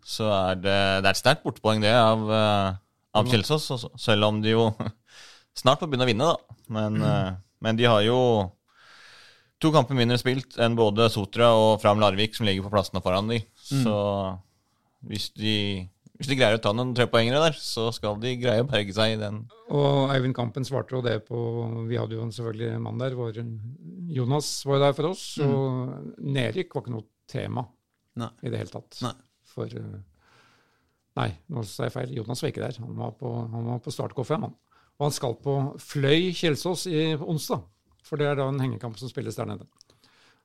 Så 0.07 0.25
er 0.33 0.57
det, 0.57 0.79
det 1.03 1.09
er 1.09 1.13
et 1.13 1.21
sterkt 1.21 1.45
bortepoeng, 1.45 1.83
det, 1.83 1.93
av, 1.93 2.25
eh, 2.33 2.79
av 3.17 3.29
Kjelsås. 3.29 3.85
Selv 4.01 4.31
om 4.31 4.41
de 4.41 4.55
jo 4.55 4.71
snart 5.61 5.83
får 5.83 5.91
begynne 5.91 6.07
å 6.07 6.11
vinne, 6.11 6.31
da. 6.33 6.57
Men, 6.71 6.97
mm. 7.03 7.39
men 7.67 7.79
de 7.79 7.87
har 7.89 8.01
jo 8.07 8.17
to 9.61 9.69
kamper 9.73 9.97
mindre 9.97 10.17
spilt 10.17 10.57
enn 10.61 10.77
både 10.77 11.09
Sotra 11.13 11.51
og 11.53 11.75
Fram 11.83 12.01
Larvik, 12.01 12.33
som 12.35 12.47
ligger 12.47 12.65
på 12.65 12.73
plassene 12.73 13.03
foran 13.05 13.29
de. 13.29 13.43
Så 13.61 13.95
hvis 15.07 15.29
de, 15.37 15.55
hvis 16.21 16.29
de 16.29 16.35
greier 16.37 16.59
å 16.59 16.61
ta 16.61 16.69
noen 16.77 16.91
trepoengere 16.93 17.39
der, 17.41 17.55
så 17.57 17.87
skal 17.95 18.19
de 18.21 18.35
greie 18.37 18.61
å 18.61 18.67
berge 18.69 18.93
seg 18.93 19.15
i 19.15 19.17
den. 19.17 19.39
Og 19.73 20.11
Eivind 20.13 20.35
Kampen 20.37 20.67
svarte 20.67 20.93
jo 20.93 21.01
det 21.01 21.15
på 21.25 21.39
Vi 21.89 21.97
hadde 21.97 22.13
jo 22.13 22.27
selvfølgelig 22.29 22.75
en 22.75 22.83
mann 22.85 23.01
der. 23.01 23.15
Vår 23.17 23.39
Jonas 24.13 24.51
var 24.69 24.77
jo 24.77 24.83
der 24.83 24.93
for 24.99 25.09
oss. 25.09 25.23
Og 25.41 26.21
nedrykk 26.21 26.75
var 26.77 26.85
ikke 26.85 26.93
noe 26.93 27.07
tema 27.31 27.65
Nei. 28.21 28.29
i 28.45 28.53
det 28.53 28.61
hele 28.61 28.73
tatt. 28.75 28.99
Nei. 29.01 29.15
For 29.49 29.73
eh, 29.81 29.97
Nei, 31.17 31.27
nå 31.51 31.65
sa 31.65 31.87
jeg 31.87 31.95
feil. 31.95 32.13
Jonas 32.21 32.45
var 32.45 32.53
ikke 32.53 32.67
der. 32.67 32.77
Han 32.85 33.01
var 33.01 33.17
på, 33.17 33.33
han 33.55 33.71
var 33.73 33.81
på 33.81 33.95
Start 33.97 34.13
K5. 34.15 34.45
Han. 34.45 34.53
Og 35.01 35.07
han 35.07 35.15
skal 35.17 35.33
på 35.41 35.57
Fløy 35.81 36.29
Kjelsås 36.37 36.85
i 36.91 37.07
onsdag. 37.17 37.65
For 38.05 38.21
det 38.21 38.29
er 38.29 38.37
da 38.37 38.45
en 38.51 38.61
hengekamp 38.61 39.01
som 39.01 39.09
spilles 39.09 39.41
der 39.41 39.49
nede. 39.49 39.65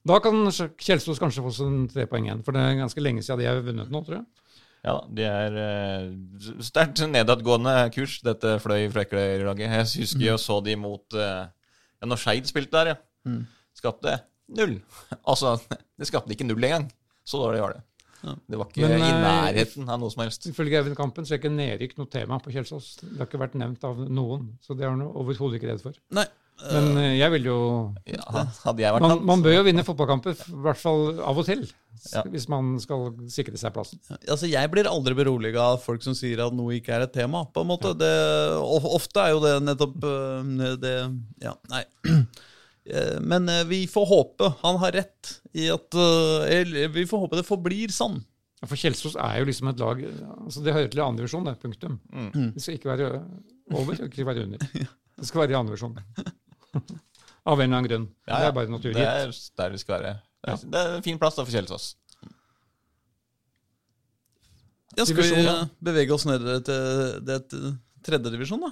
Da 0.06 0.16
kan 0.24 0.40
Kjelsås 0.48 1.20
kanskje 1.20 1.44
få 1.44 1.52
seg 1.52 1.68
en 1.68 1.86
tre 1.92 2.08
poeng 2.08 2.30
igjen. 2.30 2.42
For 2.46 2.56
det 2.56 2.64
er 2.64 2.80
ganske 2.80 3.04
lenge 3.04 3.26
siden 3.26 3.44
de 3.44 3.50
har 3.50 3.60
vunnet 3.66 3.92
nå, 3.92 4.00
tror 4.06 4.22
jeg. 4.22 4.45
Ja, 4.86 5.00
de 5.10 5.24
er 5.26 5.56
uh, 5.58 6.60
sterkt 6.62 7.02
nedadgående 7.10 7.74
kurs, 7.94 8.20
dette 8.22 8.56
Fløy 8.62 8.86
Frekkøy-laget. 8.94 9.66
Jeg 9.66 9.88
husker 10.04 10.24
jeg 10.28 10.42
så 10.42 10.60
de 10.62 10.76
mot 10.78 11.18
uh, 11.18 11.48
ja, 11.50 12.06
Når 12.06 12.22
Skeid 12.22 12.46
spilte 12.46 12.76
der, 12.78 12.92
ja. 12.94 13.00
Mm. 13.26 13.42
Skapte 13.76 14.20
null. 14.54 14.78
Altså, 15.30 15.56
det 15.98 16.08
skapte 16.08 16.36
ikke 16.36 16.46
null 16.46 16.62
engang. 16.62 16.86
Så 17.26 17.42
dårlig 17.42 17.64
var 17.64 17.74
det. 17.74 17.82
Ja. 18.22 18.34
Det 18.46 18.58
var 18.58 18.70
ikke 18.70 18.86
Men, 18.86 19.02
i 19.02 19.10
eh, 19.10 19.20
nærheten 19.22 19.90
av 19.90 20.00
noe 20.02 20.12
som 20.14 20.22
helst. 20.24 20.46
Ifølge 20.50 20.78
Eivind 20.80 20.96
Kampen 20.98 21.26
så 21.26 21.34
er 21.34 21.40
ikke 21.42 21.52
nedrykk 21.52 21.96
noe 21.98 22.10
tema 22.10 22.38
på 22.42 22.54
Kjelsås. 22.54 22.92
Det 23.02 23.18
har 23.18 23.28
ikke 23.28 23.42
vært 23.42 23.58
nevnt 23.58 23.84
av 23.86 24.00
noen. 24.06 24.48
Så 24.62 24.78
det 24.78 24.86
er 24.86 24.94
han 24.94 25.04
overhodet 25.06 25.60
ikke 25.60 25.70
redd 25.72 25.82
for. 25.84 25.98
Nei. 26.16 26.26
Men 26.56 26.96
eh, 26.96 27.14
jeg 27.18 27.32
vil 27.34 27.48
jo 27.50 27.56
Ja, 28.08 28.46
vært 28.64 29.04
man, 29.04 29.20
man 29.28 29.42
bør 29.44 29.58
jo 29.58 29.64
vinne 29.66 29.84
fotballkamper, 29.84 30.36
i 30.36 30.60
hvert 30.64 30.80
fall 30.80 31.18
av 31.20 31.40
og 31.42 31.44
til. 31.48 31.66
Ja. 32.12 32.22
Hvis 32.30 32.46
man 32.48 32.76
skal 32.80 33.10
sikre 33.32 33.58
seg 33.60 33.74
plassen. 33.74 34.00
Altså, 34.28 34.48
Jeg 34.48 34.70
blir 34.72 34.88
aldri 34.88 35.16
beroliga 35.18 35.72
av 35.74 35.80
folk 35.84 36.04
som 36.04 36.16
sier 36.16 36.40
at 36.44 36.54
noe 36.56 36.76
ikke 36.78 36.94
er 36.96 37.06
et 37.06 37.14
tema. 37.16 37.44
på 37.52 37.64
en 37.64 37.70
måte. 37.70 37.92
Det, 37.98 38.12
ofte 38.96 39.24
er 39.24 39.34
jo 39.34 39.42
det 39.44 39.54
nettopp 39.66 40.06
øh, 40.06 40.76
det 40.82 40.96
Ja, 41.44 41.56
nei. 41.72 41.84
Eh, 42.86 43.16
Men 43.18 43.48
eh, 43.50 43.64
vi 43.66 43.80
får 43.90 44.04
håpe 44.06 44.46
han 44.60 44.76
har 44.78 44.92
rett 44.94 45.30
i 45.58 45.64
at 45.74 45.96
Vi 46.94 47.02
får 47.10 47.24
håpe 47.24 47.40
det 47.40 47.42
forblir 47.42 47.90
sånn. 47.90 48.20
For 48.62 48.78
Kjelsås 48.78 49.16
er 49.18 49.40
jo 49.40 49.48
liksom 49.48 49.72
et 49.72 49.82
lag 49.82 50.04
altså 50.06 50.62
Det 50.62 50.74
hører 50.76 50.92
til 50.92 51.02
andredivisjon, 51.02 51.48
det. 51.50 51.56
Punktum. 51.64 51.96
Mm. 52.14 52.52
Det 52.54 52.62
skal 52.62 52.78
ikke 52.78 52.92
være 52.92 53.08
over 53.74 53.98
og 53.98 54.06
ikke 54.06 54.28
være 54.28 54.46
under. 54.46 54.70
Det 55.18 55.26
skal 55.26 55.42
være 55.42 55.56
i 55.56 55.58
andredivisjon. 55.58 55.98
Av 57.46 57.60
en 57.60 57.68
eller 57.68 57.78
annen 57.78 57.90
grunn. 57.90 58.06
Ja, 58.26 58.40
Det 58.40 58.46
er 58.48 58.54
bare 58.56 58.80
Det 58.82 58.96
er 59.06 59.30
der 59.60 59.76
det 59.76 59.80
skal 59.80 60.00
være. 60.00 60.16
Det 60.42 60.52
er, 60.52 60.64
det 60.72 60.80
er 60.80 60.96
en 60.96 61.04
fin 61.06 61.18
plass 61.18 61.38
da 61.38 61.44
for 61.46 61.54
Kjelsås. 61.54 61.94
Ja, 64.96 65.04
skal 65.04 65.22
vi 65.22 65.44
bevege 65.84 66.14
oss 66.14 66.24
ned 66.26 66.42
til 66.66 67.22
til, 67.26 67.42
til 67.52 67.64
tredjedivisjon, 68.06 68.62
da? 68.64 68.70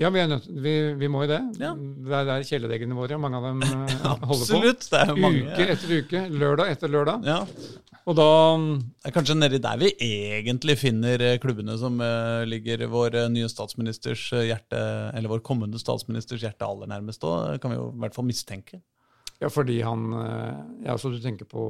Ja, 0.00 0.08
vi, 0.08 0.22
nødt, 0.24 0.46
vi, 0.48 0.72
vi 0.96 1.08
må 1.12 1.26
jo 1.26 1.28
det. 1.34 1.40
Ja. 1.60 1.74
Det 1.76 2.14
er 2.16 2.28
der 2.28 2.44
kjæledeggene 2.48 2.96
våre, 2.96 3.18
mange 3.20 3.38
av 3.38 3.48
dem 3.50 3.64
eh, 3.66 3.96
holder 4.08 4.22
på. 4.24 4.36
Absolutt. 4.38 4.86
Jo 4.88 5.16
mange. 5.20 5.42
Uke 5.50 5.66
etter 5.74 5.92
uke, 6.00 6.22
lørdag 6.32 6.72
etter 6.72 6.92
lørdag. 6.92 7.26
Ja. 7.28 7.42
Og 8.02 8.16
da 8.18 8.28
Det 8.58 9.10
er 9.10 9.14
kanskje 9.14 9.36
nedi 9.36 9.60
der 9.62 9.76
vi 9.78 9.92
egentlig 10.02 10.78
finner 10.80 11.22
eh, 11.22 11.36
klubbene 11.42 11.76
som 11.78 12.00
eh, 12.02 12.40
ligger 12.48 12.86
vår 12.90 13.18
nye 13.34 13.50
statsministers 13.52 14.24
hjerte, 14.32 14.80
eller 15.12 15.30
vår 15.30 15.44
kommende 15.44 15.78
statsministers 15.82 16.42
hjerte 16.42 16.66
aller 16.66 16.88
nærmest 16.90 17.28
òg, 17.28 17.60
kan 17.62 17.74
vi 17.74 17.78
jo 17.78 17.90
i 17.92 18.02
hvert 18.02 18.16
fall 18.16 18.26
mistenke. 18.26 18.80
Ja, 19.42 19.48
fordi 19.50 19.80
han 19.82 20.04
eh, 20.14 20.58
Ja, 20.86 20.94
så 21.00 21.10
du 21.10 21.16
tenker 21.22 21.48
på 21.50 21.62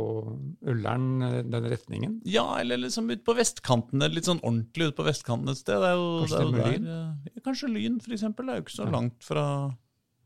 Ullern, 0.69 1.07
eh, 1.25 1.39
den 1.49 1.69
retningen? 1.73 2.19
Ja, 2.29 2.45
eller 2.61 2.77
liksom 2.83 3.09
ut 3.11 3.23
på 3.25 3.35
vestkanten, 3.39 4.03
litt 4.13 4.29
sånn 4.29 4.43
ordentlig 4.45 4.91
ut 4.93 4.99
på 4.99 5.07
vestkanten 5.09 5.49
et 5.55 5.61
sted. 5.63 5.81
Det 5.81 5.89
er 5.93 5.97
jo, 5.97 6.11
Kanskje 6.27 6.43
det 6.43 6.43
er 6.43 6.51
jo 6.51 6.83
der, 6.83 6.91
eh, 6.97 7.31
ja, 7.33 7.45
Kanskje 7.47 7.71
Lyn, 7.73 7.97
for 8.05 8.13
eksempel. 8.19 8.47
Det 8.51 8.53
er 8.55 8.61
jo 8.61 8.67
ikke 8.67 8.77
så 8.83 8.91
langt 8.93 9.25
fra 9.25 9.47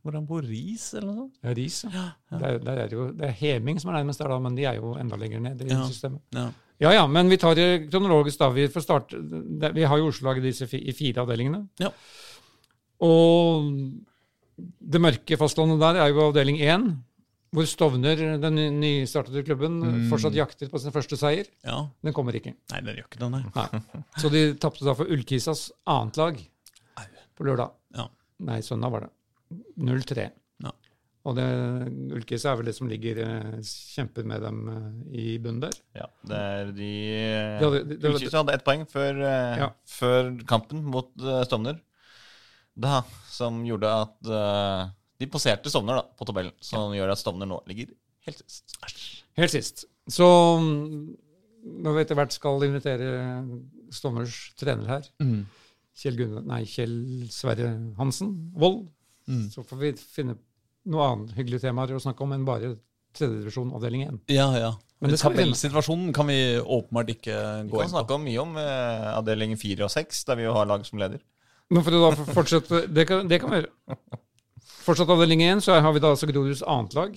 hvor 0.07 0.15
han 0.15 0.27
bor, 0.29 0.45
Ris, 0.47 0.85
eller 0.95 1.09
noe 1.09 1.17
sånt. 1.25 1.39
Ja, 1.43 1.55
Ris, 1.59 1.81
ja. 1.91 2.05
Der, 2.39 2.59
der 2.63 2.77
er 2.85 2.91
det 2.91 2.95
jo, 2.95 3.07
det 3.19 3.27
er 3.27 3.33
Heming 3.41 3.81
som 3.83 3.91
er 3.91 3.97
nærmest 3.99 4.21
der, 4.23 4.31
da, 4.31 4.37
men 4.39 4.55
de 4.55 4.67
er 4.71 4.77
jo 4.79 4.93
enda 5.01 5.19
lenger 5.19 5.41
ned 5.43 5.65
i 5.67 5.73
Ja. 5.73 5.81
systemet. 5.89 6.23
Ja. 6.37 6.45
Ja 6.79 6.91
ja, 6.93 7.07
men 7.09 7.31
vi 7.33 7.39
tar 7.41 7.55
det 7.57 7.89
kronologisk, 7.91 8.39
da. 8.39 8.51
Vi, 8.55 8.69
får 8.69 8.85
starte, 8.85 9.19
vi 9.75 9.83
har 9.89 9.99
jo 9.99 10.11
Oslo-laget 10.13 10.75
i 10.77 10.93
fire 10.95 11.25
avdelingene. 11.25 11.65
Ja. 11.83 11.91
Og 13.03 13.67
det 14.81 15.01
mørke 15.03 15.39
fastlandet 15.41 15.81
der 15.83 15.99
er 16.05 16.13
jo 16.13 16.29
avdeling 16.29 16.61
én, 16.63 16.87
hvor 17.55 17.67
Stovner, 17.69 18.17
den 18.43 18.55
ny- 18.59 18.71
nystartede 19.03 19.45
klubben, 19.47 20.09
fortsatt 20.11 20.35
jakter 20.37 20.69
på 20.69 20.81
sin 20.83 20.93
første 20.93 21.17
seier. 21.17 21.47
ja. 21.65 21.87
Den 22.03 22.13
kommer 22.13 22.35
ikke. 22.37 22.55
Nei, 22.73 22.81
den 22.81 22.97
gjør 22.97 23.07
ikke 23.07 23.21
det, 23.23 23.31
nei. 23.31 23.43
Nei. 23.55 24.03
Så 24.19 24.31
de 24.33 24.43
tapte 24.61 24.85
da 24.85 24.95
for 24.95 25.07
Ullkisas 25.07 25.71
annet 25.87 26.17
lag 26.21 26.41
Au. 26.99 27.05
på 27.39 27.45
lørdag. 27.47 27.71
Ja. 27.97 28.09
Nei, 28.41 28.61
søndag 28.67 28.91
var 28.93 29.07
det. 29.07 29.13
0-3. 29.79 30.27
Ja. 30.65 30.73
Og 31.27 31.35
det, 31.39 31.47
Ullkisa 32.15 32.53
er 32.53 32.57
vel 32.61 32.67
det 32.71 32.75
som 32.77 32.89
ligger 32.91 33.19
eh, 33.25 33.57
kjemper 33.63 34.27
med 34.27 34.43
dem 34.43 34.61
eh, 34.71 35.19
i 35.19 35.39
bunnen 35.43 35.61
der. 35.65 35.75
Ja, 35.97 36.07
det 36.27 36.37
er 36.43 36.73
de 36.77 36.91
De 37.63 37.71
de- 37.73 37.97
de- 37.97 38.11
Ullkisa 38.13 38.43
hadde 38.43 38.55
ett 38.55 38.65
poeng 38.67 38.85
før, 38.91 39.23
eh, 39.23 39.57
Ja. 39.65 39.71
før 39.87 40.35
kampen 40.47 40.85
mot 40.85 41.11
Stovner. 41.47 41.81
Da, 42.79 43.01
som 43.33 43.63
gjorde 43.65 43.89
at 43.89 44.31
de 45.21 45.27
passerte 45.33 45.71
Stovner 45.73 46.01
da, 46.01 46.03
på 46.17 46.27
tabellen, 46.29 46.53
som 46.61 46.93
gjør 46.97 47.13
at 47.15 47.21
Stovner 47.23 47.49
nå 47.51 47.61
ligger 47.71 47.93
helt 48.27 48.43
sist. 48.47 48.77
Helt 49.39 49.53
sist. 49.55 49.85
Så 50.11 50.27
mm, 50.61 51.07
når 51.85 51.97
vi 51.97 52.03
etter 52.05 52.19
hvert 52.19 52.35
skal 52.35 52.63
invitere 52.67 53.13
Stovners 53.95 54.41
trener 54.61 54.87
her, 54.97 55.09
Mm. 55.23 55.47
Kjell, 55.97 56.17
Gunnar, 56.19 56.43
nei, 56.45 56.59
Kjell 56.69 56.97
Sverre 57.33 57.71
Hansen 57.97 58.35
Vold, 58.61 58.83
Mm. 59.27 59.47
så 59.51 59.65
får 59.67 59.79
vi 59.81 59.89
finne 59.99 60.37
noe 60.87 61.07
annet 61.09 61.33
hyggelig 61.35 61.63
temaer 61.65 61.97
å 61.97 61.99
snakke 61.99 62.23
om 62.23 62.35
enn 62.37 62.45
bare 62.47 62.77
tredjedivisjon 63.17 63.73
avdeling 63.75 64.05
1. 64.07 64.19
Ja, 64.31 64.45
ja. 64.61 64.69
Men 65.01 65.11
det. 65.11 65.19
Tabellsituasjonen 65.19 66.13
kan 66.15 66.29
vi 66.31 66.37
åpenbart 66.61 67.11
ikke 67.17 67.33
gå 67.35 67.63
inn 67.65 67.71
på. 67.73 67.81
Vi 67.81 67.83
kan 67.89 67.95
snakke 67.95 68.15
om 68.15 68.23
mye 68.29 68.43
om 68.45 68.53
eh, 68.61 69.09
avdeling 69.17 69.57
4 69.59 69.83
og 69.89 69.91
6, 69.91 70.21
der 70.29 70.39
vi 70.39 70.45
jo 70.47 70.53
har 70.55 70.69
lag 70.69 70.85
som 70.87 71.01
leder. 71.01 71.25
Nå 71.75 71.83
får 71.83 71.97
du 71.97 71.99
da 71.99 72.11
fortsette 72.37 72.83
Det 72.95 73.07
kan, 73.09 73.27
det 73.27 73.41
kan 73.43 73.51
vi 73.51 73.63
gjøre. 73.65 73.73
Fortsatt 74.87 75.11
avdeling 75.11 75.43
1, 75.43 75.65
så 75.67 75.81
har 75.83 75.95
vi 75.97 76.03
da 76.03 76.13
altså 76.15 76.29
Groruds 76.31 76.63
annet 76.63 76.95
lag. 76.95 77.17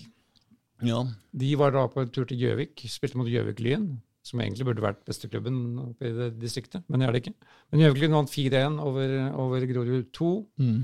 Ja. 0.86 1.04
De 1.36 1.50
var 1.60 1.74
da 1.76 1.86
på 1.92 2.02
en 2.04 2.12
tur 2.14 2.26
til 2.30 2.40
Gjøvik, 2.42 2.82
spilte 2.90 3.20
mot 3.20 3.30
Gjøvik-Lyn, 3.30 3.88
som 4.26 4.42
egentlig 4.42 4.68
burde 4.68 4.84
vært 4.84 5.02
besteklubben 5.08 5.58
oppe 5.84 6.10
i 6.10 6.14
det 6.16 6.30
distriktet, 6.42 6.86
men 6.88 7.02
det 7.02 7.08
er 7.08 7.16
det 7.16 7.24
ikke. 7.24 7.36
Men 7.72 7.84
Gjøvik-Lyn 7.84 8.16
vant 8.18 8.32
4-1 8.34 8.80
over, 8.84 9.16
over 9.46 9.66
Grorud 9.70 10.10
2. 10.16 10.32
Mm. 10.62 10.80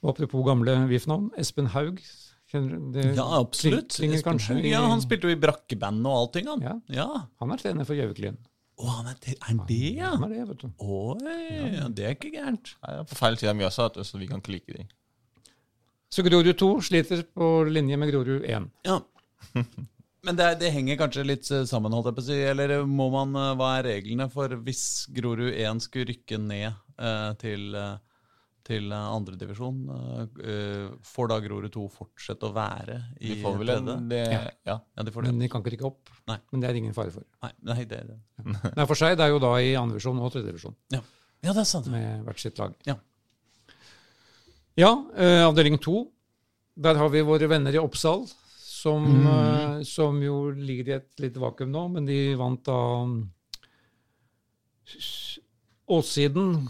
Og 0.00 0.12
apropos 0.14 0.44
gamle 0.46 0.76
VIF-navn, 0.90 1.30
Espen 1.40 1.72
Haug. 1.74 2.00
Det? 2.50 3.02
ja, 3.14 3.24
absolutt. 3.38 3.94
Klinger 3.94 4.24
kanskje 4.26 4.56
Ja, 4.66 4.80
Han 4.90 4.98
spilte 5.04 5.28
jo 5.28 5.36
i 5.36 5.38
brakkeband 5.38 6.02
og 6.02 6.16
allting, 6.16 6.48
han. 6.50 6.64
Ja. 6.64 6.72
Ja. 6.90 7.08
Han 7.38 7.52
er 7.54 7.60
trener 7.62 7.86
for 7.86 7.98
Gjøvik-Lyn. 7.98 8.40
Å, 8.80 8.86
han 8.96 9.10
er, 9.12 9.18
er 9.28 9.44
han 9.44 9.60
det, 9.68 9.82
ja? 10.00 10.14
Han 10.16 10.24
er 10.26 10.32
det, 10.34 10.46
vet 10.48 10.64
du. 10.64 10.70
Oi, 10.80 11.36
ja, 11.76 11.90
det 11.92 12.06
er 12.08 12.16
ikke 12.16 12.32
gærent. 12.32 12.72
Nei, 12.80 12.94
det 12.96 13.02
er 13.04 13.10
på 13.10 13.18
feil 13.18 13.36
side 13.38 13.52
av 13.52 13.58
Mjøsa, 13.60 13.90
så 14.08 14.20
vi 14.20 14.28
kan 14.30 14.40
ikke 14.40 14.54
like 14.56 14.78
de. 14.78 14.86
Så 16.10 16.24
Grorud 16.26 16.56
2 16.58 16.68
sliter 16.82 17.22
på 17.36 17.48
linje 17.70 17.96
med 18.00 18.10
Grorud 18.10 18.42
1. 18.44 18.68
Ja. 18.88 18.98
Men 20.26 20.36
det, 20.36 20.46
det 20.60 20.68
henger 20.74 20.98
kanskje 21.00 21.22
litt 21.24 21.46
eh, 21.54 21.62
sammen, 21.70 21.94
holdt 21.96 22.10
jeg 22.10 22.16
på 22.18 22.22
å 22.24 22.26
si. 22.26 22.38
Eller 22.50 22.82
må 22.84 23.06
man, 23.14 23.30
eh, 23.40 23.52
hva 23.56 23.70
er 23.78 23.86
reglene 23.94 24.26
for 24.32 24.52
hvis 24.66 24.82
Grorud 25.16 25.54
1 25.54 25.80
skulle 25.86 26.10
rykke 26.10 26.36
ned 26.42 26.66
eh, 27.00 27.30
til, 27.40 27.70
eh, 27.78 27.94
til 28.68 28.90
eh, 28.92 29.06
andredivisjon? 29.14 29.78
Eh, 30.44 30.90
får 31.14 31.30
da 31.32 31.38
Grorud 31.46 31.70
2 31.72 31.86
fortsette 31.94 32.50
å 32.50 32.52
være 32.58 32.98
i 33.22 33.30
De 33.32 33.38
får 33.46 33.56
vel 33.62 33.72
tredje? 33.72 33.96
det, 34.12 34.20
Ja. 34.34 34.42
ja. 34.74 34.76
Ja, 34.98 35.06
de 35.08 35.14
får 35.14 35.24
det. 35.28 35.32
Men 35.32 35.46
de 35.46 35.52
kan 35.54 35.64
ikke 35.64 35.76
rykke 35.78 35.88
opp. 35.88 36.12
Nei. 36.28 36.36
Men 36.52 36.66
det 36.66 36.72
er 36.74 36.80
ingen 36.82 36.98
fare 36.98 37.14
for. 37.14 37.24
Nei, 37.46 37.52
nei, 37.70 37.78
det 37.88 38.02
er 38.02 38.10
det. 38.12 38.18
Nei, 38.76 38.84
for 38.90 38.98
seg, 38.98 39.14
det 39.16 39.24
er 39.30 39.32
jo 39.32 39.40
da 39.46 39.54
i 39.62 39.72
andredivisjon 39.78 40.20
og 40.20 40.34
tredjedivisjon 40.34 40.76
Ja. 40.98 41.00
ja, 41.46 41.54
det 41.54 41.62
er 41.64 41.70
sant. 41.70 41.88
med 41.94 42.26
hvert 42.28 42.42
sitt 42.44 42.58
lag. 42.60 42.74
Ja. 42.90 42.98
Ja, 44.78 44.92
eh, 45.16 45.42
avdeling 45.46 45.78
to. 45.82 46.06
Der 46.80 46.94
har 46.96 47.08
vi 47.12 47.20
våre 47.26 47.48
venner 47.50 47.74
i 47.74 47.78
Oppsal, 47.80 48.26
som, 48.60 49.04
eh, 49.26 49.82
som 49.84 50.20
jo 50.22 50.50
ligger 50.50 50.88
i 50.88 50.96
et 51.00 51.10
lite 51.20 51.40
vakuum 51.42 51.70
nå, 51.72 51.88
men 51.92 52.06
de 52.06 52.34
vant 52.38 52.62
da 52.64 52.76
mm, 53.04 53.30
Åssiden 55.90 56.68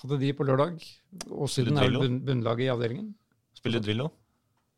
hadde 0.00 0.18
de 0.20 0.32
på 0.36 0.44
lørdag. 0.48 0.80
Åssiden 1.30 1.76
er 1.80 1.92
bunn, 1.92 2.18
bunnlaget 2.24 2.66
i 2.66 2.70
avdelingen. 2.72 3.10
Spiller 3.56 3.82
Drillo 3.84 4.10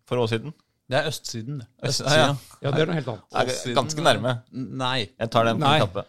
for 0.09 0.19
Åssiden. 0.25 0.53
Det 0.89 0.97
er 0.99 1.09
østsiden, 1.11 1.61
østsiden. 1.85 2.15
Ja, 2.17 2.29
ja. 2.33 2.37
Ja, 2.65 2.71
det 2.73 2.81
er 2.83 2.89
noe 2.89 2.97
helt 2.97 3.11
annet. 3.13 3.27
Er 3.37 3.75
ganske 3.77 4.03
nærme. 4.05 4.33
Nei. 4.53 5.09
Jeg 5.21 5.31
tar 5.35 5.45
den 5.51 5.61
på 5.61 5.73
kappe. 5.85 6.05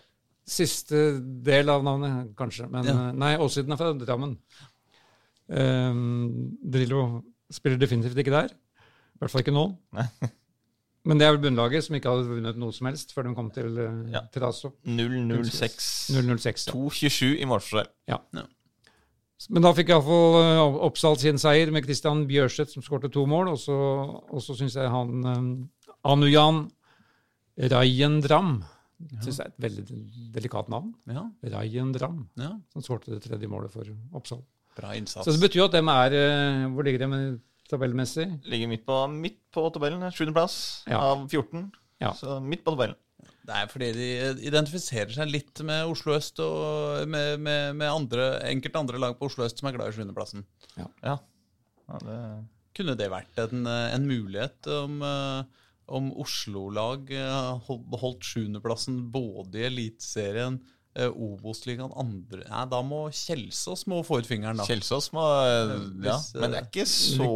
Siste 0.49 1.01
del 1.45 1.69
av 1.69 1.83
navnet, 1.85 2.31
kanskje. 2.39 2.69
Men 2.71 2.85
Ja. 2.87 2.93
eh, 3.09 3.11
nei, 3.11 3.33
Åssiden 3.37 3.73
er 3.73 3.77
fra 3.77 3.91
Drammen. 3.93 4.37
Um, 5.49 6.57
Drillo 6.61 7.23
spiller 7.51 7.79
definitivt 7.81 8.17
ikke 8.21 8.33
der. 8.35 8.51
I 8.53 9.19
hvert 9.23 9.31
fall 9.33 9.41
ikke 9.45 9.55
nå. 9.55 9.65
Nei. 9.97 10.05
Men 11.09 11.17
det 11.17 11.25
er 11.25 11.31
vel 11.33 11.41
bunnlaget 11.47 11.85
som 11.85 11.95
ikke 11.97 12.11
hadde 12.11 12.27
vunnet 12.29 12.57
noe 12.59 12.75
som 12.75 12.85
helst 12.89 13.13
før 13.15 13.25
de 13.25 13.31
kom 13.37 13.49
til, 13.55 13.71
uh, 13.79 14.03
Ja. 14.13 14.21
til 14.29 14.43
Raso. 14.43 14.73
006. 14.85 16.11
006. 16.13 16.67
Ja. 16.67 16.73
227 16.75 17.39
i 17.39 17.47
målforskjell. 17.49 17.89
Men 19.49 19.63
da 19.63 19.71
fikk 19.73 19.93
iallfall 19.93 20.35
uh, 20.35 20.79
Oppsal 20.89 21.15
sin 21.21 21.39
seier 21.41 21.71
med 21.71 21.85
Christian 21.87 22.25
Bjørseth 22.29 22.75
som 22.75 22.83
skårte 22.85 23.09
to 23.13 23.23
mål. 23.25 23.53
Og 23.55 23.61
så, 23.61 23.73
og 23.73 24.43
så 24.43 24.57
syns 24.59 24.75
jeg 24.77 24.91
han 24.91 25.23
um, 25.25 25.49
Anujan 26.05 26.65
Rajendram 27.59 28.59
Synes 29.23 29.37
jeg 29.39 29.45
er 29.45 29.51
et 29.53 29.63
veldig 29.63 29.83
delikat 30.35 30.67
navn. 30.71 30.89
Ja, 31.07 31.21
Rajendram. 31.53 32.25
ja. 32.37 32.49
Som 32.75 32.83
skårte 32.83 33.13
det 33.15 33.21
tredje 33.23 33.47
målet 33.47 33.71
for 33.71 33.87
Oppsal. 34.19 34.41
Bra 34.77 34.93
innsats. 34.95 35.25
Så 35.25 35.33
det 35.35 35.41
betyr 35.41 35.63
jo 35.63 35.67
at 35.69 35.75
dem 35.75 35.89
er 35.91 36.13
eh, 36.15 36.65
Hvor 36.73 36.85
ligger 36.87 37.05
de 37.05 37.39
tabellmessig? 37.69 38.25
Ligger 38.49 38.69
midt 38.71 38.85
på, 38.87 38.95
midt 39.11 39.39
på 39.53 39.65
tabellen. 39.73 40.05
Sjuendeplass 40.13 40.85
Ja. 40.89 40.99
av 41.11 41.27
14. 41.29 41.71
Ja. 42.01 42.13
Så 42.17 42.39
midt 42.41 42.63
på 42.65 42.73
tabellen. 42.75 42.95
Det 43.49 43.55
er 43.57 43.67
fordi 43.71 43.87
de 43.97 44.07
identifiserer 44.45 45.09
seg 45.15 45.29
litt 45.31 45.59
med 45.65 45.89
Oslo 45.89 46.13
øst 46.13 46.37
og 46.43 47.07
med, 47.09 47.39
med, 47.41 47.75
med 47.79 47.89
andre, 47.89 48.27
enkelte 48.45 48.77
andre 48.79 48.99
lag 49.01 49.15
på 49.17 49.25
Oslo 49.25 49.43
øst 49.47 49.57
som 49.59 49.67
er 49.69 49.75
glad 49.77 49.89
i 49.89 49.95
sjuendeplassen. 49.97 50.45
Ja. 50.77 50.85
ja 51.03 51.15
det, 52.05 52.17
Kunne 52.77 52.95
det 52.99 53.09
vært 53.11 53.41
en, 53.41 53.65
en 53.65 54.05
mulighet 54.07 54.69
om, 54.69 54.99
eh, 55.01 55.43
om 55.89 56.11
Oslo-lag 56.21 57.09
holdt 57.65 58.27
sjuendeplassen 58.29 59.01
både 59.11 59.63
i 59.63 59.67
Eliteserien, 59.71 60.59
eh, 60.99 61.09
Obos-ligaen, 61.09 61.91
andre 61.97 62.43
Nei, 62.45 62.63
Da 62.71 62.81
må 62.85 63.05
Kjelsås 63.15 63.85
må 63.89 64.01
få 64.07 64.19
ut 64.21 64.29
fingeren, 64.29 64.59
da. 64.59 64.67
Kjelsås 64.67 65.09
må 65.15 65.23
Ja, 65.23 65.65
Hvis, 65.79 66.29
eh, 66.35 66.43
men 66.43 66.55
det 66.55 66.61
er 66.61 66.69
ikke 66.69 66.87
så 66.89 67.29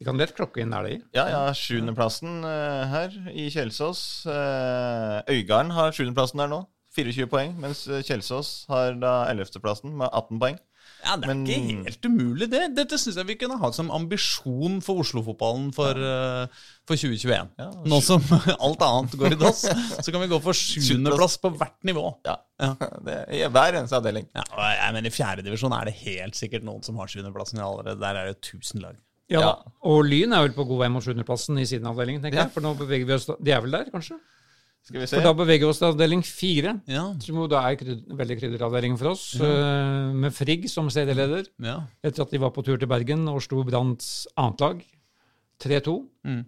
Vi 0.00 0.08
kan 0.08 0.20
lett 0.20 0.34
klokke 0.36 0.64
inn 0.64 0.74
der, 0.74 0.88
de. 0.88 1.00
Ja, 1.16 1.26
ja, 1.30 1.42
sjuendeplassen 1.56 2.40
uh, 2.46 2.84
her 2.90 3.14
i 3.32 3.48
Kjelsås. 3.52 4.04
Uh, 4.28 5.20
Øygarden 5.30 5.74
har 5.76 5.94
sjuendeplassen 5.94 6.42
der 6.42 6.50
nå. 6.50 6.64
24 6.94 7.26
poeng, 7.30 7.54
mens 7.58 7.84
eh, 7.90 8.04
Kjelsås 8.06 8.52
har 8.70 8.94
da 9.00 9.24
ellevteplassen 9.32 9.96
med 9.98 10.08
18 10.12 10.40
poeng. 10.42 10.60
Ja, 11.04 11.16
Det 11.20 11.28
er 11.28 11.34
Men- 11.34 11.46
ikke 11.46 11.84
helt 11.84 12.06
umulig, 12.08 12.48
det. 12.50 12.62
Dette 12.74 12.96
syns 12.98 13.16
jeg 13.20 13.26
vi 13.28 13.34
kunne 13.36 13.58
ha 13.60 13.70
som 13.76 13.90
ambisjon 13.90 14.80
for 14.82 15.02
Oslo-fotballen 15.02 15.70
for, 15.74 15.90
eh, 15.92 16.46
for 16.88 16.96
2021. 16.96 17.50
Ja, 17.58 17.70
Nå 17.84 18.00
som 18.02 18.22
alt 18.66 18.80
annet 18.86 19.16
går 19.20 19.32
i 19.36 19.40
dass, 19.40 19.64
så 20.00 20.10
kan 20.12 20.20
vi 20.24 20.28
gå 20.32 20.40
for 20.42 20.52
sjuendeplass 20.56 21.36
på 21.42 21.52
hvert 21.56 21.76
nivå. 21.84 22.06
Ja, 22.24 22.36
Ja. 22.60 22.74
det 23.04 23.14
er 23.28 23.32
I 23.34 23.48
hver 23.52 23.74
eneste 23.80 23.98
avdeling. 24.00 24.26
Ja, 24.34 24.42
og 24.50 24.62
jeg 24.64 24.92
mener 24.96 25.10
I 25.10 25.14
fjerdedivisjon 25.14 25.72
er 25.80 25.84
det 25.90 25.94
helt 26.04 26.34
sikkert 26.34 26.64
noen 26.64 26.82
som 26.86 26.96
har 26.96 27.06
sjuendeplassen 27.06 27.58
allerede. 27.60 27.98
Der 28.00 28.14
er 28.22 28.32
det 28.32 28.40
1000 28.40 28.80
lag. 28.82 28.96
Ja, 29.28 29.40
Ja. 29.40 29.52
Og 29.88 30.04
Lyn 30.04 30.32
er 30.36 30.42
vel 30.48 30.52
på 30.56 30.66
god 30.68 30.78
vei 30.84 30.88
mot 30.92 31.02
sjuendeplassen 31.02 31.56
i 31.58 31.64
siden 31.64 31.86
av 31.88 31.96
avdelingen, 31.98 32.20
tenker 32.22 32.36
Ja. 32.42 32.44
jeg. 32.44 32.52
For 32.52 32.60
nå 32.60 32.74
beveger 32.76 33.06
vi 33.08 33.14
oss 33.14 33.26
De 33.42 33.50
er 33.52 33.60
vel 33.64 33.70
der, 33.72 33.86
kanskje? 33.92 34.18
Skal 34.84 35.00
vi 35.00 35.06
se. 35.08 35.16
For 35.16 35.24
da 35.24 35.32
beveger 35.32 35.64
vi 35.64 35.70
oss 35.72 35.78
til 35.80 35.88
avdeling 35.88 36.22
fire, 36.28 36.74
Ja. 36.92 37.04
som 37.24 37.36
jo 37.40 37.46
da 37.48 37.62
er 37.70 37.76
krydder, 37.80 38.16
veldig 38.18 38.36
krydderavdeling 38.40 38.98
for 39.00 39.08
oss, 39.14 39.34
eh, 39.40 40.12
med 40.12 40.32
Frigg 40.36 40.68
som 40.68 40.90
serieleder. 40.92 41.46
ja. 41.62 41.78
Etter 42.04 42.22
at 42.26 42.30
de 42.30 42.38
var 42.38 42.50
på 42.50 42.62
tur 42.64 42.76
til 42.76 42.86
Bergen 42.88 43.26
og 43.28 43.40
slo 43.42 43.64
Branns 43.64 44.26
annet 44.36 44.60
lag. 44.60 44.84
3-2. 45.60 45.94
Mm. 46.26 46.44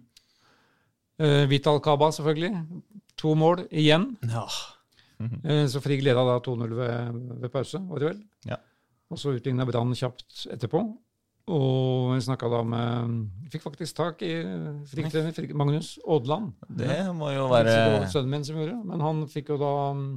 Uh, 1.19 1.45
Vital 1.49 1.79
Kaba, 1.81 2.11
selvfølgelig. 2.13 2.53
To 3.17 3.33
mål 3.33 3.67
igjen. 3.71 4.17
ja. 4.29 4.45
Eh, 5.19 5.65
så 5.65 5.81
Frigg 5.81 6.03
leda 6.05 6.21
da 6.21 6.37
2-0 6.45 6.75
ved, 6.77 7.39
ved 7.41 7.49
pause, 7.49 7.79
var 7.89 7.97
det 7.97 8.07
vel? 8.11 8.19
Ja. 8.45 8.57
Og 9.09 9.17
så 9.17 9.33
utligna 9.33 9.65
Brann 9.65 9.95
kjapt 9.97 10.43
etterpå. 10.53 10.83
Og 11.47 12.09
vi 12.11 12.23
snakka 12.25 12.49
da 12.51 12.57
med 12.67 13.51
Fikk 13.53 13.63
faktisk 13.63 13.95
tak 13.95 14.23
i 14.27 14.33
Frigg-trener 14.91 15.53
Magnus 15.55 15.93
Aadland. 16.03 16.49
Det 16.67 16.97
må 17.15 17.29
jo 17.31 17.45
være 17.51 18.09
sønnen 18.11 18.33
min 18.33 18.43
som 18.43 18.57
gjorde, 18.59 18.75
men 18.89 19.03
han 19.05 19.21
fikk 19.31 19.53
jo 19.53 19.57
da 19.61 19.69
um, 19.95 20.09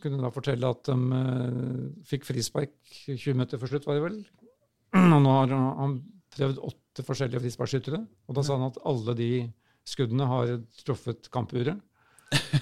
Kunne 0.00 0.22
da 0.22 0.30
fortelle 0.32 0.70
at 0.72 0.88
de 0.88 0.96
um, 0.96 1.90
fikk 2.08 2.24
frispark 2.30 2.72
20 3.10 3.36
meter 3.42 3.60
før 3.60 3.74
slutt, 3.74 3.90
var 3.90 4.00
det 4.00 4.06
vel. 4.06 4.16
Og 4.94 5.20
nå 5.20 5.36
har 5.36 5.52
han 5.52 5.98
prøvd 6.34 6.62
åtte 6.64 7.04
forskjellige 7.04 7.44
frisparkskyttere, 7.44 8.00
og 8.00 8.38
da 8.38 8.46
sa 8.46 8.56
han 8.56 8.70
at 8.70 8.80
alle 8.88 9.12
de 9.18 9.30
skuddene 9.84 10.30
har 10.30 10.54
truffet 10.80 11.28
kampuret. 11.34 11.76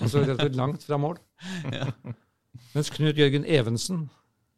Altså 0.01 0.25
slett 0.25 0.57
langt 0.59 0.85
fra 0.85 0.99
mål. 1.01 1.21
Mens 2.75 2.91
Knut 2.93 3.21
Jørgen 3.21 3.47
Evensen, 3.49 4.07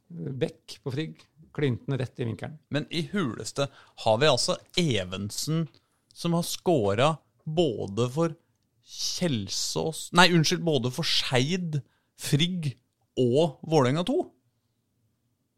Beck 0.09 0.79
på 0.83 0.93
Frigg, 0.95 1.23
klinte 1.55 1.87
den 1.89 1.99
rett 2.01 2.21
i 2.21 2.27
vinkelen. 2.29 2.59
Men 2.75 2.87
i 2.91 3.07
huleste 3.13 3.69
har 4.05 4.21
vi 4.23 4.31
altså 4.31 4.57
Evensen 4.81 5.67
som 6.15 6.37
har 6.37 6.47
scora 6.47 7.13
både 7.45 8.09
for 8.15 8.35
Kjelsås 8.85 10.11
Nei, 10.13 10.29
unnskyld, 10.37 10.63
både 10.67 10.91
for 10.93 11.07
Skeid, 11.09 11.81
Frigg 12.21 12.75
og 13.21 13.59
Vålerenga 13.65 14.05
2? 14.07 14.17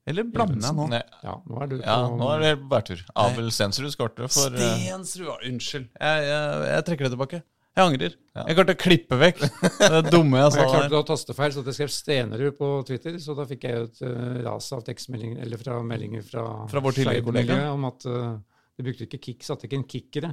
Eller 0.06 0.28
blander 0.30 0.62
jeg 0.62 0.76
nå? 0.78 0.86
Nei, 0.92 1.02
Ja, 1.24 1.34
nå 1.42 1.58
er 1.64 1.70
du 1.72 1.76
Ja, 1.80 1.96
på 2.06 2.18
nå 2.20 2.28
er 2.36 2.44
det 2.44 2.52
bærtur. 2.70 3.00
Abel 3.18 3.50
Stensrud 3.50 3.90
skårte 3.90 4.28
for 4.30 4.54
eh, 4.54 4.76
Stensrud, 4.78 5.32
unnskyld. 5.48 5.88
Jeg, 5.98 6.28
jeg, 6.28 6.60
jeg 6.70 6.86
trekker 6.86 7.08
det 7.08 7.14
tilbake. 7.16 7.40
Jeg 7.76 7.90
angrer. 7.90 8.14
Ja. 8.32 8.42
Jeg 8.48 8.56
klarte 8.56 8.72
å 8.72 8.78
klippe 8.80 9.16
vekk 9.20 9.40
det 9.42 9.98
dumme 10.08 10.38
jeg 10.40 10.52
sa 10.54 10.56
der. 10.56 10.62
jeg 10.62 10.72
klarte 10.72 10.96
å 10.96 11.06
taste 11.10 11.34
feil, 11.36 11.52
så 11.52 11.64
jeg 11.66 11.76
skrev 11.76 11.90
Stenerud 11.92 12.56
på 12.56 12.70
Twitter. 12.88 13.18
Så 13.20 13.36
da 13.36 13.44
fikk 13.48 13.66
jeg 13.68 13.76
jo 13.76 13.88
et 13.90 14.00
uh, 14.06 14.38
ras 14.46 14.70
av 14.72 14.84
tekstmeldinger, 14.86 15.42
eller 15.44 15.60
fra 15.60 15.76
meldinger 15.84 16.24
fra, 16.24 16.46
Fra 16.72 16.82
vår 16.86 16.96
tidligere 16.96 17.26
kollega. 17.26 17.58
Om 17.74 17.84
at 17.90 18.08
uh, 18.08 18.32
de 18.80 18.86
brukte 18.86 19.04
ikke 19.04 19.20
kick, 19.28 19.44
satte 19.44 19.68
ikke 19.68 19.80
en 19.82 19.86
kickere. 19.92 20.32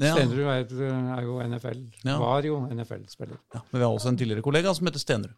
Ja. 0.00 0.14
Stenerud 0.16 0.48
er, 0.48 0.64
uh, 0.72 1.12
er 1.18 1.28
jo 1.28 1.36
NFL. 1.44 1.84
Ja. 2.00 2.16
Var 2.24 2.48
jo 2.48 2.62
NFL-spiller. 2.72 3.42
Ja, 3.52 3.60
men 3.60 3.76
vi 3.76 3.84
har 3.84 3.92
også 3.92 4.14
en 4.14 4.20
tidligere 4.22 4.46
kollega 4.48 4.72
som 4.76 4.88
heter 4.88 5.04
Stenerud. 5.04 5.36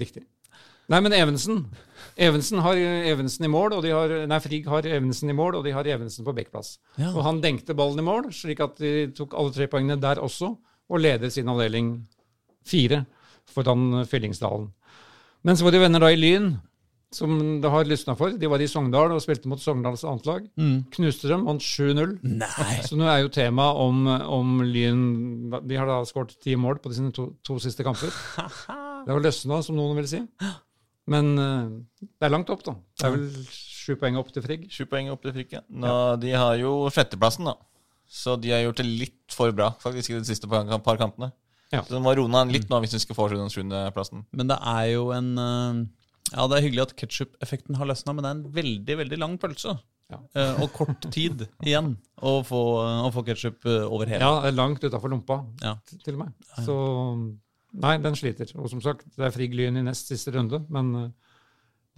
Riktig. 0.00 0.24
Nei, 0.90 1.00
men 1.04 1.14
Evensen. 1.14 1.62
Evensen 2.20 2.62
har 2.64 2.78
uh, 2.78 3.08
Evensen 3.10 3.46
i 3.46 3.50
mål, 3.52 3.76
og 3.76 3.84
de 3.86 3.92
har, 3.94 4.14
nei, 4.30 4.40
Frigg 4.42 4.66
har 4.70 4.88
Evensen 4.88 5.30
i 5.30 5.36
mål, 5.36 5.60
og 5.60 5.66
de 5.66 5.74
har 5.76 5.86
Evensen 5.86 6.26
på 6.26 6.34
backplass. 6.36 6.74
Ja. 6.98 7.12
Og 7.12 7.22
han 7.26 7.38
denkte 7.44 7.76
ballen 7.78 8.02
i 8.02 8.06
mål, 8.06 8.32
slik 8.34 8.62
at 8.64 8.80
de 8.82 9.10
tok 9.16 9.36
alle 9.38 9.54
tre 9.54 9.70
poengene 9.70 10.00
der 10.02 10.22
også, 10.22 10.54
og 10.90 11.02
leder 11.02 11.30
sin 11.30 11.48
avdeling 11.48 11.94
fire 12.66 13.04
foran 13.50 14.02
Fyllingsdalen. 14.10 14.68
Men 15.46 15.56
så 15.56 15.64
var 15.64 15.74
det 15.74 15.84
venner 15.84 16.02
da 16.02 16.10
i 16.12 16.18
Lyn, 16.18 16.50
som 17.14 17.38
det 17.62 17.70
har 17.72 17.88
lysna 17.88 18.14
for. 18.18 18.34
De 18.38 18.50
var 18.50 18.62
i 18.62 18.68
Sogndal 18.70 19.14
og 19.14 19.22
spilte 19.22 19.50
mot 19.50 19.62
Sogndals 19.62 20.04
annet 20.06 20.26
lag. 20.28 20.44
Knuste 20.94 21.30
dem, 21.30 21.46
vant 21.48 21.64
7-0. 21.64 22.12
Så 22.86 22.98
nå 22.98 23.08
er 23.10 23.24
jo 23.24 23.32
temaet 23.34 23.80
om, 23.82 24.04
om 24.06 24.60
Lyn 24.66 25.00
De 25.66 25.78
har 25.78 25.88
da 25.90 26.00
skåret 26.06 26.36
ti 26.42 26.54
mål 26.58 26.78
på 26.82 26.92
sine 26.94 27.10
to, 27.14 27.30
to 27.46 27.58
siste 27.62 27.86
kamper. 27.86 28.12
Det 29.06 29.14
har 29.14 29.22
løsna, 29.24 29.62
som 29.64 29.78
noen 29.78 29.96
vil 29.96 30.10
si. 30.10 30.20
Men 31.08 31.30
eh, 31.38 32.06
det 32.20 32.26
er 32.28 32.32
langt 32.34 32.50
opp, 32.52 32.62
da. 32.66 32.74
Det 33.00 33.06
er 33.08 33.14
vel 33.16 33.46
sju 33.50 33.94
poeng 33.98 34.18
opp 34.20 34.30
til 34.34 34.44
Frigg. 34.44 34.66
Sju 34.70 34.84
poeng 34.90 35.08
opp 35.10 35.22
til 35.24 35.32
Frigg. 35.34 35.56
Nå, 35.72 35.94
De 36.22 36.32
har 36.36 36.56
jo 36.60 36.74
sjetteplassen, 36.92 37.48
da. 37.48 37.56
Så 38.10 38.34
de 38.42 38.50
har 38.50 38.64
gjort 38.64 38.80
det 38.82 38.88
litt 38.90 39.34
for 39.34 39.52
bra 39.54 39.70
faktisk 39.78 40.10
i 40.10 40.18
de 40.18 40.26
siste 40.26 40.48
par, 40.50 40.66
kantene. 40.66 40.98
kampene. 40.98 41.30
Ja. 41.70 41.84
Så 41.86 41.94
de 41.94 42.00
må 42.02 42.10
roe 42.18 42.26
ned 42.30 42.50
litt 42.50 42.66
nå 42.70 42.80
hvis 42.82 42.96
de 42.96 42.98
skal 42.98 43.14
få 43.14 43.28
den 43.30 43.50
sjuendeplassen. 43.52 44.24
Men 44.34 44.50
det 44.50 44.56
er 44.58 44.88
jo 44.96 45.10
en 45.14 45.28
eh, 45.38 45.80
Ja, 46.34 46.46
det 46.50 46.58
er 46.58 46.64
hyggelig 46.66 46.82
at 46.88 46.96
ketsjup-effekten 46.98 47.78
har 47.78 47.86
løsna, 47.90 48.12
men 48.14 48.22
det 48.26 48.30
er 48.30 48.36
en 48.38 48.52
veldig, 48.58 48.96
veldig 49.04 49.18
lang 49.22 49.38
pølse. 49.42 49.76
Ja. 50.10 50.18
Eh, 50.34 50.58
og 50.64 50.72
kort 50.74 51.06
tid 51.14 51.46
igjen 51.66 51.92
å 52.18 52.40
få, 52.46 52.60
å 53.06 53.12
få 53.14 53.22
ketsjup 53.26 53.62
over 53.86 54.10
hele. 54.10 54.26
Ja, 54.26 54.50
langt 54.54 54.82
utafor 54.82 55.10
lompa, 55.14 55.44
Ja. 55.62 55.76
til 56.02 56.18
og 56.18 56.24
med. 56.24 56.34
Så 56.66 56.76
nei, 57.72 57.96
den 58.02 58.18
sliter. 58.18 58.50
Og 58.58 58.70
som 58.72 58.82
sagt, 58.84 59.06
det 59.16 59.26
er 59.26 59.34
Frigg 59.34 59.54
Lyn 59.56 59.80
i 59.80 59.86
nest 59.86 60.10
siste 60.10 60.34
runde, 60.34 60.62
men 60.72 60.92
eh, 60.98 61.10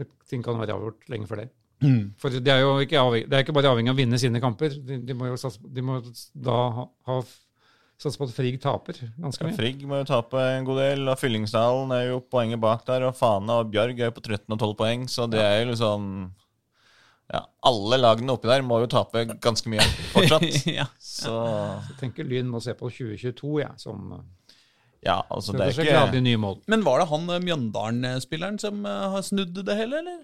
det, 0.01 0.09
ting 0.29 0.45
kan 0.45 0.61
være 0.61 0.77
avgjort 0.77 1.09
lenge 1.13 1.31
før 1.31 1.45
det. 1.45 1.51
Mm. 1.83 2.13
For 2.21 2.31
det 2.31 2.53
er 2.53 2.61
jo 2.63 2.77
ikke, 2.83 3.01
avhengig, 3.01 3.29
det 3.31 3.37
er 3.37 3.45
ikke 3.45 3.55
bare 3.57 3.73
avhengig 3.73 3.91
av 3.91 3.97
å 3.97 4.03
vinne 4.03 4.21
sine 4.21 4.43
kamper. 4.43 4.77
De, 4.87 5.01
de 5.03 5.17
må 5.19 5.33
jo 5.33 5.39
sats, 5.41 5.59
de 5.63 5.83
må 5.85 5.99
da 6.35 6.59
ha, 6.77 6.87
ha 7.09 7.17
satse 8.03 8.19
på 8.19 8.29
at 8.29 8.35
Frigg 8.35 8.59
taper 8.63 9.01
ganske 9.21 9.45
mye. 9.45 9.55
Ja, 9.55 9.59
Frigg 9.59 9.83
må 9.89 9.99
jo 10.01 10.07
tape 10.09 10.45
en 10.57 10.67
god 10.67 10.81
del, 10.83 11.03
og 11.11 11.19
Fyllingsdalen 11.21 11.95
er 11.97 12.07
jo 12.11 12.21
poenget 12.33 12.63
bak 12.63 12.85
der. 12.89 13.09
Og 13.09 13.17
Fana 13.19 13.61
og 13.63 13.73
Bjørg 13.73 13.99
er 13.99 14.11
jo 14.11 14.17
på 14.17 14.25
13 14.25 14.47
og 14.47 14.59
12 14.59 14.79
poeng, 14.79 15.09
så 15.11 15.29
det 15.31 15.43
er 15.43 15.61
jo 15.63 15.73
liksom 15.73 16.09
Ja, 17.33 17.47
alle 17.65 17.97
lagene 17.97 18.35
oppi 18.35 18.51
der 18.51 18.65
må 18.67 18.83
jo 18.83 18.91
tape 18.91 19.25
ganske 19.41 19.71
mye 19.73 19.85
fortsatt. 20.13 20.45
ja. 20.79 20.87
Så 21.01 21.33
Jeg 21.89 21.99
tenker 22.03 22.29
Lyn 22.29 22.51
må 22.51 22.61
se 22.61 22.75
på 22.77 22.91
2022 22.91 23.53
ja, 23.63 23.71
som 23.81 24.13
ja, 25.07 25.19
altså 25.31 25.53
det 25.57 25.67
er 25.67 26.07
ikke 26.09 26.23
nye 26.23 26.39
mål. 26.41 26.61
Men 26.71 26.85
var 26.87 27.03
det 27.03 27.09
han 27.11 27.29
eh, 27.35 27.41
Mjøndalen-spilleren 27.43 28.59
som 28.63 28.85
eh, 28.87 29.05
har 29.17 29.25
snudd 29.27 29.59
det 29.67 29.77
hele, 29.79 29.99
eller? 30.03 30.21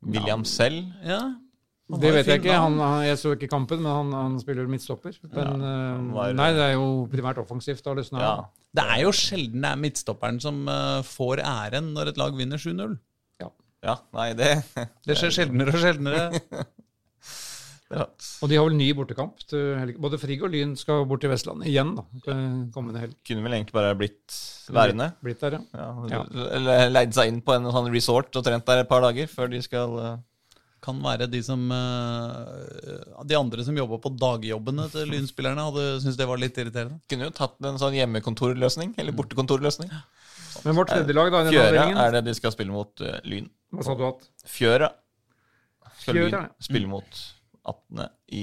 William 0.00 0.44
selv. 0.48 0.86
Ja. 1.04 1.20
Det 1.90 2.12
vet 2.14 2.28
jeg 2.30 2.40
ikke. 2.40 2.54
Han, 2.54 2.78
han, 2.78 3.02
jeg 3.04 3.18
så 3.18 3.32
ikke 3.34 3.48
kampen, 3.50 3.82
men 3.82 3.90
han, 3.92 4.12
han 4.14 4.38
spiller 4.40 4.68
midtstopper. 4.70 5.16
Men 5.34 5.46
han 5.52 5.64
eh, 5.68 6.08
var- 6.16 6.34
nei, 6.38 6.48
det 6.56 6.64
er 6.70 6.74
jo 6.78 6.88
primært 7.12 7.40
offensivt. 7.42 7.82
Da 7.84 7.94
løsna 7.98 8.22
Ja. 8.24 8.34
Det 8.70 8.84
er 8.86 9.00
jo 9.02 9.10
sjelden 9.16 9.64
det 9.66 9.70
er 9.72 9.80
midtstopperen 9.82 10.36
som 10.40 10.60
får 11.02 11.40
æren 11.42 11.88
når 11.96 12.12
et 12.12 12.20
lag 12.20 12.36
vinner 12.38 12.60
7-0. 12.62 12.94
ja, 13.82 13.96
nei, 14.14 14.28
det, 14.38 14.50
Det 15.08 15.16
skjer 15.18 15.32
sjeldnere 15.40 15.72
og 15.74 15.82
sjeldnere. 15.82 16.40
er. 17.90 18.06
Og 18.42 18.48
de 18.50 18.56
har 18.58 18.64
vel 18.68 18.76
ny 18.78 18.86
bortekamp. 18.94 19.40
til 19.50 19.74
helg. 19.80 19.96
Både 19.98 20.18
Frigg 20.22 20.42
og 20.46 20.52
Lyn 20.54 20.76
skal 20.78 21.04
bort 21.10 21.20
til 21.24 21.30
Vestlandet 21.32 21.66
igjen 21.66 21.92
da, 21.96 22.04
kommende 22.74 23.00
helg. 23.02 23.16
Kunne 23.26 23.42
vel 23.42 23.56
egentlig 23.58 23.74
bare 23.74 23.96
blitt 23.98 24.36
værende. 24.70 25.10
Blitt 25.24 25.40
der, 25.42 25.58
ja. 25.58 25.62
Ja, 25.74 25.88
Ja. 26.14 26.24
Eller 26.56 26.90
leid 26.90 27.14
seg 27.16 27.28
inn 27.32 27.40
på 27.42 27.56
en 27.56 27.66
sånn 27.70 27.90
resort 27.92 28.36
og 28.38 28.44
trent 28.46 28.66
der 28.66 28.84
et 28.84 28.88
par 28.88 29.02
dager 29.02 29.26
før 29.30 29.50
de 29.50 29.62
skal 29.66 29.96
eh, 29.98 30.18
Kan 30.80 31.02
være 31.04 31.26
de 31.28 31.42
som 31.44 31.60
eh, 31.76 33.24
De 33.28 33.36
andre 33.36 33.64
som 33.66 33.76
jobba 33.76 33.98
på 34.00 34.14
dagjobbene 34.16 34.86
til 34.94 35.10
Lynspillerne, 35.12 35.66
hadde 35.66 36.00
syntes 36.00 36.16
det 36.16 36.28
var 36.30 36.40
litt 36.40 36.56
irriterende. 36.56 37.00
Kunne 37.10 37.26
jo 37.28 37.34
tatt 37.36 37.58
en 37.68 37.76
sånn 37.82 37.98
hjemmekontorløsning, 37.98 38.94
eller 38.96 39.12
bortekontorløsning. 39.18 39.90
Men 40.64 40.74
vårt 40.78 40.88
tredje 40.94 41.14
lag 41.14 41.28
da, 41.30 41.42
denne 41.44 41.52
Fjøra 41.52 41.68
avdelingen 41.68 42.00
er 42.06 42.14
det 42.16 42.24
de 42.30 42.34
skal 42.38 42.54
spille 42.54 42.72
mot 42.72 43.00
eh, 43.04 43.18
Lyn. 43.28 43.50
Hva 43.74 43.84
sa 43.86 43.94
du 43.98 44.06
at? 44.08 44.24
Fjøra 44.46 44.88
skal 46.00 46.16
Fjøra, 46.16 46.40
Lyn 46.46 46.48
spille 46.64 46.88
mot 46.90 47.20
18. 47.64 48.08
i 48.36 48.42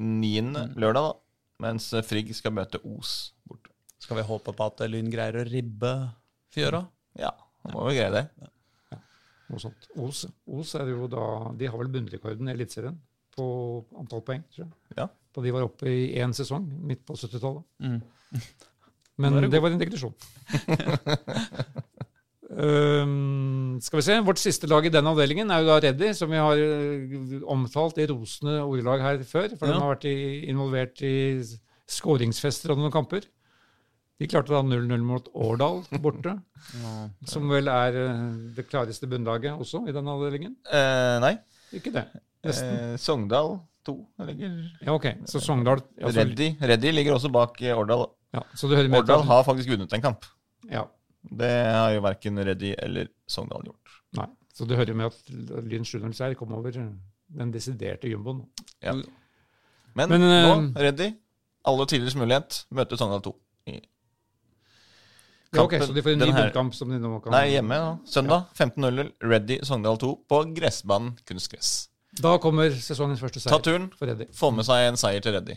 9. 0.00 0.42
lørdag, 0.80 1.02
da. 1.02 1.12
Mens 1.64 1.86
Frigg 2.04 2.32
skal 2.34 2.54
møte 2.56 2.80
Os 2.82 3.32
borte. 3.46 3.70
Skal 4.02 4.18
vi 4.18 4.26
håpe 4.26 4.52
på 4.52 4.66
at 4.66 4.82
Lyn 4.90 5.08
greier 5.12 5.38
å 5.40 5.46
ribbe 5.46 5.92
Fjøra? 6.52 6.82
Ja, 7.18 7.30
må 7.70 7.86
vi 7.88 7.96
greie 8.00 8.10
det. 8.12 8.24
Noe 9.48 9.60
sånt. 9.62 9.88
Os, 10.00 10.24
Os 10.50 10.74
er 10.80 10.88
jo 10.88 11.06
da 11.10 11.24
De 11.56 11.68
har 11.68 11.78
vel 11.78 11.90
bunnrekorden 11.92 12.48
i 12.48 12.54
Eliteserien 12.54 12.96
på 13.34 13.46
antall 13.98 14.22
poeng, 14.26 14.44
tror 14.54 14.64
jeg. 14.64 14.74
Ja. 14.98 15.08
Da 15.34 15.42
de 15.42 15.52
var 15.54 15.66
oppe 15.66 15.90
i 15.90 16.04
én 16.22 16.34
sesong 16.36 16.66
midt 16.86 17.02
på 17.06 17.16
70-tallet. 17.18 17.64
Mm. 17.82 17.98
Men 19.18 19.34
det 19.34 19.34
var 19.34 19.44
det 19.44 19.50
det 19.54 19.62
var 19.62 19.74
en 19.74 19.82
digresjon. 19.82 20.14
um, 22.56 23.76
skal 23.82 23.98
vi 24.00 24.04
se. 24.06 24.16
Vårt 24.26 24.38
siste 24.42 24.68
lag 24.70 24.86
i 24.86 24.92
den 24.94 25.06
avdelingen 25.10 25.50
er 25.50 25.62
jo 25.62 25.70
da 25.72 25.78
Reddy, 25.84 26.12
som 26.16 26.30
vi 26.32 26.40
har 26.40 26.60
eh, 26.60 27.38
omtalt 27.50 27.98
i 27.98 28.06
rosende 28.10 28.60
ordelag 28.64 29.02
her 29.04 29.22
før. 29.28 29.54
For 29.58 29.66
Ja. 29.68 29.74
de 29.74 29.80
har 29.84 29.94
vært 29.96 30.06
i, 30.10 30.16
involvert 30.52 31.02
i 31.04 31.14
skåringsfester 31.90 32.72
og 32.74 32.78
noen 32.80 32.92
kamper. 32.94 33.26
De 34.20 34.28
klarte 34.30 34.54
da 34.54 34.60
0-0 34.62 35.02
mot 35.02 35.26
Årdal 35.34 35.82
borte, 36.00 36.36
som 37.32 37.48
vel 37.50 37.66
er 37.68 37.96
eh, 37.98 38.24
det 38.56 38.68
klareste 38.70 39.08
bunnlaget 39.10 39.58
også 39.58 39.82
i 39.90 39.94
den 39.96 40.08
avdelingen. 40.08 40.54
Eh, 40.70 41.18
nei. 41.24 41.34
Ikke 41.74 41.90
det. 41.94 42.06
Nesten. 42.44 42.74
Eh, 42.94 42.96
Sogndal 43.00 43.56
2 43.88 43.94
ligger 44.28 44.52
Ja, 44.86 44.94
ok. 44.94 45.06
Så 45.28 45.40
Sogndal 45.42 45.80
altså, 46.00 46.20
Reddy. 46.22 46.52
Reddy 46.62 46.92
ligger 46.94 47.16
også 47.18 47.30
bak 47.34 47.58
eh, 47.62 47.74
Årdal. 47.76 48.06
ja, 48.36 48.42
så 48.54 48.68
du 48.70 48.76
hører 48.76 48.88
med 48.92 49.02
Årdal 49.02 49.24
har 49.26 49.42
faktisk 49.48 49.72
vunnet 49.74 49.92
en 49.98 50.04
kamp. 50.04 50.24
ja, 50.70 50.84
Det 51.30 51.50
har 51.72 51.90
jo 51.94 52.00
verken 52.04 52.38
Reddy 52.44 52.74
eller 52.78 53.08
Sogndal 53.26 53.64
gjort. 53.70 53.94
Nei. 54.18 54.26
Så 54.54 54.66
det 54.68 54.76
hører 54.78 54.92
jo 54.92 54.98
med 55.00 55.06
at 55.06 55.64
Lyn 55.64 55.82
7-0-seier 55.88 56.36
kom 56.38 56.52
over 56.54 56.70
den 56.74 57.50
desiderte 57.54 58.08
jumboen. 58.10 58.44
Ja. 58.84 58.92
Men, 59.94 60.08
Men, 60.10 60.20
nå, 60.20 60.80
Reddy. 60.80 61.12
Alle 61.64 61.86
tidligers 61.88 62.14
mulighet. 62.20 62.64
møter 62.70 62.96
Sogndal 63.00 63.22
2. 63.24 63.32
I 63.72 63.80
Ja, 65.54 65.62
ok, 65.62 65.72
Så 65.80 65.94
de 65.94 66.02
får 66.02 66.12
en 66.16 66.18
ny 66.18 66.32
bunnkamp 66.34 66.74
som 66.74 66.90
de 66.90 66.98
nå 66.98 67.20
kan 67.22 67.32
Nei, 67.32 67.52
hjemme. 67.54 67.76
da. 67.78 67.98
Søndag 68.10 68.46
15.00. 68.58 69.12
Reddy 69.22 69.60
Sogndal 69.62 69.96
2 70.02 70.08
på 70.28 70.40
gressbanen 70.54 71.14
kunstgress. 71.26 71.88
Da 72.20 72.36
kommer 72.38 72.70
sesongens 72.70 73.20
første 73.22 73.40
seier 73.40 73.54
Ta 73.56 73.62
turen. 73.62 73.88
for 73.96 74.06
Reddy. 74.10 74.26
Få 74.34 74.50
med 74.54 74.66
seg 74.66 74.88
en 74.88 74.96
seier 74.98 75.22
til 75.22 75.32
Reddy. 75.34 75.56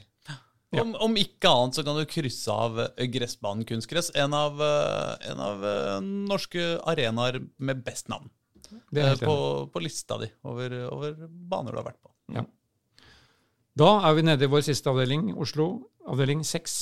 Ja. 0.75 0.81
Om, 0.83 0.95
om 0.99 1.13
ikke 1.15 1.47
annet 1.47 1.77
så 1.77 1.83
kan 1.87 1.95
du 1.95 2.03
krysse 2.09 2.51
av 2.51 2.79
eh, 2.83 3.05
gressbanen 3.11 3.63
kunstgress. 3.67 4.09
En 4.19 4.35
av, 4.35 4.59
eh, 4.63 5.29
en 5.31 5.39
av 5.39 5.63
eh, 5.63 5.93
norske 6.03 6.65
arenaer 6.83 7.39
med 7.57 7.85
best 7.85 8.11
navn 8.11 8.27
på, 8.67 9.37
på 9.71 9.79
lista 9.83 10.17
di 10.19 10.27
over, 10.43 10.75
over 10.91 11.15
baner 11.29 11.71
du 11.71 11.79
har 11.79 11.87
vært 11.87 12.01
på. 12.03 12.11
Da 13.77 13.89
er 14.09 14.15
vi 14.17 14.25
nede 14.25 14.47
i 14.47 14.49
vår 14.49 14.65
siste 14.65 14.89
avdeling, 14.89 15.29
Oslo, 15.37 15.67
avdeling 16.09 16.41
6, 16.43 16.77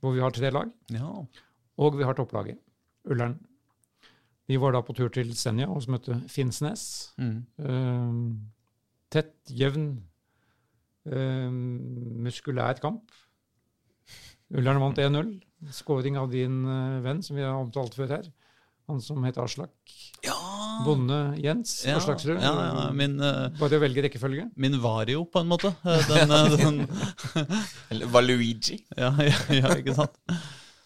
hvor 0.00 0.14
vi 0.14 0.22
har 0.22 0.32
tre 0.32 0.52
lag. 0.54 0.70
Ja. 0.94 1.10
Og 1.82 1.96
vi 1.98 2.06
har 2.06 2.14
topplaget, 2.16 2.60
Ullern. 3.10 3.34
Vi 4.46 4.56
var 4.62 4.72
da 4.72 4.80
på 4.86 4.94
tur 4.94 5.10
til 5.12 5.34
Senja 5.36 5.66
og 5.70 5.82
møtte 5.90 6.20
Finnsnes. 6.30 6.84
Mm. 7.18 8.46
Tett, 9.10 9.34
jevn, 9.50 9.90
eh, 11.12 11.48
muskulær 12.24 12.80
kamp. 12.82 13.10
Ullern 14.50 14.80
vant 14.82 14.98
1-0. 14.98 15.32
Skåring 15.76 16.16
av 16.18 16.30
din 16.32 16.62
eh, 16.66 17.00
venn, 17.04 17.22
som 17.22 17.36
vi 17.38 17.44
har 17.46 17.58
omtalt 17.60 17.94
før 17.98 18.16
her. 18.16 18.30
Han 18.90 18.98
som 19.04 19.22
het 19.22 19.36
Aslak. 19.38 19.70
ja. 20.26 20.34
Bonde 20.80 21.34
Jens 21.36 21.82
ja, 21.84 21.98
Aslaksrud. 21.98 22.38
ja, 22.40 22.50
ja, 22.56 22.84
min, 22.96 23.18
eh, 23.20 23.50
Bare 23.58 23.76
å 23.76 23.82
velge 23.82 24.02
rekkefølge. 24.06 24.46
min 24.56 24.78
Vario, 24.80 25.26
på 25.28 25.42
en 25.42 25.50
måte. 25.50 25.74
Den, 26.08 26.32
den, 26.56 26.78
Eller 27.92 28.08
Valuigi. 28.10 28.78
ja, 28.96 29.12
ja, 29.20 29.36
ja, 29.60 29.74
ikke 29.76 29.94
sant? 29.98 30.16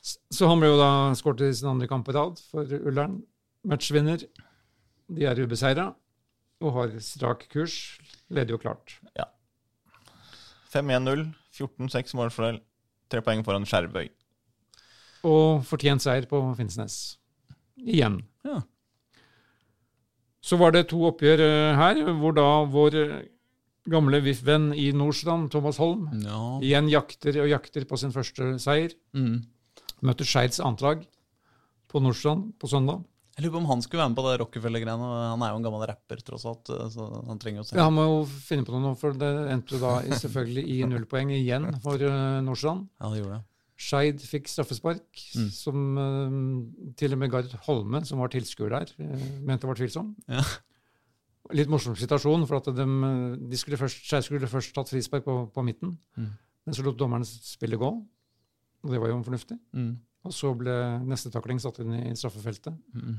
Så 0.05 0.49
han 0.51 0.61
ble 0.61 0.73
jo 0.73 0.81
da 0.81 0.91
skåret 1.17 1.47
i 1.47 1.53
sin 1.55 1.71
andre 1.71 1.87
kamp 1.89 2.05
på 2.09 2.13
rad 2.17 2.43
for 2.51 2.69
Ullern. 2.83 3.21
Matchvinner. 3.65 4.27
De 5.09 5.25
er 5.31 5.41
ubeseira 5.41 5.87
og 6.65 6.75
har 6.77 6.93
strak 7.01 7.47
kurs. 7.55 7.79
Leder 8.35 8.57
jo 8.57 8.61
klart. 8.61 8.99
5-1-0. 10.75 11.27
14-6 11.55 12.17
målfordel. 12.19 12.61
Tre 13.11 13.23
poeng 13.25 13.45
foran 13.47 13.67
Skjervøy. 13.69 14.09
Og 15.25 15.65
fortjent 15.69 16.05
seier 16.05 16.27
på 16.29 16.41
Finnsnes. 16.59 17.17
Igjen. 17.81 18.21
Ja. 18.45 18.61
Så 20.45 20.59
var 20.61 20.75
det 20.75 20.89
to 20.91 21.01
oppgjør 21.09 21.41
eh, 21.41 21.79
her, 21.79 22.03
hvor 22.21 22.35
da 22.37 22.49
vår 22.69 22.99
eh, 23.01 23.15
gamle 23.89 24.21
VIF-venn 24.25 24.73
i 24.77 24.91
Nordstrand, 24.97 25.51
Thomas 25.53 25.79
Holm, 25.81 26.07
ja. 26.25 26.41
igjen 26.65 26.91
jakter 26.93 27.41
og 27.45 27.51
jakter 27.53 27.87
på 27.89 27.99
sin 28.01 28.13
første 28.13 28.55
seier. 28.61 28.93
Mm. 29.17 29.43
Møtte 30.05 30.27
Skeids 30.29 30.61
antlag 30.61 31.05
på 31.89 32.03
Nordstrand 32.05 32.53
på 32.61 32.69
søndag. 32.69 33.05
Jeg 33.35 33.43
lurer 33.45 33.55
på 33.57 33.61
om 33.65 33.67
han 33.73 33.81
skulle 33.83 33.99
være 34.05 34.11
med 34.13 34.19
på 34.21 34.25
det 34.29 34.35
Rockefeller-greiene. 34.45 35.07
Han 35.33 35.43
er 35.43 35.49
jo 35.51 35.57
en 35.59 35.65
gammel 35.67 35.83
rapper, 35.91 36.21
tross 36.23 36.45
alt. 36.47 36.69
eh, 36.71 36.85
Så 36.95 37.07
han 37.27 37.39
trenger 37.43 37.63
jo 37.63 37.65
se. 37.67 37.77
Ja, 37.77 37.85
Han 37.89 37.97
må 37.97 38.05
jo 38.07 38.21
finne 38.31 38.65
på 38.65 38.79
noe 38.79 38.95
for 38.95 39.13
det 39.19 39.31
endte 39.51 39.81
da 39.83 39.97
selvfølgelig 40.07 40.65
i 40.71 40.77
nullpoeng 40.87 41.33
igjen 41.35 41.67
for 41.83 41.99
uh, 41.99 42.39
Nordstrand. 42.47 42.87
Ja, 43.01 43.11
det 43.11 43.19
gjorde 43.25 43.41
det. 43.41 43.45
Skeid 43.85 44.21
fikk 44.23 44.47
straffespark, 44.47 45.03
Mm. 45.35 45.49
som 45.51 45.99
eh, 45.99 46.93
til 46.95 47.13
og 47.13 47.19
med 47.19 47.31
Gard 47.33 47.51
Holme, 47.67 48.05
som 48.07 48.21
var 48.23 48.29
tilskuer 48.31 48.71
der, 48.71 48.87
eh, 49.03 49.25
mente 49.43 49.67
var 49.67 49.75
tvilsom. 49.75 50.15
Ja. 50.31 50.45
Litt 51.53 51.69
morsom 51.69 51.97
situasjon, 51.99 52.47
for 52.47 52.57
at 52.63 52.71
de, 52.73 52.87
de 53.51 53.57
skulle 53.59 53.77
først, 53.77 54.07
Skeid 54.07 54.25
skulle 54.25 54.47
først 54.49 54.73
tatt 54.79 54.89
frispark 54.95 55.25
på, 55.27 55.51
på 55.53 55.65
midten, 55.67 55.99
Mm. 56.17 56.31
men 56.65 56.75
så 56.79 56.85
lot 56.87 56.97
dommerne 56.97 57.27
spillet 57.27 57.79
gå, 57.83 57.91
og 57.91 58.91
det 58.95 59.01
var 59.03 59.11
jo 59.11 59.19
fornuftig. 59.27 59.59
Mm. 59.75 59.99
Og 60.25 60.33
så 60.33 60.55
ble 60.57 60.75
neste 61.05 61.31
takling 61.35 61.59
satt 61.61 61.83
inn 61.83 61.93
i 61.99 62.15
straffefeltet, 62.17 62.77
Mm. 62.95 63.17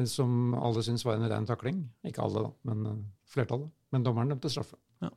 eh, 0.00 0.04
som 0.10 0.54
alle 0.58 0.82
syntes 0.82 1.04
var 1.06 1.14
en 1.20 1.28
ren 1.30 1.46
takling. 1.46 1.84
Ikke 2.04 2.22
alle, 2.24 2.42
da, 2.48 2.52
men 2.72 2.86
eh, 2.90 3.02
flertallet. 3.30 3.70
Men 3.94 4.02
dommeren 4.02 4.32
dømte 4.34 4.50
straffe. 4.50 4.76
Ja. 5.04 5.10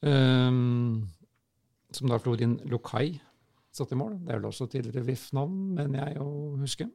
Um, 0.00 1.08
som 1.92 2.08
da 2.08 2.18
Florin 2.22 2.58
Lokai 2.70 3.18
satt 3.74 3.92
i 3.92 3.98
mål. 3.98 4.18
Det 4.24 4.32
er 4.34 4.38
vel 4.40 4.48
også 4.50 4.68
tidligere 4.70 5.04
VIF-navn, 5.06 5.56
mener 5.76 6.06
jeg 6.06 6.20
å 6.22 6.28
huske. 6.60 6.86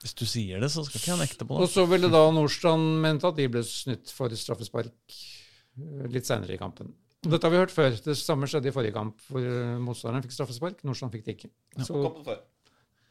Hvis 0.00 0.14
du 0.16 0.24
sier 0.24 0.60
det, 0.62 0.70
så 0.72 0.82
skal 0.86 1.00
ikke 1.00 1.10
jeg 1.12 1.20
nekte 1.20 1.46
på 1.48 1.58
Og 1.60 1.68
så 1.68 1.84
ville 1.88 2.08
da 2.08 2.22
Nordstrand 2.32 3.00
mente 3.02 3.28
at 3.28 3.36
de 3.36 3.48
ble 3.52 3.60
snytt 3.66 4.08
for 4.16 4.32
straffespark 4.32 4.92
eh, 5.14 6.06
litt 6.12 6.28
senere 6.28 6.56
i 6.56 6.60
kampen. 6.60 6.92
Dette 7.20 7.44
har 7.44 7.52
vi 7.52 7.58
hørt 7.60 7.72
før. 7.74 7.92
Det 8.00 8.14
samme 8.16 8.48
skjedde 8.48 8.70
i 8.70 8.72
forrige 8.72 8.94
kamp, 8.96 9.18
hvor 9.28 9.44
eh, 9.44 9.74
motstanderen 9.82 10.24
fikk 10.24 10.32
straffespark. 10.38 10.78
Nordstrand 10.88 11.12
fikk 11.12 11.26
det 11.26 11.34
ikke. 11.36 11.50
Så, 11.84 11.92
Kampen 12.00 12.24
før. 12.24 12.38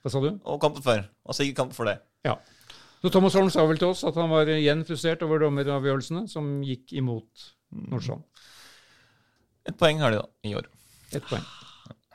hva 0.01 0.11
sa 0.13 0.21
du? 0.23 0.29
Og 0.49 0.57
kampen 0.63 0.85
før. 0.85 1.03
Og 1.29 1.37
sikkert 1.37 1.59
kampen 1.61 1.77
for 1.77 1.89
det. 1.91 1.99
Ja. 2.25 2.33
Så 3.03 3.11
Thomas 3.13 3.37
Holm 3.37 3.51
sa 3.53 3.63
vel 3.69 3.77
til 3.79 3.91
oss 3.93 4.01
at 4.07 4.17
han 4.19 4.31
var 4.33 4.49
igjen 4.51 4.81
frustrert 4.87 5.21
over 5.23 5.39
dommeravgjørelsene 5.45 6.25
som 6.31 6.49
gikk 6.65 6.91
imot 6.99 7.45
Nordstrand. 7.91 8.25
Et 9.69 9.77
poeng 9.77 10.01
har 10.01 10.15
de, 10.15 10.23
da, 10.23 10.27
i 10.49 10.55
år. 10.57 10.65
Et 11.13 11.23
poeng. 11.29 11.45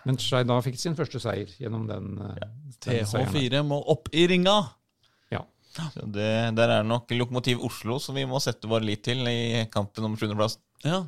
Men 0.05 0.19
Skeid 0.21 0.51
da 0.51 0.59
fikk 0.67 0.77
sin 0.83 0.97
første 0.99 1.21
seier 1.23 1.49
gjennom 1.63 1.87
den, 1.89 2.11
Ja. 2.19 2.49
den 2.85 3.07
seieren. 3.07 3.31
TH4 3.33 3.63
må 3.65 3.79
opp 3.95 4.11
i 4.13 4.27
ringa! 4.31 4.59
Så 5.75 6.05
det, 6.07 6.55
der 6.55 6.71
er 6.71 6.85
nok 6.87 7.11
Lokomotiv 7.11 7.59
Oslo 7.67 7.97
som 7.99 8.15
vi 8.15 8.23
må 8.31 8.39
sette 8.39 8.69
vår 8.71 8.85
lit 8.87 9.01
til 9.03 9.27
i 9.27 9.65
kampen 9.75 10.05
om 10.07 10.13
sjuendeplassen. 10.15 10.61
Ja. 10.87 11.01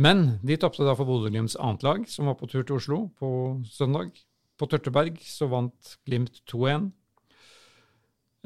Men 0.00 0.38
de 0.46 0.56
tapte 0.60 0.86
da 0.86 0.94
for 0.96 1.08
Bodø-Glimts 1.08 1.58
annet 1.60 1.84
lag, 1.84 2.06
som 2.08 2.30
var 2.30 2.38
på 2.40 2.48
tur 2.48 2.64
til 2.64 2.78
Oslo 2.78 3.02
på 3.20 3.30
søndag. 3.68 4.14
På 4.56 4.68
Tørteberg 4.70 5.18
så 5.24 5.48
vant 5.50 5.94
Glimt 6.08 6.40
2-1. 6.48 6.90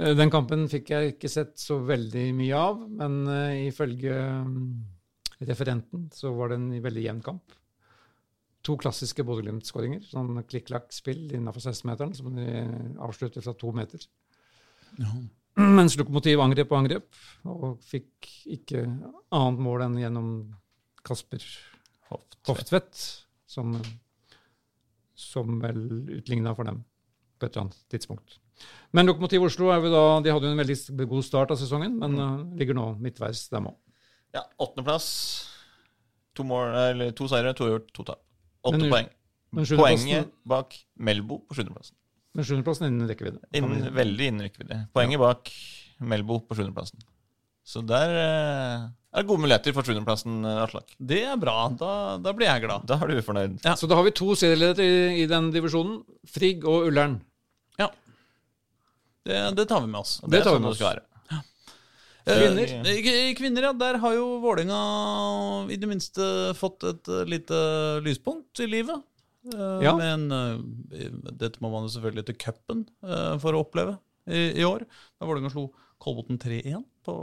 Eh, 0.00 0.14
Den 0.18 0.32
kampen 0.34 0.66
fikk 0.70 0.90
jeg 0.94 1.14
ikke 1.14 1.30
sett 1.30 1.55
så 1.61 1.78
veldig 1.86 2.26
mye 2.38 2.59
av, 2.59 2.80
men 3.02 3.20
eh, 3.30 3.66
ifølge 3.68 4.16
mm, 4.46 4.64
referenten 5.46 6.09
så 6.14 6.32
var 6.34 6.50
det 6.50 6.59
en 6.59 6.72
veldig 6.82 7.07
jevn 7.07 7.22
kamp. 7.28 7.55
To 8.64 8.78
klassiske 8.80 9.26
Bodø-Glimt-skåringer. 9.26 10.02
Sånn 10.09 10.40
klikk-klakk-spill 10.48 11.26
innenfor 11.28 11.61
16-meteren, 11.68 12.16
som 12.16 12.34
de 12.34 12.48
avslutter 13.05 13.44
fra 13.44 13.55
to 13.61 13.70
meter. 13.76 14.07
Mens 15.61 15.98
Lokomotiv 16.00 16.40
angrep 16.42 16.72
og 16.72 16.80
angrep, 16.80 17.24
og 17.46 17.82
fikk 17.84 18.30
ikke 18.57 18.86
annet 18.88 19.61
mål 19.62 19.84
enn 19.86 20.00
gjennom 20.00 20.30
Kasper 21.05 21.44
Hoftvedt, 22.44 22.98
som, 23.48 23.72
som 25.16 25.61
vel 25.62 25.78
utligna 26.18 26.52
for 26.57 26.68
dem 26.68 26.82
på 27.38 27.46
et 27.46 27.55
eller 27.55 27.66
annet 27.66 27.78
tidspunkt. 27.92 28.38
Men 28.94 29.09
Lokomotiv 29.09 29.46
Oslo 29.46 29.70
er 29.74 29.82
da, 29.88 30.02
de 30.22 30.32
hadde 30.34 30.50
jo 30.50 30.55
en 30.55 30.61
veldig 30.61 31.09
god 31.11 31.24
start 31.26 31.55
av 31.55 31.59
sesongen, 31.59 31.96
men 31.98 32.14
mm. 32.18 32.44
ligger 32.61 32.76
nå 32.78 32.90
midtveis, 33.02 33.46
dem 33.52 33.70
òg. 33.72 33.78
Ja, 34.34 34.44
åttendeplass. 34.61 35.09
To, 36.34 36.46
mål, 36.46 37.07
to 37.14 37.28
seire, 37.30 37.55
to 37.57 37.70
gjort, 37.70 37.90
to 37.94 38.07
tap. 38.07 38.22
Åtte 38.66 38.88
poeng. 38.90 39.11
men 39.55 39.68
Poenget 39.78 40.30
bak 40.50 40.74
Melbo 40.98 41.40
på 41.46 41.57
sjuendeplassen. 41.59 41.96
Men 42.34 42.46
sjuendeplassen 42.46 42.88
innen 42.88 43.11
rekkevidde. 43.11 43.42
Innen, 43.55 43.88
veldig 43.94 44.30
innen 44.30 44.46
rekkevidde. 44.48 44.80
Poenget 44.96 45.22
bak 45.22 45.52
Melbo 46.02 46.40
på 46.42 46.59
sjuendeplassen. 46.59 47.02
Så 47.64 47.80
der 47.88 48.10
eh, 48.20 48.82
er 49.14 49.22
det 49.22 49.28
gode 49.30 49.40
muligheter 49.44 49.72
for 49.72 49.86
sjuendeplassen, 49.86 50.42
eh, 50.44 50.62
Aslak. 50.66 50.90
Det 51.00 51.22
er 51.24 51.38
bra. 51.40 51.56
Da, 51.80 51.92
da 52.20 52.32
blir 52.36 52.50
jeg 52.50 52.64
glad. 52.66 52.84
Da 52.90 52.98
er 53.00 53.08
du 53.14 53.22
fornøyd. 53.24 53.56
Ja. 53.64 53.72
Så 53.80 53.88
da 53.88 53.96
har 53.98 54.04
vi 54.04 54.12
to 54.18 54.34
serieledere 54.36 54.84
i, 54.84 55.22
i 55.22 55.26
den 55.30 55.48
divisjonen. 55.54 56.02
Frigg 56.28 56.66
og 56.68 56.90
Ullern. 56.90 57.18
Ja. 57.80 57.88
Det, 59.24 59.38
det 59.56 59.64
tar 59.70 59.80
vi 59.80 59.88
med 59.88 60.02
oss. 60.02 60.18
Det 60.24 60.34
det 60.36 60.42
tar 60.44 60.52
vi 60.52 60.60
sånn 60.60 60.66
med 60.66 60.74
oss. 60.74 60.80
skal 60.82 60.92
være. 60.92 61.08
Kvinner? 62.24 62.70
Eh, 62.88 63.00
k- 63.04 63.34
Kvinner, 63.36 63.66
ja. 63.68 63.72
Der 63.76 63.98
har 64.00 64.14
jo 64.16 64.28
Vålinga 64.40 64.76
i 65.72 65.76
det 65.80 65.88
minste 65.90 66.26
fått 66.56 66.84
et 66.88 67.08
eh, 67.12 67.24
lite 67.28 67.58
lyspunkt 68.04 68.60
i 68.64 68.68
livet. 68.70 69.02
Eh, 69.52 69.80
Ja. 69.84 69.92
Men 70.00 70.28
eh, 70.32 71.10
dette 71.36 71.60
må 71.60 71.68
man 71.72 71.84
jo 71.88 71.92
selvfølgelig 71.96 72.24
til 72.30 72.38
cupen 72.46 72.84
eh, 73.04 73.34
for 73.42 73.52
å 73.56 73.60
oppleve 73.66 73.98
i, 74.28 74.54
i 74.60 74.64
år. 74.64 74.86
Da 75.20 75.28
Vålinga 75.28 75.52
slo 75.52 75.66
Kolbotn 76.00 76.40
3-1 76.40 76.80
på 77.04 77.16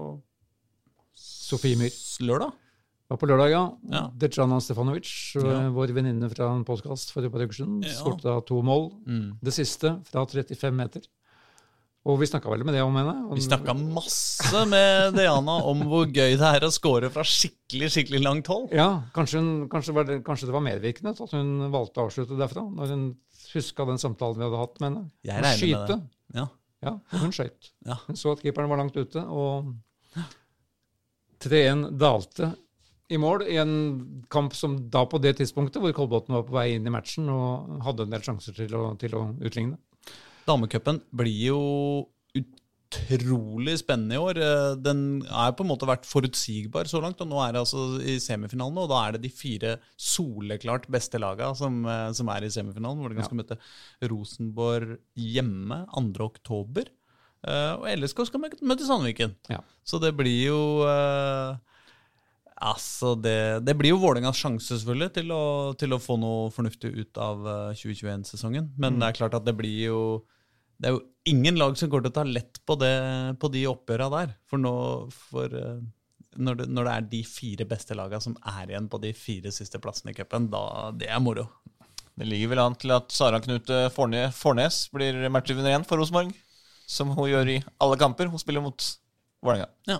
Sofie 1.21 1.77
Myhr. 1.77 1.93
lørdag. 2.25 2.51
var 3.11 3.17
på 3.19 3.27
lørdag, 3.27 3.49
ja. 3.51 3.61
Ja. 3.91 4.01
Dejana 4.15 4.59
Stefanovic, 4.63 5.09
Ja. 5.35 5.67
vår 5.69 5.91
venninne 5.91 6.29
fra 6.31 6.45
en 6.55 6.63
postkast 6.63 7.11
for 7.11 7.25
et 7.25 7.31
par 7.31 7.41
uker 7.43 7.53
siden, 7.57 7.81
Ja. 7.83 7.89
skåret 7.91 8.45
to 8.47 8.61
mål. 8.63 8.91
Mm. 9.05 9.37
Det 9.43 9.51
siste 9.53 9.99
fra 10.07 10.25
35 10.25 10.71
meter. 10.73 11.01
Og 12.05 12.17
vi 12.17 12.25
snakka 12.25 12.49
vel 12.49 12.63
med 12.63 12.73
det 12.73 12.81
om 12.81 12.95
henne. 12.95 13.29
Om- 13.29 13.35
Vi 13.35 13.41
snakka 13.41 13.75
masse 13.75 14.65
med 14.65 15.13
Diana 15.13 15.57
om 15.63 15.81
hvor 15.83 16.05
gøy 16.07 16.37
det 16.37 16.41
er 16.41 16.61
å 16.65 16.71
score 16.71 17.09
fra 17.11 17.21
skikkelig 17.21 17.91
skikkelig 17.91 18.23
langt 18.23 18.47
hold. 18.47 18.71
Ja, 18.71 19.03
kanskje, 19.13 19.37
hun, 19.39 19.67
kanskje, 19.69 19.93
var 19.93 20.03
det, 20.05 20.23
kanskje 20.23 20.47
det 20.47 20.53
var 20.53 20.61
medvirkende 20.61 21.11
at 21.11 21.29
hun 21.31 21.69
valgte 21.69 21.97
å 22.01 22.07
avslutte 22.09 22.37
derfra, 22.39 22.63
når 22.73 22.87
hun 22.87 23.17
huska 23.53 23.85
den 23.85 23.97
samtalen 23.99 24.37
vi 24.37 24.43
hadde 24.47 24.57
hatt 24.57 24.79
med 24.79 24.93
henne. 24.93 25.11
Jeg 25.23 25.43
regner 25.43 25.51
med 25.51 25.59
skyte. 25.59 25.87
det. 25.87 26.01
Ja. 26.33 26.47
Ja, 26.81 26.99
hun 27.19 27.29
skøyt. 27.31 27.69
Ja. 27.85 27.95
Hun 28.07 28.15
så 28.15 28.31
at 28.31 28.41
keeperen 28.41 28.69
var 28.69 28.77
langt 28.77 28.95
ute, 28.95 29.21
og 29.27 29.75
3-1 31.43 31.87
dalte 31.99 32.53
i 33.11 33.19
mål 33.19 33.43
i 33.49 33.57
en 33.59 33.73
kamp 34.31 34.55
som 34.55 34.77
da 34.91 35.03
på 35.09 35.19
det 35.19 35.35
tidspunktet, 35.41 35.81
hvor 35.83 35.93
Kolbotn 35.95 36.37
var 36.37 36.45
på 36.47 36.55
vei 36.55 36.69
inn 36.77 36.87
i 36.87 36.93
matchen 36.93 37.27
og 37.31 37.81
hadde 37.83 38.07
en 38.07 38.15
del 38.15 38.23
sjanser 38.23 38.55
til 38.55 38.75
å, 38.77 38.85
til 39.01 39.17
å 39.19 39.25
utligne. 39.43 39.79
Damecupen 40.47 41.01
blir 41.15 41.51
jo 41.51 41.61
utrolig 42.91 43.77
spennende 43.79 44.17
i 44.17 44.21
år. 44.21 44.39
Den 44.83 45.21
er 45.27 45.53
på 45.55 45.63
en 45.63 45.71
måte 45.71 45.87
vært 45.87 46.07
forutsigbar 46.07 46.89
så 46.91 46.99
langt, 47.03 47.21
og 47.23 47.29
nå 47.31 47.39
er 47.43 47.53
det 47.55 47.61
altså 47.63 47.85
i 47.99 48.17
semifinalen, 48.23 48.79
og 48.83 48.89
da 48.91 49.03
er 49.03 49.15
det 49.15 49.23
de 49.25 49.33
fire 49.35 49.75
soleklart 49.95 50.89
beste 50.91 51.19
laga 51.21 51.51
som, 51.57 51.83
som 52.15 52.31
er 52.33 52.47
i 52.47 52.51
semifinalen. 52.51 53.03
hvor 53.03 53.15
de 53.15 53.27
skal 53.27 53.39
møte 53.43 53.59
Rosenborg 54.11 54.97
hjemme 55.15 55.83
2. 55.91 56.63
Eh, 57.47 57.73
og 57.79 57.87
LSK 57.97 58.25
skal 58.29 58.41
mø- 58.43 58.53
møte 58.69 58.85
Sandviken. 58.85 59.35
Ja. 59.49 59.61
Så 59.87 59.97
det 60.03 60.11
blir 60.19 60.47
jo 60.51 60.61
eh, 60.85 61.55
Altså, 62.61 63.15
det, 63.17 63.63
det 63.65 63.73
blir 63.79 63.95
jo 63.95 64.01
Vålerengas 64.03 64.37
sjanse 64.37 64.75
selvfølgelig 64.77 65.13
til 65.15 65.31
å, 65.33 65.43
til 65.81 65.95
å 65.95 66.01
få 66.01 66.13
noe 66.21 66.51
fornuftig 66.53 66.91
ut 66.93 67.17
av 67.17 67.39
eh, 67.49 67.71
2021-sesongen. 67.79 68.67
Men 68.77 68.99
det 69.01 69.07
er 69.07 69.17
klart 69.17 69.33
at 69.39 69.47
det 69.47 69.55
blir 69.57 69.87
jo 69.87 70.01
Det 70.77 70.91
er 70.91 70.93
jo 70.93 71.01
ingen 71.31 71.57
lag 71.57 71.73
som 71.77 71.89
går 71.89 72.03
til 72.05 72.11
å 72.11 72.17
ta 72.19 72.25
lett 72.27 72.59
på, 72.65 72.75
det, 72.81 72.91
på 73.41 73.49
de 73.53 73.63
oppgjøra 73.69 74.11
der. 74.13 74.35
For, 74.49 74.61
nå, 74.61 74.75
for 75.31 75.57
eh, 75.57 75.81
når, 76.37 76.59
det, 76.61 76.69
når 76.73 76.85
det 76.87 76.93
er 76.99 77.09
de 77.15 77.23
fire 77.25 77.65
beste 77.73 77.97
laga 77.97 78.21
som 78.21 78.37
er 78.53 78.69
igjen 78.75 78.87
på 78.93 79.01
de 79.03 79.11
fire 79.17 79.49
siste 79.53 79.81
plassene 79.81 80.13
i 80.13 80.17
cupen, 80.21 80.45
da 80.53 80.91
det 80.93 81.09
er 81.09 81.19
moro. 81.21 81.47
Det 82.17 82.27
ligger 82.29 82.53
vel 82.53 82.61
an 82.67 82.77
til 82.77 82.93
at 82.93 83.09
Sara 83.13 83.39
Knut 83.41 83.69
Fornes 83.95 84.83
blir 84.93 85.17
matchvinner 85.33 85.71
igjen 85.73 85.85
for 85.89 85.97
Rosenborg. 86.01 86.33
Som 86.91 87.13
hun 87.15 87.29
gjør 87.31 87.53
i 87.53 87.61
alle 87.83 87.97
kamper. 87.99 88.29
Hun 88.31 88.41
spiller 88.41 88.63
mot 88.63 88.87
Vålerenga. 89.41 89.69
Ja. 89.89 89.99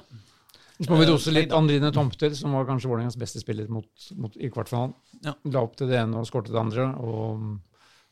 Så 0.82 0.90
må 0.90 0.98
vi 0.98 1.06
Eh, 1.06 1.12
rose 1.12 1.32
litt 1.34 1.54
Andrine 1.54 1.92
Tomter, 1.94 2.34
som 2.36 2.54
var 2.58 2.66
kanskje 2.66 2.90
Vålerengas 2.90 3.18
beste 3.18 3.40
spiller 3.42 3.70
mot, 3.70 3.90
mot, 4.18 4.36
i 4.38 4.50
kvartfinalen. 4.50 4.96
Ja. 5.22 5.36
La 5.54 5.62
opp 5.62 5.76
til 5.78 5.92
det 5.92 6.00
ene 6.00 6.22
og 6.22 6.28
skårte 6.30 6.52
det 6.52 6.60
andre. 6.62 6.88
Og 6.98 7.60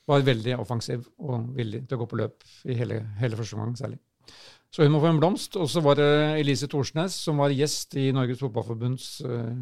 var 0.09 0.25
veldig 0.25 0.57
offensiv 0.57 1.05
og 1.19 1.51
villig 1.57 1.84
til 1.88 1.97
å 1.97 2.03
gå 2.03 2.07
på 2.09 2.19
løp 2.21 2.45
i 2.65 2.77
hele, 2.77 3.03
hele 3.19 3.38
første 3.38 3.57
omgang 3.57 3.75
særlig. 3.77 3.99
Så 4.69 4.86
hun 4.86 4.93
må 4.93 5.01
få 5.01 5.09
en 5.09 5.21
blomst. 5.21 5.57
Og 5.57 5.69
så 5.69 5.82
var 5.86 5.97
det 5.97 6.09
Elise 6.39 6.69
Thorsnes, 6.69 7.17
som 7.25 7.41
var 7.41 7.53
gjest 7.53 7.95
i 7.97 8.09
Norges 8.13 8.41
Fotballforbunds 8.41 9.09
eh, 9.25 9.53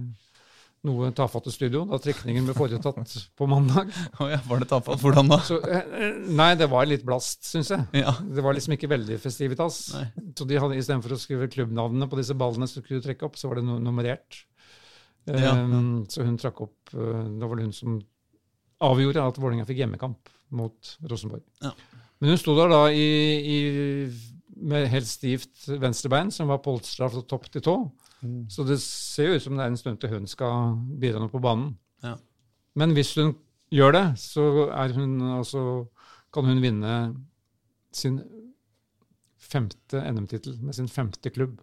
noe 0.85 1.09
tafatte 1.15 1.51
studio 1.51 1.83
da 1.89 1.97
trekningen 2.01 2.45
ble 2.45 2.53
foretatt 2.57 3.13
på 3.37 3.47
mandag. 3.49 3.89
Oh 4.21 4.29
ja, 4.29 4.39
var 4.47 4.61
det 4.61 4.69
tafatt? 4.69 5.01
Hvordan 5.01 5.31
da? 5.31 5.39
Så, 5.45 5.57
eh, 5.65 5.95
eh, 5.99 6.19
nei, 6.37 6.51
det 6.59 6.69
var 6.71 6.87
litt 6.89 7.05
blast, 7.05 7.43
syns 7.49 7.71
jeg. 7.73 7.87
Ja. 8.03 8.13
Det 8.21 8.43
var 8.45 8.55
liksom 8.57 8.75
ikke 8.77 8.89
veldig 8.91 9.17
festivitas. 9.21 9.79
Nei. 9.95 10.05
Så 10.37 10.47
de 10.49 10.59
hadde 10.61 10.77
istedenfor 10.77 11.15
å 11.15 11.19
skrive 11.21 11.49
klubbnavnene 11.53 12.09
på 12.09 12.19
disse 12.19 12.37
ballene 12.37 12.69
som 12.69 12.83
skulle 12.83 13.03
trekke 13.03 13.27
opp, 13.27 13.39
så 13.39 13.51
var 13.51 13.59
det 13.59 13.67
nummerert. 13.67 14.43
Ja. 15.27 15.57
Um, 15.57 16.05
så 16.07 16.23
hun 16.23 16.37
trakk 16.39 16.61
opp 16.63 16.93
uh, 16.95 17.25
Da 17.35 17.49
var 17.49 17.59
det 17.59 17.65
hun 17.65 17.73
som 17.75 17.97
avgjorde 18.87 19.25
at 19.27 19.39
Vålerenga 19.41 19.65
fikk 19.67 19.81
hjemmekamp 19.81 20.29
mot 20.55 20.93
Rosenborg. 21.09 21.43
Ja. 21.65 21.73
Men 22.21 22.33
hun 22.33 22.39
sto 22.39 22.55
der 22.57 22.71
da 22.71 22.81
i, 22.93 23.07
i, 23.41 23.57
med 24.69 24.87
helt 24.93 25.09
stivt 25.09 25.67
venstrebein, 25.81 26.31
som 26.33 26.49
var 26.49 26.63
polstra 26.63 27.09
fra 27.11 27.23
topp 27.27 27.49
til 27.51 27.65
tå. 27.65 27.75
Mm. 28.21 28.47
Så 28.49 28.65
det 28.67 28.79
ser 28.83 29.29
jo 29.29 29.37
ut 29.37 29.43
som 29.43 29.57
det 29.57 29.65
er 29.65 29.73
en 29.73 29.79
stund 29.79 29.99
til 30.01 30.13
hun 30.15 30.27
skal 30.29 30.77
bidra 31.01 31.21
noe 31.21 31.33
på 31.33 31.41
banen. 31.43 31.75
Ja. 32.05 32.15
Men 32.77 32.93
hvis 32.97 33.13
hun 33.17 33.35
gjør 33.73 33.95
det, 33.95 34.05
så 34.21 34.67
er 34.71 34.93
hun, 34.95 35.17
altså, 35.37 35.61
kan 36.33 36.49
hun 36.49 36.61
vinne 36.63 36.93
sin 37.95 38.21
femte 39.47 40.01
NM-tittel 40.11 40.57
med 40.61 40.75
sin 40.75 40.89
femte 40.91 41.31
klubb. 41.33 41.59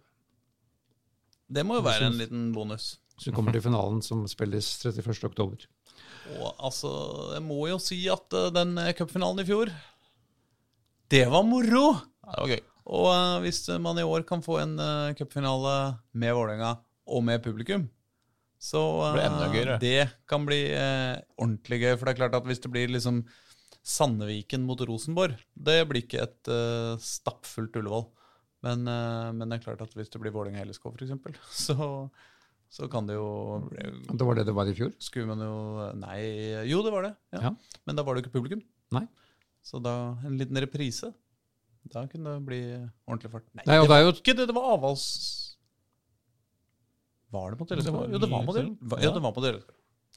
Det 1.45 1.63
må 1.65 1.77
jo 1.79 1.85
være 1.85 2.09
en 2.09 2.19
liten 2.19 2.45
bonus. 2.55 2.95
Så 3.15 3.29
hun 3.29 3.37
kommer 3.37 3.55
til 3.55 3.63
finalen 3.63 4.01
som 4.03 4.25
spilles 4.27 4.67
31.10. 4.83 5.67
Og 6.41 6.49
altså, 6.57 6.91
jeg 7.35 7.43
må 7.45 7.67
jo 7.69 7.77
si 7.79 7.99
at 8.11 8.33
eh, 8.35 8.51
den 8.55 8.75
eh, 8.81 8.93
cupfinalen 8.97 9.43
i 9.43 9.47
fjor, 9.47 9.71
det 11.13 11.25
var 11.31 11.45
moro! 11.45 11.85
Ja, 12.25 12.31
det 12.31 12.41
var 12.41 12.51
gøy. 12.55 12.63
Og 12.85 13.09
eh, 13.09 13.37
hvis 13.45 13.63
man 13.81 13.97
i 13.97 14.05
år 14.05 14.25
kan 14.29 14.43
få 14.45 14.59
en 14.61 14.77
uh, 14.77 15.13
cupfinale 15.17 15.95
med 16.13 16.35
Vålerenga 16.37 16.75
og 17.05 17.23
med 17.25 17.41
publikum, 17.45 17.87
så 18.61 18.81
eh, 19.13 19.79
Det 19.81 20.09
kan 20.29 20.45
bli 20.47 20.59
ordentlig 21.37 21.81
gøy. 21.81 21.95
For 21.97 22.07
det 22.07 22.13
er 22.15 22.21
klart 22.23 22.37
at 22.37 22.47
hvis 22.47 22.61
det 22.63 22.71
blir 22.73 22.93
liksom 22.93 23.25
Sandviken 23.85 24.63
mot 24.65 24.79
Rosenborg, 24.81 25.35
det 25.53 25.83
blir 25.85 26.01
ikke 26.01 26.23
et 26.23 26.49
stappfullt 27.03 27.75
Ullevål. 27.77 28.07
Men, 28.65 28.81
men 29.37 29.45
det 29.45 29.59
er 29.59 29.65
klart 29.67 29.83
at 29.85 29.91
hvis 29.93 30.09
det 30.09 30.17
blir 30.23 30.33
Vålerenga-LSK, 30.33 30.87
f.eks., 30.89 31.43
så, 31.67 31.75
så 32.73 32.89
kan 32.89 33.05
det 33.05 33.19
jo 33.19 33.27
Det 34.09 34.25
var 34.25 34.39
det 34.39 34.47
det 34.47 34.55
var 34.57 34.71
i 34.71 34.73
fjor. 34.73 34.95
skulle 34.97 35.29
man 35.29 35.45
jo 35.45 35.91
Nei, 36.01 36.23
jo, 36.71 36.81
det 36.81 36.95
var 36.95 37.05
det. 37.05 37.13
Ja. 37.37 37.51
Ja. 37.51 37.77
Men 37.85 37.99
da 37.99 38.07
var 38.07 38.15
det 38.15 38.23
jo 38.23 38.25
ikke 38.25 38.39
publikum. 38.39 38.65
Nei. 38.95 39.05
Så 39.61 39.77
da 39.83 40.15
en 40.25 40.39
liten 40.41 40.57
reprise. 40.65 41.13
Da 41.93 42.05
kunne 42.07 42.33
det 42.37 42.45
bli 42.47 42.61
ordentlig 43.07 43.31
fart. 43.31 43.45
Nei, 43.53 43.63
Nei, 43.67 43.77
og 43.77 43.85
det 43.85 43.89
det 43.89 43.93
var 43.95 44.01
jo 44.03 44.11
ikke 44.15 44.35
det. 44.37 44.47
Det 44.49 44.55
var 44.55 44.69
avhals. 44.77 45.05
Var 47.31 47.51
det 47.51 47.59
mot 47.59 47.69
Det 47.69 47.77
Jo, 47.85 48.19
det 48.19 48.29
var 48.31 48.43
mot 48.45 48.55
i- 48.57 49.03
Ja, 49.03 49.11
det 49.11 49.21
var 49.21 49.31
mot. 49.33 49.65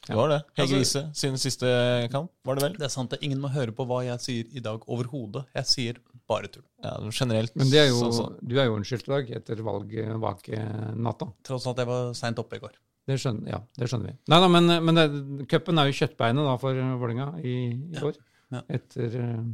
Det 0.08 0.14
var 0.14 0.28
det. 0.28 0.42
Hege 0.56 0.80
Ise 0.80 1.10
sin 1.14 1.36
siste 1.36 1.66
kamp, 2.10 2.30
var 2.44 2.54
det 2.54 2.62
vel? 2.62 2.72
Det 2.78 2.84
er 2.86 2.88
sant. 2.88 3.10
det. 3.10 3.18
Ingen 3.22 3.40
må 3.40 3.48
høre 3.50 3.72
på 3.72 3.84
hva 3.84 4.04
jeg 4.06 4.18
sier 4.20 4.56
i 4.56 4.60
dag 4.60 4.80
overhodet. 4.88 5.44
Jeg 5.54 5.64
sier 5.66 5.96
bare 6.28 6.46
tull. 6.48 6.62
Ja, 6.84 6.96
generelt. 7.10 7.54
Men 7.56 7.68
det 7.70 7.78
er 7.82 7.88
jo, 7.88 7.98
sånn 8.00 8.12
som- 8.14 8.36
du 8.46 8.58
er 8.58 8.66
jo 8.66 8.76
unnskyldt 8.76 9.08
i 9.08 9.12
dag 9.12 9.30
etter 9.30 9.56
valget 9.56 10.20
bak 10.20 10.48
eh, 10.48 10.94
natta. 10.94 11.32
Tross 11.42 11.66
at 11.66 11.76
jeg 11.76 11.86
var 11.86 12.12
seint 12.14 12.38
oppe 12.38 12.56
i 12.56 12.58
går. 12.60 12.72
Det 13.08 13.18
skjønner, 13.18 13.48
ja, 13.48 13.60
det 13.76 13.88
skjønner 13.88 14.06
vi. 14.06 14.18
Nei 14.28 14.40
da, 14.40 14.48
men, 14.48 14.84
men 14.84 14.94
det, 14.94 15.48
cupen 15.48 15.78
er 15.78 15.90
jo 15.90 16.06
kjøttbeinet 16.06 16.44
da 16.44 16.56
for 16.58 16.74
Vålerenga 16.74 17.40
i, 17.42 17.54
i 17.96 18.00
år. 18.04 18.14
Ja. 18.52 18.62
Etter 18.68 19.14
eh, 19.16 19.44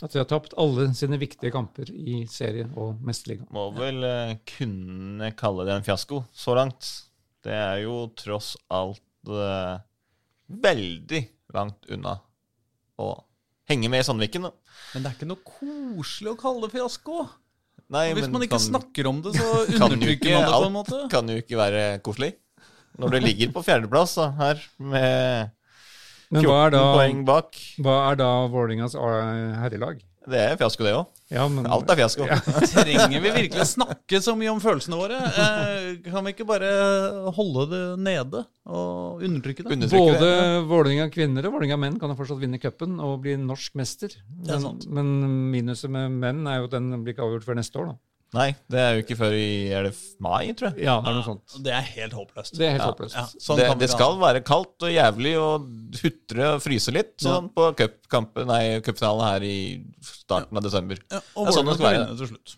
at 0.00 0.14
de 0.14 0.20
har 0.20 0.28
tapt 0.28 0.54
alle 0.60 0.88
sine 0.96 1.18
viktige 1.20 1.52
kamper 1.54 1.90
i 1.92 2.22
serien 2.30 2.72
og 2.78 3.00
mesterligaen. 3.04 3.48
Må 3.52 3.68
vel 3.76 4.04
eh, 4.06 4.34
kunne 4.48 5.32
kalle 5.38 5.66
det 5.68 5.76
en 5.76 5.86
fiasko 5.86 6.22
så 6.32 6.56
langt. 6.56 6.88
Det 7.44 7.52
er 7.56 7.82
jo 7.84 8.06
tross 8.20 8.54
alt 8.72 9.28
uh, 9.28 9.80
veldig 10.50 11.20
langt 11.56 11.88
unna 11.92 12.18
å 13.00 13.12
henge 13.70 13.88
med 13.92 14.02
i 14.02 14.06
Sandviken. 14.06 14.48
Da. 14.48 14.74
Men 14.94 15.04
det 15.04 15.10
er 15.10 15.16
ikke 15.16 15.30
noe 15.30 15.44
koselig 15.46 16.34
å 16.34 16.40
kalle 16.40 16.66
det 16.66 16.74
fiasko. 16.74 17.22
Nei, 17.90 18.10
Og 18.10 18.20
hvis 18.20 18.28
men 18.28 18.36
man 18.36 18.44
ikke 18.46 18.58
kan, 18.58 18.66
snakker 18.66 19.08
om 19.10 19.22
det, 19.24 19.32
så 19.38 19.48
undertrykker 19.86 20.36
man 20.36 20.44
det 20.46 20.52
på 20.52 20.68
en 20.68 20.76
måte. 20.76 20.98
Alt 21.00 21.14
kan 21.14 21.32
jo 21.32 21.40
ikke 21.40 21.58
være 21.60 21.86
koselig. 22.06 22.34
Når 23.00 23.14
det 23.14 23.22
ligger 23.24 23.52
på 23.54 23.62
fjerdeplass 23.64 24.18
her 24.36 24.60
med 24.92 25.54
Men 26.30 26.46
hva 26.46 26.60
er 26.68 26.74
da, 26.76 26.84
poeng 26.94 27.24
bak. 27.26 27.56
hva 27.82 27.96
er 28.10 28.20
da 28.20 28.30
Vålerengas 28.52 28.94
eh, 28.94 29.56
herrelag? 29.64 29.98
Det 30.30 30.38
er 30.38 30.58
fiasko, 30.60 30.84
det 30.84 30.92
òg. 30.94 31.08
Ja, 31.32 31.46
men, 31.50 31.64
Alt 31.70 31.90
er 31.90 31.98
fiasko. 31.98 32.26
Trenger 32.74 33.22
vi 33.22 33.32
virkelig 33.32 33.62
å 33.64 33.66
snakke 33.66 34.20
så 34.22 34.34
mye 34.38 34.50
om 34.52 34.60
følelsene 34.62 34.98
våre? 34.98 35.16
Eh, 35.16 35.86
kan 36.04 36.26
vi 36.26 36.34
ikke 36.34 36.46
bare 36.46 36.70
holde 37.34 37.64
det 37.70 37.82
nede 38.04 38.42
og 38.68 39.24
undertrykke 39.26 39.64
det? 39.64 39.78
Undertrykke 39.78 40.04
Både 40.12 40.28
det. 40.28 40.60
Vålerenga 40.70 41.08
kvinner 41.14 41.48
og 41.48 41.56
Vålerenga 41.56 41.80
menn 41.80 41.98
kan 42.02 42.12
jo 42.12 42.18
fortsatt 42.18 42.42
vinne 42.42 42.60
cupen 42.62 42.98
og 43.02 43.16
bli 43.24 43.34
norsk 43.40 43.78
mester. 43.80 44.14
Er 44.46 44.60
Men, 44.60 44.78
men 45.00 45.34
minuset 45.54 45.90
med 45.90 46.14
menn 46.20 46.44
er 46.50 46.60
jo 46.60 46.70
at 46.70 46.76
den 46.76 46.92
blir 47.00 47.16
ikke 47.16 47.26
avgjort 47.26 47.48
før 47.48 47.58
neste 47.62 47.80
år, 47.80 47.92
da. 47.94 47.98
Nei, 48.30 48.52
det 48.70 48.78
er 48.78 48.92
jo 48.94 49.00
ikke 49.02 49.16
før 49.18 49.32
i 49.34 49.46
er 49.74 49.88
det 49.88 49.94
mai, 50.22 50.52
tror 50.54 50.68
jeg. 50.70 50.84
Ja, 50.86 50.92
det 51.02 51.10
er 51.10 51.16
noe 51.16 51.24
sånt. 51.26 51.54
Det 51.66 51.72
er 51.74 51.86
helt 51.96 52.12
håpløst. 52.14 52.52
Det 52.54 52.66
er 52.68 52.76
helt 52.76 52.84
Ja, 52.84 52.90
håpløst. 52.92 53.16
Ja, 53.18 53.24
sånn 53.42 53.58
det, 53.58 53.64
det 53.80 53.88
skal 53.90 54.12
ha 54.14 54.20
være 54.22 54.42
kaldt 54.46 54.86
og 54.86 54.92
jævlig 54.94 55.32
og 55.40 55.64
hutre 55.98 56.46
og 56.54 56.62
fryse 56.62 56.94
litt 56.94 57.16
sånn 57.24 57.48
på 57.56 57.66
cupkampen, 57.80 58.46
nei, 58.46 58.60
cupfinalen 58.86 59.26
her 59.26 59.46
i 59.48 59.56
starten 60.06 60.60
av 60.60 60.62
desember. 60.62 61.02
Ja, 61.10 61.18
og 61.34 61.48
Det 61.48 61.50
er 61.50 61.58
sånn 61.58 61.72
det 61.72 61.74
skal 61.80 61.88
være. 61.90 62.06
til 62.22 62.30
slutt. 62.30 62.54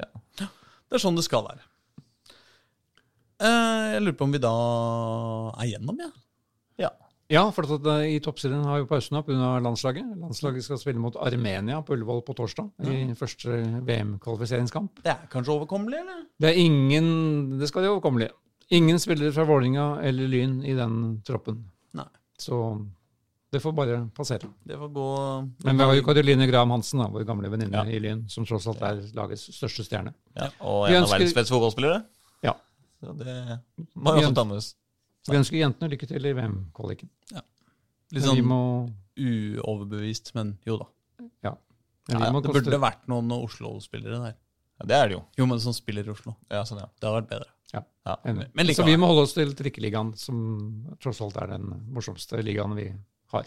Ja. 0.00 0.08
Ja, 0.40 0.48
Det 0.88 0.96
er 0.96 1.04
sånn 1.04 1.20
det 1.20 1.26
skal 1.28 1.44
være. 1.50 1.60
Eh, 3.42 3.84
jeg 3.98 4.02
lurer 4.06 4.16
på 4.16 4.26
om 4.28 4.32
vi 4.32 4.40
da 4.48 4.54
er 5.60 5.72
gjennom, 5.74 6.00
jeg. 6.06 6.08
Ja. 6.14 6.21
Ja, 7.32 7.46
for 7.54 7.64
at 7.64 7.86
eh, 7.88 8.10
i 8.12 8.20
toppserien 8.20 8.64
har 8.68 8.82
jo 8.82 8.86
pausen 8.90 9.16
opp 9.16 9.30
unna 9.32 9.54
landslaget. 9.64 10.04
Landslaget 10.20 10.66
skal 10.66 10.80
spille 10.82 11.00
mot 11.00 11.16
Armenia 11.16 11.78
på 11.86 11.94
Ullevål 11.96 12.20
på 12.26 12.34
torsdag 12.36 12.68
i 12.92 13.14
første 13.16 13.56
VM-kvalifiseringskamp. 13.88 15.00
Det 15.06 15.14
er 15.14 15.22
kanskje 15.32 15.54
overkommelig, 15.56 16.02
eller? 16.04 16.24
Det 16.42 16.50
er 16.52 16.60
ingen 16.60 17.58
Det 17.58 17.68
skal 17.70 17.82
være 17.86 17.94
overkommelig. 17.96 18.28
Ingen 18.72 18.98
spillere 19.00 19.32
fra 19.32 19.44
Vålinga 19.48 19.86
eller 20.04 20.28
Lyn 20.32 20.58
i 20.64 20.74
den 20.76 20.98
troppen. 21.26 21.62
Nei. 21.96 22.06
Så 22.40 22.58
det 23.52 23.60
får 23.60 23.74
bare 23.76 23.98
passere. 24.16 24.48
Det 24.64 24.78
får 24.80 24.92
gå 24.94 25.08
Men 25.64 25.76
vi 25.76 25.84
har 25.88 25.94
jo 25.98 26.04
Karoline 26.06 26.46
Graham 26.48 26.70
Hansen, 26.72 27.00
da, 27.02 27.08
vår 27.12 27.24
gamle 27.28 27.50
venninne 27.52 27.82
Ja. 27.82 27.84
i 27.84 27.98
Lyn, 28.00 28.26
som 28.28 28.46
tross 28.48 28.66
alt 28.66 28.80
er 28.82 29.02
lagets 29.16 29.48
største 29.52 29.84
stjerne. 29.84 30.14
Ja, 30.36 30.48
og 30.60 30.88
en 30.88 31.02
av 31.04 31.10
verdens 31.10 31.34
beste 31.36 31.52
fotballspillere. 31.52 32.04
Ja. 32.44 32.54
Så 33.02 33.12
det 33.18 33.60
må 33.94 34.14
jo 34.16 34.28
også 34.28 34.34
ta 34.34 34.44
med 34.44 34.56
oss. 34.62 34.74
Vi 35.28 35.38
ønsker 35.38 35.58
jentene 35.60 35.90
lykke 35.92 36.08
til 36.10 36.26
i 36.26 36.32
VM-kvaliken. 36.34 37.08
litt 38.12 38.24
sånn 38.24 38.42
må 38.44 38.62
uoverbevist, 39.16 40.34
men 40.34 40.56
jo 40.66 40.78
da. 40.82 40.86
Men 41.18 41.30
Ja, 41.44 41.54
ja, 42.18 42.18
Det 42.18 42.50
koste 42.50 42.64
burde 42.66 42.80
vært 42.82 43.06
noen 43.06 43.30
Oslo-spillere 43.36 44.18
der. 44.24 44.34
Ja, 44.80 44.86
det 44.90 44.96
er 44.96 45.08
det 45.08 45.14
jo. 45.14 45.22
Jo, 45.38 45.46
men 45.46 45.60
som 45.62 45.72
spiller 45.76 46.02
i 46.08 46.10
Oslo. 46.10 46.34
Ja, 46.50 46.64
sånn, 46.66 46.80
ja. 46.82 46.88
Det 46.98 47.06
hadde 47.06 47.20
vært 47.20 47.30
bedre. 47.30 47.50
Ja, 47.72 47.82
Ja. 48.04 48.16
Men 48.24 48.66
likevel. 48.66 48.74
Så 48.74 48.84
vi 48.84 48.96
må 48.98 49.06
holde 49.06 49.22
oss 49.22 49.34
til 49.36 49.54
trikkeligaen, 49.54 50.16
som 50.18 50.96
tross 51.00 51.20
alt 51.22 51.36
er 51.38 51.46
den 51.54 51.68
morsomste 51.94 52.42
ligaen 52.42 52.74
vi 52.74 52.88
har. 53.32 53.46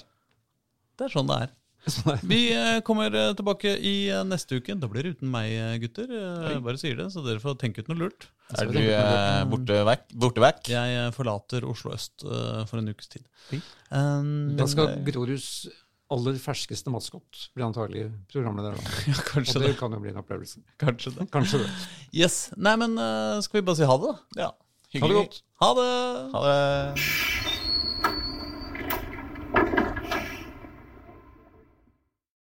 Det 0.95 1.09
er 1.09 1.11
sånn 1.11 1.27
det 1.27 1.41
er. 1.43 1.51
Sånn. 1.85 2.17
Vi 2.25 2.39
eh, 2.55 2.79
kommer 2.85 3.13
eh, 3.13 3.31
tilbake 3.37 3.75
i 3.77 3.93
eh, 4.09 4.23
neste 4.25 4.57
uke. 4.59 4.73
Da 4.81 4.89
blir 4.89 5.05
det 5.05 5.15
uten 5.19 5.29
meg, 5.31 5.53
gutter. 5.83 6.09
Jeg 6.09 6.63
bare 6.65 6.81
sier 6.81 6.97
det, 6.99 7.07
så 7.13 7.21
dere 7.25 7.41
får 7.43 7.57
tenke 7.61 7.83
ut 7.83 7.91
noe 7.91 7.99
lurt. 8.05 8.27
Er 8.57 8.69
du 8.69 8.79
borte 9.51 9.79
vekk? 9.87 10.05
Borte 10.25 10.43
vekk? 10.43 10.69
Jeg 10.73 11.13
forlater 11.17 11.65
Oslo 11.69 11.93
øst 11.95 12.25
for 12.25 12.81
en 12.81 12.91
ukes 12.93 13.09
tid. 13.13 13.25
Um, 13.89 14.53
Da 14.57 14.67
skal 14.69 14.97
Groruds 15.05 15.49
aller 16.13 16.37
ferskeste 16.37 16.91
maskot 16.93 17.47
bli 17.57 17.65
antagelig 17.65 18.05
programleder. 18.29 18.77
da. 18.77 18.93
ja, 19.09 19.17
Og 19.41 19.49
det 19.49 19.71
det. 19.71 19.73
kan 19.79 19.93
jo 19.97 20.01
bli 20.03 20.13
en 20.13 20.21
opplevelse. 20.21 20.61
Kanskje 20.81 21.15
det. 21.17 21.29
Kanskje 21.33 21.63
det. 21.65 21.73
Yes. 22.21 22.47
Nei, 22.57 22.75
men 22.81 22.95
skal 23.45 23.61
vi 23.61 23.65
bare 23.67 23.81
si 23.81 23.89
ha 23.89 23.97
det, 24.01 24.13
da? 24.13 24.45
Ja. 24.45 24.53
Ha 25.01 25.09
det 25.11 25.19
godt. 25.21 25.41
Ha 25.61 25.73
det! 25.81 25.91
Ha 26.37 26.45
det. 26.45 27.54